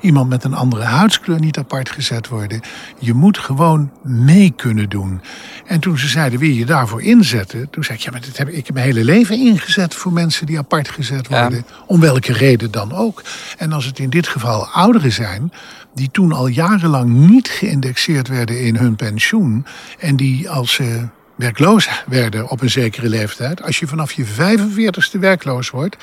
iemand 0.01 0.29
met 0.29 0.43
een 0.43 0.53
andere 0.53 0.83
huidskleur 0.83 1.39
niet 1.39 1.57
apart 1.57 1.89
gezet 1.89 2.27
worden. 2.27 2.61
Je 2.99 3.13
moet 3.13 3.37
gewoon 3.37 3.91
mee 4.01 4.53
kunnen 4.55 4.89
doen. 4.89 5.21
En 5.65 5.79
toen 5.79 5.97
ze 5.97 6.07
zeiden, 6.07 6.39
wil 6.39 6.49
je 6.49 6.65
daarvoor 6.65 7.01
inzetten? 7.01 7.69
Toen 7.69 7.83
zei 7.83 7.97
ik, 7.97 8.03
ja, 8.03 8.11
maar 8.11 8.21
dat 8.21 8.37
heb 8.37 8.49
ik, 8.49 8.73
mijn 8.73 8.85
hele 8.85 9.03
leven 9.03 9.37
ingezet 9.37 9.95
voor 9.95 10.13
mensen 10.13 10.45
die 10.45 10.57
apart 10.57 10.89
gezet 10.89 11.27
worden. 11.27 11.63
Ja. 11.67 11.75
Om 11.85 11.99
welke 11.99 12.33
reden 12.33 12.71
dan 12.71 12.93
ook. 12.93 13.23
En 13.57 13.73
als 13.73 13.85
het 13.85 13.99
in 13.99 14.09
dit 14.09 14.27
geval 14.27 14.67
ouderen 14.67 15.11
zijn, 15.11 15.51
die 15.93 16.09
toen 16.11 16.31
al 16.31 16.47
jarenlang 16.47 17.09
niet 17.09 17.47
geïndexeerd 17.47 18.27
werden 18.27 18.61
in 18.61 18.75
hun 18.75 18.95
pensioen. 18.95 19.65
En 19.99 20.15
die 20.15 20.49
als 20.49 20.73
ze 20.73 21.07
werkloos 21.35 21.89
werden 22.07 22.49
op 22.49 22.61
een 22.61 22.69
zekere 22.69 23.09
leeftijd. 23.09 23.61
Als 23.63 23.79
je 23.79 23.87
vanaf 23.87 24.11
je 24.11 24.25
45ste 24.25 25.19
werkloos 25.19 25.69
wordt, 25.69 25.97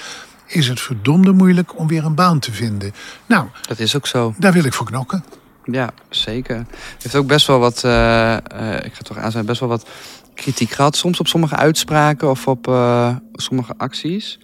is 0.47 0.69
het 0.69 0.81
verdomde 0.81 1.33
moeilijk 1.33 1.79
om 1.79 1.87
weer 1.87 2.05
een 2.05 2.15
baan 2.15 2.39
te 2.39 2.53
vinden. 2.53 2.93
Nou, 3.27 3.49
dat 3.69 3.79
is 3.79 3.97
ook 3.97 4.07
zo. 4.07 4.35
Daar 4.39 4.53
wil 4.53 4.65
ik 4.65 4.73
voor 4.73 4.87
knokken. 4.87 5.25
Ja, 5.65 5.91
zeker. 6.09 6.57
Het 6.57 7.03
heeft 7.03 7.15
ook 7.15 7.27
best 7.27 7.47
wel 7.47 7.59
wat, 7.59 7.83
uh, 7.85 7.91
uh, 7.93 8.85
ik 8.85 8.95
ga 8.95 9.03
toch 9.03 9.19
aan 9.19 9.31
zijn, 9.31 9.47
best 9.47 9.61
wel 9.61 9.69
wat 9.69 9.89
kritiek 10.35 10.71
gehad. 10.71 10.97
Soms 10.97 11.21
op 11.21 11.27
sommige 11.27 11.57
uitspraken 11.57 12.31
of 12.31 12.47
op 12.49 12.69
uh, 12.69 13.17
sommige 13.33 13.75
acties. 13.77 14.39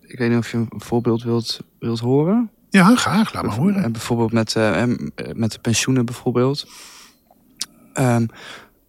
ik 0.00 0.18
weet 0.18 0.28
niet 0.28 0.38
of 0.38 0.50
je 0.50 0.56
een 0.56 0.68
voorbeeld 0.76 1.22
wilt, 1.22 1.60
wilt 1.78 2.00
horen. 2.00 2.50
Ja, 2.70 2.96
graag. 2.96 3.32
Laat 3.32 3.44
maar 3.44 3.56
horen. 3.56 3.82
En 3.82 3.92
bijvoorbeeld 3.92 4.32
met, 4.32 4.54
uh, 4.54 4.82
met 5.32 5.52
de 5.52 5.58
pensioenen 5.58 6.04
bijvoorbeeld. 6.04 6.66
Um, 7.94 8.28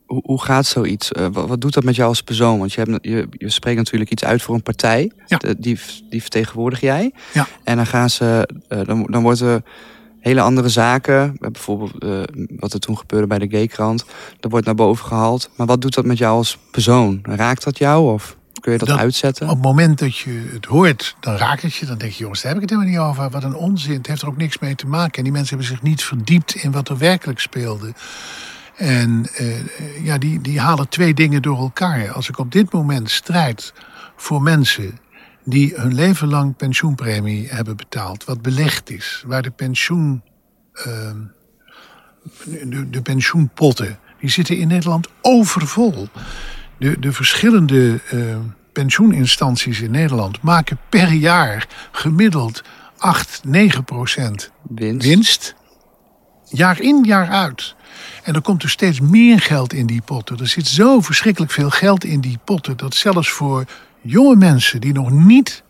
hoe, 0.05 0.21
hoe, 0.25 0.41
gaat 0.41 0.65
zoiets? 0.65 1.11
Uh, 1.11 1.27
wat, 1.31 1.47
wat, 1.47 1.61
doet 1.61 1.73
dat 1.73 1.83
met 1.83 1.95
jou 1.95 2.09
als 2.09 2.21
persoon? 2.21 2.59
Want 2.59 2.73
je, 2.73 2.81
hebt, 2.81 2.97
je, 3.01 3.27
je 3.31 3.49
spreekt 3.49 3.77
natuurlijk 3.77 4.11
iets 4.11 4.23
uit 4.23 4.41
voor 4.41 4.55
een 4.55 4.63
partij. 4.63 5.11
Ja. 5.27 5.37
De, 5.37 5.59
die, 5.59 5.79
die 6.09 6.21
vertegenwoordig 6.21 6.79
jij. 6.79 7.13
Ja. 7.33 7.47
En 7.63 7.75
dan 7.75 7.85
gaan 7.85 8.09
ze... 8.09 8.49
Uh, 8.69 8.79
dan, 8.85 9.07
dan 9.09 9.23
wordt 9.23 9.39
er 9.39 9.63
hele 10.19 10.41
andere 10.41 10.69
zaken... 10.69 11.35
Bijvoorbeeld 11.39 12.03
uh, 12.03 12.21
wat 12.59 12.73
er 12.73 12.79
toen 12.79 12.97
gebeurde 12.97 13.27
bij 13.27 13.39
de 13.39 13.49
Gaykrant. 13.49 14.05
Dat 14.39 14.51
wordt 14.51 14.65
naar 14.65 14.75
boven 14.75 15.05
gehaald. 15.05 15.49
Maar 15.55 15.67
wat 15.67 15.81
doet 15.81 15.93
dat 15.93 16.05
met 16.05 16.17
jou 16.17 16.37
als 16.37 16.57
persoon? 16.71 17.19
Raakt 17.23 17.63
dat 17.63 17.77
jou 17.77 18.13
of... 18.13 18.37
Kun 18.61 18.71
je 18.71 18.77
dat, 18.77 18.87
dat, 18.87 18.97
uitzetten? 18.97 19.47
Op 19.47 19.53
het 19.53 19.63
moment 19.63 19.99
dat 19.99 20.17
je 20.17 20.49
het 20.53 20.65
hoort, 20.65 21.15
dan 21.19 21.35
raakt 21.35 21.61
het 21.61 21.75
je. 21.75 21.85
Dan 21.85 21.97
denk 21.97 22.11
je, 22.11 22.19
jongens, 22.19 22.41
daar 22.41 22.53
heb 22.53 22.61
ik 22.61 22.69
het 22.69 22.79
helemaal 22.79 23.01
niet 23.01 23.09
over. 23.09 23.29
Wat 23.29 23.43
een 23.43 23.55
onzin. 23.55 23.97
Het 23.97 24.07
heeft 24.07 24.21
er 24.21 24.27
ook 24.27 24.37
niks 24.37 24.59
mee 24.59 24.75
te 24.75 24.87
maken. 24.87 25.17
En 25.17 25.23
die 25.23 25.31
mensen 25.31 25.57
hebben 25.57 25.75
zich 25.75 25.81
niet 25.81 26.03
verdiept 26.03 26.55
in 26.55 26.71
wat 26.71 26.89
er 26.89 26.97
werkelijk 26.97 27.39
speelde. 27.39 27.93
En 28.75 29.25
uh, 29.39 30.03
ja, 30.03 30.17
die, 30.17 30.41
die 30.41 30.59
halen 30.59 30.89
twee 30.89 31.13
dingen 31.13 31.41
door 31.41 31.57
elkaar. 31.57 32.11
Als 32.11 32.29
ik 32.29 32.37
op 32.37 32.51
dit 32.51 32.71
moment 32.71 33.09
strijd 33.09 33.73
voor 34.15 34.41
mensen 34.41 34.99
die 35.43 35.73
hun 35.75 35.93
leven 35.93 36.27
lang 36.27 36.55
pensioenpremie 36.55 37.47
hebben 37.49 37.77
betaald, 37.77 38.23
wat 38.23 38.41
belegd 38.41 38.89
is, 38.89 39.23
waar 39.27 39.41
de 39.41 39.51
pensioen. 39.51 40.23
Uh, 40.87 41.11
de, 42.45 42.89
de 42.89 43.01
pensioenpotten, 43.01 43.99
die 44.19 44.29
zitten 44.29 44.57
in 44.57 44.67
Nederland 44.67 45.07
overvol. 45.21 46.07
De, 46.81 46.99
de 46.99 47.11
verschillende 47.11 47.99
uh, 48.13 48.35
pensioeninstanties 48.73 49.81
in 49.81 49.91
Nederland 49.91 50.41
maken 50.41 50.77
per 50.89 51.11
jaar 51.11 51.67
gemiddeld 51.91 52.63
8, 52.97 53.41
9 53.43 53.83
procent 53.83 54.51
winst. 54.61 55.07
winst. 55.07 55.55
Jaar 56.49 56.79
in, 56.79 57.03
jaar 57.03 57.27
uit. 57.27 57.75
En 58.23 58.35
er 58.35 58.41
komt 58.41 58.63
er 58.63 58.69
steeds 58.69 58.99
meer 58.99 59.39
geld 59.39 59.73
in 59.73 59.85
die 59.85 60.01
potten. 60.01 60.37
Er 60.37 60.47
zit 60.47 60.67
zo 60.67 61.01
verschrikkelijk 61.01 61.51
veel 61.51 61.69
geld 61.69 62.03
in 62.03 62.21
die 62.21 62.39
potten 62.43 62.77
dat 62.77 62.95
zelfs 62.95 63.29
voor 63.29 63.65
jonge 64.01 64.35
mensen 64.35 64.81
die 64.81 64.93
nog 64.93 65.11
niet 65.11 65.63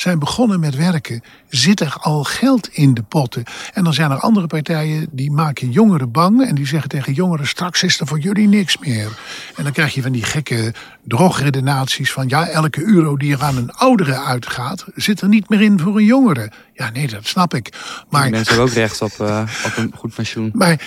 zijn 0.00 0.18
begonnen 0.18 0.60
met 0.60 0.76
werken, 0.76 1.22
zit 1.48 1.80
er 1.80 1.96
al 2.00 2.24
geld 2.24 2.68
in 2.72 2.94
de 2.94 3.02
potten. 3.02 3.44
En 3.72 3.84
dan 3.84 3.94
zijn 3.94 4.10
er 4.10 4.18
andere 4.18 4.46
partijen 4.46 5.06
die 5.10 5.30
maken 5.30 5.70
jongeren 5.70 6.10
bang 6.10 6.46
en 6.46 6.54
die 6.54 6.66
zeggen 6.66 6.88
tegen 6.88 7.12
jongeren: 7.12 7.46
straks 7.46 7.82
is 7.82 8.00
er 8.00 8.06
voor 8.06 8.18
jullie 8.18 8.48
niks 8.48 8.78
meer. 8.78 9.18
En 9.56 9.62
dan 9.62 9.72
krijg 9.72 9.94
je 9.94 10.02
van 10.02 10.12
die 10.12 10.24
gekke 10.24 10.74
drogredenaties 11.02 12.12
van 12.12 12.28
ja, 12.28 12.48
elke 12.48 12.84
euro 12.84 13.16
die 13.16 13.32
er 13.32 13.42
aan 13.42 13.56
een 13.56 13.72
oudere 13.72 14.18
uitgaat, 14.18 14.84
zit 14.94 15.20
er 15.20 15.28
niet 15.28 15.48
meer 15.48 15.60
in 15.60 15.80
voor 15.80 15.96
een 15.96 16.04
jongere. 16.04 16.50
Ja, 16.74 16.90
nee, 16.90 17.08
dat 17.08 17.26
snap 17.26 17.54
ik. 17.54 17.72
Maar 18.08 18.22
die 18.22 18.30
mensen 18.30 18.54
hebben 18.54 18.70
ook 18.70 18.78
recht 18.78 19.02
op, 19.02 19.12
uh, 19.20 19.42
op 19.64 19.76
een 19.76 19.92
goed 19.94 20.14
pensioen. 20.14 20.50
Maar 20.54 20.80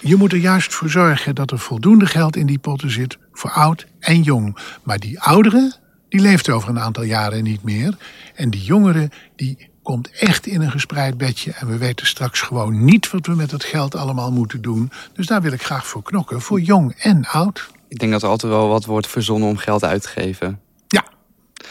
je 0.00 0.16
moet 0.16 0.32
er 0.32 0.38
juist 0.38 0.74
voor 0.74 0.90
zorgen 0.90 1.34
dat 1.34 1.50
er 1.50 1.58
voldoende 1.58 2.06
geld 2.06 2.36
in 2.36 2.46
die 2.46 2.58
potten 2.58 2.90
zit 2.90 3.18
voor 3.32 3.50
oud 3.50 3.86
en 4.00 4.22
jong. 4.22 4.56
Maar 4.82 4.98
die 4.98 5.20
ouderen, 5.20 5.74
die 6.08 6.20
leeft 6.20 6.50
over 6.50 6.68
een 6.68 6.80
aantal 6.80 7.02
jaren 7.02 7.42
niet 7.42 7.62
meer. 7.62 7.96
En 8.34 8.50
die 8.50 8.62
jongeren, 8.62 9.10
die 9.36 9.68
komt 9.82 10.10
echt 10.10 10.46
in 10.46 10.60
een 10.60 10.70
gespreid 10.70 11.18
bedje. 11.18 11.52
En 11.52 11.68
we 11.68 11.76
weten 11.76 12.06
straks 12.06 12.40
gewoon 12.40 12.84
niet 12.84 13.10
wat 13.10 13.26
we 13.26 13.34
met 13.34 13.50
het 13.50 13.64
geld 13.64 13.96
allemaal 13.96 14.32
moeten 14.32 14.62
doen. 14.62 14.90
Dus 15.12 15.26
daar 15.26 15.42
wil 15.42 15.52
ik 15.52 15.62
graag 15.62 15.86
voor 15.86 16.02
knokken, 16.02 16.40
voor 16.40 16.60
jong 16.60 16.94
en 16.98 17.26
oud. 17.26 17.70
Ik 17.88 17.98
denk 17.98 18.12
dat 18.12 18.22
er 18.22 18.28
altijd 18.28 18.52
wel 18.52 18.68
wat 18.68 18.84
wordt 18.84 19.06
verzonnen 19.06 19.48
om 19.48 19.56
geld 19.56 19.84
uit 19.84 20.02
te 20.02 20.08
geven. 20.08 20.60
Ja. 20.88 21.04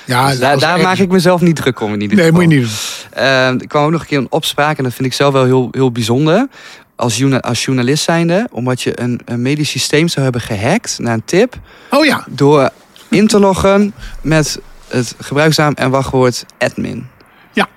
ja 0.06 0.30
dus 0.30 0.40
daar, 0.40 0.60
daar 0.60 0.80
maak 0.80 0.98
ik 0.98 1.12
mezelf 1.12 1.42
niet 1.42 1.56
druk 1.56 1.80
om 1.80 1.94
in 1.94 2.02
ieder 2.02 2.18
geval. 2.18 2.32
Nee, 2.32 2.48
moet 2.48 2.54
je 2.54 2.60
niet 2.60 2.70
doen. 3.14 3.24
Uh, 3.24 3.62
ik 3.62 3.68
kwam 3.68 3.86
ook 3.86 3.92
nog 3.92 4.02
een 4.02 4.08
keer 4.08 4.18
een 4.18 4.32
opspraak 4.32 4.78
en 4.78 4.84
dat 4.84 4.94
vind 4.94 5.08
ik 5.08 5.14
zelf 5.14 5.34
wel 5.34 5.46
heel, 5.46 5.68
heel 5.72 5.92
bijzonder 5.92 6.48
als, 6.98 7.24
als 7.42 7.66
journalist 7.66 8.04
zijnde, 8.04 8.48
omdat 8.52 8.82
je 8.82 9.00
een, 9.00 9.22
een 9.26 9.42
medisch 9.42 9.70
systeem 9.70 10.08
zou 10.08 10.24
hebben 10.24 10.42
gehackt 10.42 11.00
naar 11.00 11.14
een 11.14 11.26
tip. 11.26 11.60
Oh 11.90 12.06
ja. 12.06 12.26
Door 12.30 12.70
in 13.10 13.28
te 13.28 13.40
loggen 13.40 13.94
met 14.22 14.60
het 14.88 15.16
gebruiksnaam 15.20 15.74
en 15.74 15.90
wachtwoord 15.90 16.46
admin. 16.58 17.08
Ja. 17.52 17.68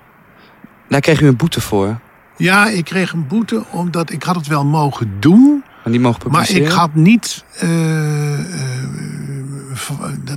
Daar 0.89 1.01
kreeg 1.01 1.21
u 1.21 1.27
een 1.27 1.35
boete 1.35 1.61
voor. 1.61 1.99
Ja, 2.37 2.67
ik 2.67 2.85
kreeg 2.85 3.11
een 3.11 3.27
boete 3.27 3.63
omdat 3.71 4.11
ik 4.11 4.23
had 4.23 4.35
het 4.35 4.47
wel 4.47 4.65
mogen 4.65 5.11
doen. 5.19 5.63
Maar 5.83 5.93
niet 5.93 6.01
mogen 6.01 6.19
publiceren? 6.19 6.61
Maar 6.61 6.71
ik 6.71 6.77
had 6.77 6.95
niet 6.95 7.43
uh, 7.63 7.69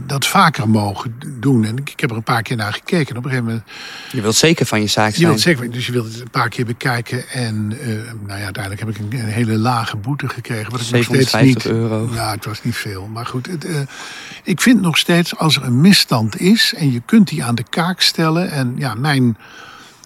dat 0.06 0.26
vaker 0.26 0.68
mogen 0.68 1.14
doen. 1.40 1.64
En 1.64 1.76
ik 1.76 2.00
heb 2.00 2.10
er 2.10 2.16
een 2.16 2.22
paar 2.22 2.42
keer 2.42 2.56
naar 2.56 2.72
gekeken. 2.72 3.16
op 3.16 3.24
een 3.24 3.30
gegeven 3.30 3.44
moment... 3.44 3.64
Je 4.12 4.20
wilt 4.20 4.34
zeker 4.34 4.66
van 4.66 4.80
je 4.80 4.86
zaak 4.86 5.10
zijn. 5.10 5.20
Je 5.20 5.26
wilt 5.26 5.40
zeker, 5.40 5.70
dus 5.70 5.86
je 5.86 5.92
wilt 5.92 6.06
het 6.06 6.20
een 6.20 6.30
paar 6.30 6.48
keer 6.48 6.64
bekijken. 6.64 7.28
En 7.28 7.72
uh, 7.72 7.86
nou 8.26 8.38
ja, 8.38 8.44
uiteindelijk 8.44 8.80
heb 8.80 8.88
ik 8.88 8.98
een, 8.98 9.18
een, 9.18 9.32
hele 9.32 9.58
lage 9.58 9.96
boete 9.96 10.28
gekregen. 10.28 10.70
Wat 10.70 10.80
ik 10.80 10.90
nog 10.90 11.04
steeds 11.04 11.32
niet, 11.42 11.66
euro. 11.66 12.08
Ja, 12.12 12.30
het 12.30 12.44
was 12.44 12.62
niet 12.62 12.76
veel. 12.76 13.06
Maar 13.06 13.26
goed, 13.26 13.46
het, 13.46 13.64
uh, 13.64 13.78
ik 14.42 14.60
vind 14.60 14.80
nog 14.80 14.98
steeds 14.98 15.36
als 15.36 15.56
er 15.56 15.64
een 15.64 15.80
misstand 15.80 16.40
is... 16.40 16.74
en 16.76 16.92
je 16.92 17.02
kunt 17.04 17.28
die 17.28 17.44
aan 17.44 17.54
de 17.54 17.64
kaak 17.70 18.00
stellen... 18.00 18.50
en 18.50 18.74
ja, 18.76 18.94
mijn 18.94 19.36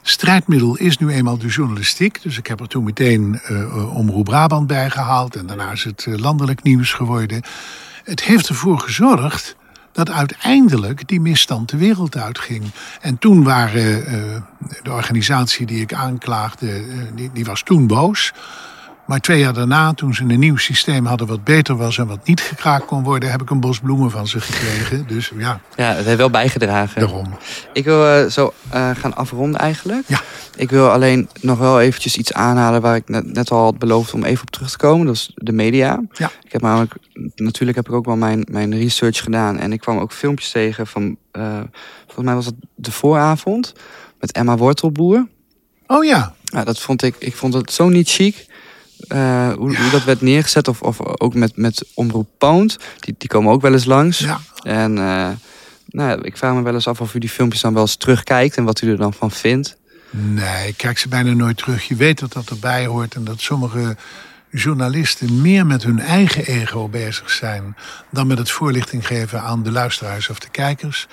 strijdmiddel 0.03 0.77
is 0.77 0.99
nu 0.99 1.09
eenmaal 1.09 1.39
de 1.39 1.47
journalistiek. 1.47 2.23
Dus 2.23 2.39
ik 2.39 2.47
heb 2.47 2.61
er 2.61 2.69
toen 2.69 2.85
meteen 2.85 3.41
uh, 3.51 3.97
Omroep 3.97 4.25
Brabant 4.25 4.67
bij 4.67 4.91
gehaald. 4.91 5.37
En 5.37 5.47
daarna 5.47 5.73
is 5.73 5.85
het 5.85 6.07
landelijk 6.07 6.63
nieuws 6.63 6.93
geworden. 6.93 7.43
Het 8.09 8.23
heeft 8.23 8.49
ervoor 8.49 8.79
gezorgd 8.79 9.57
dat 9.93 10.11
uiteindelijk 10.11 11.09
die 11.09 11.21
misstand 11.21 11.69
de 11.69 11.77
wereld 11.77 12.17
uitging. 12.17 12.65
En 13.01 13.19
toen 13.19 13.43
waren 13.43 14.15
uh, 14.15 14.37
de 14.83 14.93
organisatie 14.93 15.67
die 15.67 15.81
ik 15.81 15.95
aanklaagde, 15.95 16.87
uh, 16.87 17.03
die, 17.15 17.31
die 17.33 17.45
was 17.45 17.63
toen 17.63 17.87
boos. 17.87 18.33
Maar 19.09 19.21
twee 19.21 19.39
jaar 19.39 19.53
daarna, 19.53 19.93
toen 19.93 20.15
ze 20.15 20.23
een 20.23 20.39
nieuw 20.39 20.57
systeem 20.57 21.07
hadden 21.07 21.27
wat 21.27 21.45
beter 21.45 21.77
was 21.77 21.99
en 21.99 22.07
wat 22.07 22.27
niet 22.27 22.41
gekraakt 22.41 22.85
kon 22.85 23.03
worden, 23.03 23.31
heb 23.31 23.43
ik 23.43 23.51
een 23.51 23.61
bos 23.61 23.81
bloemen 23.81 24.11
van 24.11 24.27
ze 24.27 24.41
gekregen. 24.41 25.07
Dus 25.07 25.33
ja. 25.37 25.61
Ja, 25.77 25.93
het 25.95 26.05
heeft 26.05 26.17
wel 26.17 26.31
bijgedragen. 26.31 27.01
Daarom. 27.01 27.39
Ik 27.73 27.85
wil 27.85 28.23
uh, 28.23 28.31
zo 28.31 28.53
uh, 28.75 28.91
gaan 28.95 29.17
afronden 29.17 29.61
eigenlijk. 29.61 30.05
Ja. 30.07 30.21
Ik 30.57 30.71
wil 30.71 30.91
alleen 30.91 31.29
nog 31.41 31.59
wel 31.59 31.81
eventjes 31.81 32.17
iets 32.17 32.33
aanhalen 32.33 32.81
waar 32.81 32.97
ik 32.97 33.09
net, 33.09 33.33
net 33.35 33.51
al 33.51 33.63
had 33.63 33.79
beloofd 33.79 34.15
om 34.15 34.25
even 34.25 34.43
op 34.43 34.51
terug 34.51 34.71
te 34.71 34.77
komen. 34.77 35.07
Dat 35.07 35.15
is 35.15 35.33
de 35.35 35.53
media. 35.53 36.03
Ja. 36.13 36.31
Ik 36.45 36.53
heb 36.53 36.63
namelijk, 36.63 36.95
natuurlijk 37.37 37.77
heb 37.77 37.89
ik 37.89 37.95
ook 37.95 38.07
wel 38.07 38.17
mijn, 38.17 38.47
mijn 38.51 38.79
research 38.79 39.19
gedaan. 39.23 39.59
En 39.59 39.73
ik 39.73 39.81
kwam 39.81 39.99
ook 39.99 40.13
filmpjes 40.13 40.51
tegen 40.51 40.87
van, 40.87 41.17
uh, 41.33 41.61
volgens 42.05 42.27
mij 42.27 42.35
was 42.35 42.47
het 42.47 42.55
de 42.75 42.93
vooravond, 42.93 43.73
met 44.21 44.33
Emma 44.33 44.57
Wortelboer. 44.57 45.27
Oh 45.87 46.05
ja. 46.05 46.35
Ja, 46.43 46.65
dat 46.65 46.81
vond 46.81 47.03
ik, 47.03 47.17
ik 47.19 47.37
vond 47.37 47.55
het 47.55 47.73
zo 47.73 47.89
niet 47.89 48.11
chic. 48.11 48.47
Uh, 49.09 49.53
hoe, 49.53 49.77
hoe, 49.77 49.91
dat 49.91 50.05
werd 50.05 50.21
neergezet. 50.21 50.69
Of, 50.69 50.83
of 50.83 51.21
ook 51.21 51.35
met, 51.35 51.57
met 51.57 51.87
Omroep 51.95 52.29
Pound. 52.39 52.79
Die, 53.01 53.15
die 53.19 53.29
komen 53.29 53.53
ook 53.53 53.63
wel 53.63 53.73
eens 53.73 53.85
langs. 53.85 54.19
Ja. 54.19 54.41
En 54.63 54.97
uh, 54.97 55.29
nou, 55.87 56.21
ik 56.23 56.37
vraag 56.37 56.55
me 56.55 56.63
wel 56.63 56.75
eens 56.75 56.89
af 56.89 57.01
of 57.01 57.15
u 57.15 57.19
die 57.19 57.29
filmpjes 57.29 57.63
dan 57.63 57.73
wel 57.73 57.83
eens 57.83 57.97
terugkijkt. 57.97 58.57
En 58.57 58.65
wat 58.65 58.83
u 58.83 58.91
er 58.91 58.97
dan 58.97 59.13
van 59.13 59.31
vindt. 59.31 59.77
Nee, 60.11 60.69
ik 60.69 60.77
kijk 60.77 60.99
ze 60.99 61.09
bijna 61.09 61.33
nooit 61.33 61.57
terug. 61.57 61.89
Je 61.89 61.97
weet 61.97 62.19
dat 62.19 62.33
dat 62.33 62.51
erbij 62.51 62.87
hoort. 62.87 63.15
En 63.15 63.25
dat 63.25 63.41
sommige 63.41 63.97
journalisten 64.51 65.41
meer 65.41 65.67
met 65.67 65.83
hun 65.83 66.01
eigen 66.01 66.45
ego 66.45 66.89
bezig 66.89 67.31
zijn... 67.31 67.77
dan 68.11 68.27
met 68.27 68.39
het 68.39 68.51
voorlichting 68.51 69.07
geven 69.07 69.43
aan 69.43 69.63
de 69.63 69.73
luisteraars 69.73 70.29
of 70.29 70.39
de 70.39 70.49
kijkers. 70.51 71.07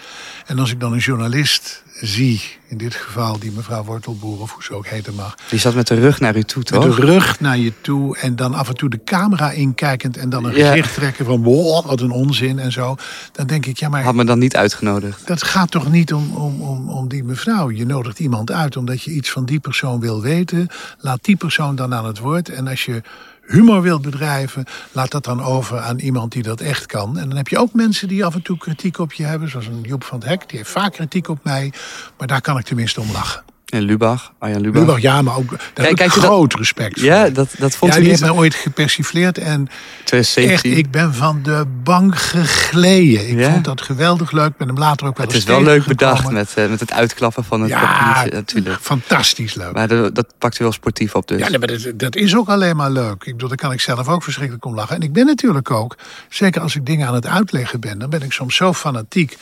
En 0.46 0.60
als 0.60 0.72
ik 0.72 0.80
dan 0.80 0.94
een 0.94 1.00
journalist 1.00 1.84
zie, 2.06 2.42
in 2.68 2.78
dit 2.78 2.96
geval 2.96 3.40
die 3.40 3.52
mevrouw 3.52 3.84
Wortelboer, 3.84 4.42
of 4.42 4.54
hoe 4.54 4.64
ze 4.64 4.74
ook 4.74 4.88
heten 4.88 5.16
mag. 5.16 5.36
Die 5.50 5.60
zat 5.60 5.76
met 5.76 5.88
de 5.88 5.96
rug 5.96 6.20
naar 6.20 6.36
u 6.36 6.44
toe, 6.44 6.64
toch? 6.64 6.86
Met 6.86 6.96
de 6.96 7.02
rug 7.02 7.40
naar 7.40 7.58
je 7.58 7.74
toe 7.82 8.18
en 8.18 8.36
dan 8.36 8.54
af 8.54 8.68
en 8.68 8.76
toe 8.76 8.90
de 8.90 9.04
camera 9.04 9.52
inkijkend 9.52 10.18
en 10.18 10.30
dan 10.30 10.46
een 10.46 10.56
ja. 10.56 10.70
gezicht 10.70 10.94
trekken 10.94 11.26
van 11.26 11.44
wow, 11.44 11.86
wat 11.86 12.02
een 12.02 12.12
onzin 12.12 12.60
en 12.60 12.72
zo. 12.72 12.96
Dan 13.32 13.48
denk 13.48 13.66
ik, 13.66 13.78
ja 13.78 13.90
maar... 13.90 14.04
Had 14.04 14.16
me 14.16 14.26
dan 14.26 14.40
niet 14.40 14.56
uitgenodigd? 14.56 15.28
Dat 15.28 15.44
gaat 15.44 15.72
toch 15.72 15.92
niet 15.92 16.14
om, 16.14 16.34
om, 16.34 16.62
om, 16.62 16.90
om 16.90 17.08
die 17.08 17.24
mevrouw. 17.24 17.72
Je 17.72 17.86
nodigt 17.86 18.20
iemand 18.20 18.52
uit 18.52 18.78
omdat 18.78 19.02
je 19.02 19.12
iets 19.12 19.32
van 19.32 19.46
die 19.46 19.60
persoon 19.60 20.00
wil 20.00 20.22
weten. 20.22 20.68
Laat 21.00 21.24
die 21.24 21.36
persoon 21.36 21.76
dan 21.76 21.94
aan 21.94 22.06
het 22.06 22.20
woord. 22.20 22.50
En 22.50 22.68
als 22.68 22.86
je 22.86 23.02
humor 23.48 23.82
wilt 23.82 24.02
bedrijven, 24.02 24.66
laat 24.92 25.12
dat 25.12 25.24
dan 25.24 25.44
over 25.44 25.80
aan 25.80 26.00
iemand 26.00 26.32
die 26.32 26.44
dat 26.44 26.62
echt 26.62 26.86
kan. 26.86 27.18
En 27.18 27.28
dan 27.28 27.38
heb 27.38 27.48
je 27.48 27.58
ook 27.58 27.74
mensen 27.74 28.08
die 28.08 28.26
af 28.26 28.36
en 28.36 28.42
toe 28.42 28.58
kritiek 28.58 28.98
op 28.98 29.14
je 29.14 29.24
hebben, 29.24 29.50
zoals 29.50 29.68
een 29.68 29.82
Joep 29.82 30.04
van 30.04 30.20
het 30.20 30.28
Hek, 30.28 30.50
die 30.50 30.58
heeft 30.58 30.72
vaak 30.72 30.94
kritiek 30.94 31.28
op 31.28 31.40
mij, 31.44 31.74
maar 32.18 32.28
daar 32.28 32.42
kan 32.42 32.58
ik 32.58 32.66
tenminste 32.66 33.02
om 33.02 33.12
lachen. 33.12 33.55
En 33.76 33.82
Lubach, 33.82 34.34
Arjan 34.40 34.62
Lubach. 34.62 34.82
Lubach, 34.82 35.00
ja, 35.02 35.22
maar 35.22 35.36
ook 35.38 35.50
daar 35.50 35.86
kijk, 35.86 35.96
kijk 35.96 36.12
groot 36.12 36.50
dat, 36.52 36.60
respect 36.60 37.00
voor. 37.00 37.10
Ja, 37.10 37.30
dat, 37.30 37.50
dat 37.58 37.76
vond 37.76 37.94
ja, 37.94 38.00
die 38.00 38.10
heeft 38.10 38.22
mij 38.22 38.30
ooit 38.30 38.56
gepersifleerd 38.56 39.38
en 39.38 39.68
2017. 40.04 40.70
echt, 40.72 40.78
ik 40.80 40.92
ben 40.92 41.14
van 41.14 41.40
de 41.44 41.66
bank 41.84 42.16
gegleden. 42.18 43.30
Ik 43.30 43.38
Ja? 43.40 43.52
vond 43.52 43.66
dat 43.66 43.82
geweldig 43.82 44.32
leuk. 44.32 44.50
Ik 44.50 44.58
ben 44.58 44.68
hem 44.68 44.78
later 44.78 45.08
ook 45.08 45.18
wel 45.18 45.26
Het 45.28 45.36
is 45.36 45.44
wel 45.44 45.64
leuk 45.64 45.86
bedacht 45.86 46.32
met, 46.32 46.52
eh, 46.56 46.70
met 46.70 46.80
het 46.80 46.92
uitklappen 46.92 47.44
van 47.44 47.62
het 47.62 47.70
Ja, 47.70 48.26
natuurlijk. 48.32 48.80
fantastisch 48.82 49.54
leuk. 49.54 49.74
Maar 49.74 49.88
de- 49.88 50.10
dat 50.14 50.34
pakt 50.38 50.60
u 50.60 50.64
wel 50.64 50.74
sportief 50.74 51.16
op 51.16 51.28
dus. 51.28 51.40
Ja, 51.40 51.50
nee, 51.50 51.60
maar 51.60 51.68
dat, 51.68 51.92
dat 51.96 52.16
is 52.16 52.36
ook 52.36 52.48
alleen 52.50 52.76
maar 52.76 52.92
leuk. 52.92 53.24
Ik 53.24 53.32
bedoel, 53.34 53.48
daar 53.48 53.58
kan 53.58 53.72
ik 53.72 53.82
zelf 53.82 54.08
ook 54.08 54.24
verschrikkelijk 54.24 54.66
om 54.66 54.76
lachen. 54.76 54.96
En 54.96 55.02
ik 55.02 55.14
ben 55.14 55.26
natuurlijk 55.26 55.72
ook, 55.72 55.96
zeker 56.30 56.62
als 56.62 56.76
ik 56.76 56.86
dingen 56.86 57.08
aan 57.08 57.14
het 57.14 57.28
uitleggen 57.28 57.80
ben, 57.80 58.00
dan 58.00 58.10
ben 58.10 58.22
ik 58.22 58.32
soms 58.32 58.56
zo 58.56 58.74
fanatiek 58.74 59.38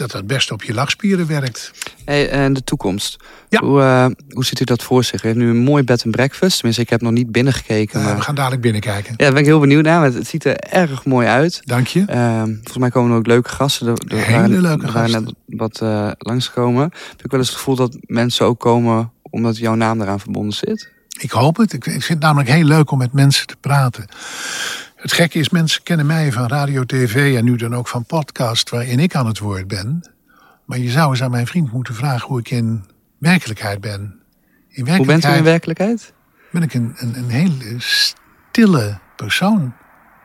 dat 0.00 0.10
dat 0.10 0.26
best 0.26 0.50
op 0.50 0.62
je 0.62 0.74
lachspieren 0.74 1.26
werkt. 1.26 1.70
Hey, 2.04 2.30
en 2.30 2.52
de 2.52 2.64
toekomst. 2.64 3.16
Ja. 3.48 3.60
Hoe, 3.60 3.80
eh, 3.80 4.06
hoe 4.30 4.44
ziet 4.44 4.60
u 4.60 4.64
dat 4.64 4.82
voor 4.82 5.04
zich? 5.04 5.22
Heeft 5.22 5.36
nu 5.36 5.48
een 5.50 5.56
mooi 5.56 5.82
bed 5.82 6.04
and 6.04 6.14
breakfast. 6.14 6.54
Tenminste, 6.56 6.82
ik 6.82 6.90
heb 6.90 7.00
nog 7.00 7.12
niet 7.12 7.32
binnengekeken. 7.32 8.00
Eh, 8.00 8.06
maar... 8.06 8.16
we 8.16 8.22
gaan 8.22 8.34
dadelijk 8.34 8.62
binnenkijken. 8.62 9.10
Ja, 9.10 9.16
daar 9.16 9.30
ben 9.32 9.40
ik 9.40 9.46
heel 9.46 9.60
benieuwd 9.60 9.84
naar. 9.84 10.04
Het 10.04 10.26
ziet 10.26 10.44
er 10.44 10.56
erg 10.56 11.04
mooi 11.04 11.26
uit. 11.26 11.60
Dank 11.64 11.86
je. 11.86 12.04
Ehm, 12.06 12.46
volgens 12.54 12.76
mij 12.76 12.90
komen 12.90 13.10
er 13.10 13.16
ook 13.16 13.26
leuke 13.26 13.48
gasten. 13.48 13.86
Er, 13.86 13.92
er 14.08 14.16
Hele 14.16 14.38
waren, 14.38 14.60
leuke 14.60 14.86
er 14.86 14.92
gasten. 14.92 15.24
net 15.24 15.34
wat 15.46 15.82
langskomen. 16.18 16.82
Heb 17.10 17.24
ik 17.24 17.30
wel 17.30 17.40
eens 17.40 17.48
het 17.48 17.58
gevoel 17.58 17.76
dat 17.76 17.96
mensen 18.00 18.46
ook 18.46 18.60
komen 18.60 19.12
omdat 19.22 19.56
jouw 19.56 19.74
naam 19.74 20.00
eraan 20.00 20.20
verbonden 20.20 20.52
zit? 20.52 20.90
Ik 21.18 21.30
hoop 21.30 21.56
het. 21.56 21.72
Ik 21.72 21.86
ik 21.86 21.92
vind 21.92 22.08
het 22.08 22.20
namelijk 22.20 22.48
heel 22.48 22.64
leuk 22.64 22.90
om 22.90 22.98
met 22.98 23.12
mensen 23.12 23.46
te 23.46 23.56
praten. 23.60 24.04
Het 25.00 25.12
gekke 25.12 25.38
is, 25.38 25.48
mensen 25.48 25.82
kennen 25.82 26.06
mij 26.06 26.32
van 26.32 26.46
radio, 26.46 26.84
tv 26.84 27.36
en 27.36 27.44
nu 27.44 27.56
dan 27.56 27.74
ook 27.74 27.88
van 27.88 28.04
podcast 28.04 28.70
waarin 28.70 28.98
ik 28.98 29.14
aan 29.14 29.26
het 29.26 29.38
woord 29.38 29.68
ben. 29.68 30.10
Maar 30.64 30.78
je 30.78 30.90
zou 30.90 31.10
eens 31.10 31.22
aan 31.22 31.30
mijn 31.30 31.46
vriend 31.46 31.72
moeten 31.72 31.94
vragen 31.94 32.28
hoe 32.28 32.38
ik 32.38 32.50
in 32.50 32.84
werkelijkheid 33.18 33.80
ben. 33.80 34.20
In 34.68 34.96
Hoe 34.96 35.06
bent 35.06 35.24
u 35.24 35.28
in 35.28 35.44
werkelijkheid? 35.44 36.12
ben 36.52 36.62
ik 36.62 36.74
een, 36.74 36.94
een, 36.96 37.16
een 37.16 37.28
hele 37.30 37.74
stille 37.78 38.98
persoon. 39.16 39.74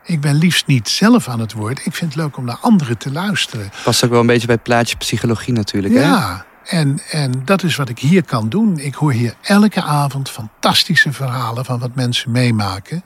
Ik 0.04 0.20
ben 0.20 0.34
liefst 0.34 0.66
niet 0.66 0.88
zelf 0.88 1.28
aan 1.28 1.40
het 1.40 1.52
woord. 1.52 1.86
Ik 1.86 1.94
vind 1.94 2.14
het 2.14 2.22
leuk 2.22 2.36
om 2.36 2.44
naar 2.44 2.58
anderen 2.60 2.98
te 2.98 3.12
luisteren. 3.12 3.70
Past 3.84 4.04
ook 4.04 4.10
wel 4.10 4.20
een 4.20 4.26
beetje 4.26 4.46
bij 4.46 4.58
plaatje 4.58 4.96
psychologie 4.96 5.52
natuurlijk. 5.52 5.94
Hè? 5.94 6.00
Ja, 6.00 6.46
en, 6.64 6.98
en 7.10 7.42
dat 7.44 7.62
is 7.62 7.76
wat 7.76 7.88
ik 7.88 7.98
hier 7.98 8.24
kan 8.24 8.48
doen. 8.48 8.78
Ik 8.78 8.94
hoor 8.94 9.12
hier 9.12 9.34
elke 9.42 9.82
avond 9.82 10.30
fantastische 10.30 11.12
verhalen 11.12 11.64
van 11.64 11.78
wat 11.78 11.94
mensen 11.94 12.30
meemaken. 12.30 13.04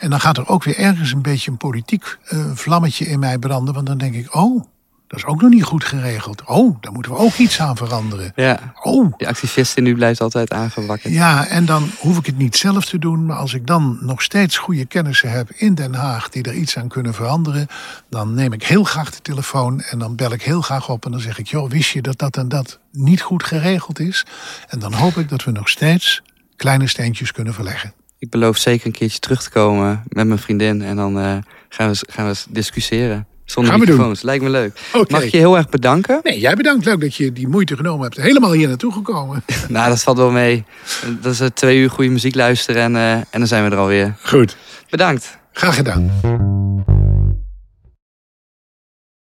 En 0.00 0.10
dan 0.10 0.20
gaat 0.20 0.36
er 0.36 0.48
ook 0.48 0.64
weer 0.64 0.78
ergens 0.78 1.12
een 1.12 1.22
beetje 1.22 1.50
een 1.50 1.56
politiek 1.56 2.16
eh, 2.24 2.38
vlammetje 2.54 3.06
in 3.06 3.18
mij 3.18 3.38
branden. 3.38 3.74
Want 3.74 3.86
dan 3.86 3.98
denk 3.98 4.14
ik, 4.14 4.34
oh, 4.34 4.64
dat 5.06 5.18
is 5.18 5.24
ook 5.24 5.40
nog 5.40 5.50
niet 5.50 5.62
goed 5.62 5.84
geregeld. 5.84 6.42
Oh, 6.44 6.76
daar 6.80 6.92
moeten 6.92 7.12
we 7.12 7.18
ook 7.18 7.34
iets 7.34 7.60
aan 7.60 7.76
veranderen. 7.76 8.32
Ja. 8.34 8.72
Oh, 8.82 9.12
Die 9.16 9.28
activist 9.28 9.76
in 9.76 9.86
u 9.86 9.94
blijft 9.94 10.20
altijd 10.20 10.52
aangewakkerd. 10.52 11.12
ja, 11.14 11.46
en 11.46 11.64
dan 11.64 11.90
hoef 11.98 12.18
ik 12.18 12.26
het 12.26 12.38
niet 12.38 12.56
zelf 12.56 12.84
te 12.84 12.98
doen. 12.98 13.26
Maar 13.26 13.36
als 13.36 13.54
ik 13.54 13.66
dan 13.66 13.98
nog 14.00 14.22
steeds 14.22 14.58
goede 14.58 14.84
kennissen 14.84 15.30
heb 15.30 15.50
in 15.50 15.74
Den 15.74 15.94
Haag 15.94 16.28
die 16.28 16.42
er 16.42 16.54
iets 16.54 16.78
aan 16.78 16.88
kunnen 16.88 17.14
veranderen. 17.14 17.66
Dan 18.10 18.34
neem 18.34 18.52
ik 18.52 18.62
heel 18.64 18.84
graag 18.84 19.10
de 19.10 19.22
telefoon 19.22 19.80
en 19.80 19.98
dan 19.98 20.16
bel 20.16 20.32
ik 20.32 20.42
heel 20.42 20.60
graag 20.60 20.88
op. 20.88 21.04
En 21.04 21.10
dan 21.10 21.20
zeg 21.20 21.38
ik, 21.38 21.46
joh, 21.46 21.70
wist 21.70 21.90
je 21.90 22.02
dat 22.02 22.18
dat 22.18 22.36
en 22.36 22.48
dat 22.48 22.78
niet 22.92 23.20
goed 23.22 23.42
geregeld 23.44 23.98
is? 24.00 24.26
En 24.68 24.78
dan 24.78 24.92
hoop 24.92 25.16
ik 25.16 25.28
dat 25.28 25.44
we 25.44 25.50
nog 25.50 25.68
steeds 25.68 26.22
kleine 26.56 26.86
steentjes 26.86 27.32
kunnen 27.32 27.54
verleggen. 27.54 27.92
Ik 28.20 28.30
beloof 28.30 28.56
zeker 28.56 28.86
een 28.86 28.92
keertje 28.92 29.18
terug 29.18 29.42
te 29.42 29.50
komen 29.50 30.02
met 30.08 30.26
mijn 30.26 30.38
vriendin. 30.38 30.82
En 30.82 30.96
dan 30.96 31.18
eh, 31.18 31.36
gaan, 31.68 31.90
we, 31.90 32.06
gaan 32.08 32.30
we 32.30 32.36
discussiëren. 32.48 33.26
Zonder 33.44 33.72
Gaan 33.72 33.80
we 33.80 33.86
doen. 33.86 34.16
Lijkt 34.22 34.42
me 34.42 34.50
leuk. 34.50 34.80
Mag 35.08 35.22
ik 35.22 35.30
je 35.30 35.36
heel 35.36 35.56
erg 35.56 35.68
bedanken? 35.68 36.20
Nee, 36.22 36.40
jij 36.40 36.54
bedankt. 36.54 36.84
Leuk 36.84 37.00
dat 37.00 37.14
je 37.14 37.32
die 37.32 37.48
moeite 37.48 37.76
genomen 37.76 38.02
hebt. 38.02 38.16
Helemaal 38.16 38.52
hier 38.52 38.68
naartoe 38.68 38.92
gekomen. 38.92 39.44
nou, 39.68 39.88
dat 39.88 40.02
valt 40.02 40.16
wel 40.16 40.30
mee. 40.30 40.64
Dat 41.20 41.32
is 41.32 41.40
eh, 41.40 41.46
twee 41.46 41.78
uur 41.78 41.90
goede 41.90 42.10
muziek 42.10 42.34
luisteren 42.34 42.82
en, 42.82 42.96
eh, 42.96 43.12
en 43.12 43.26
dan 43.30 43.46
zijn 43.46 43.64
we 43.64 43.70
er 43.70 43.76
alweer. 43.76 44.14
Goed. 44.22 44.56
Bedankt. 44.90 45.38
Graag 45.52 45.74
gedaan. 45.74 46.10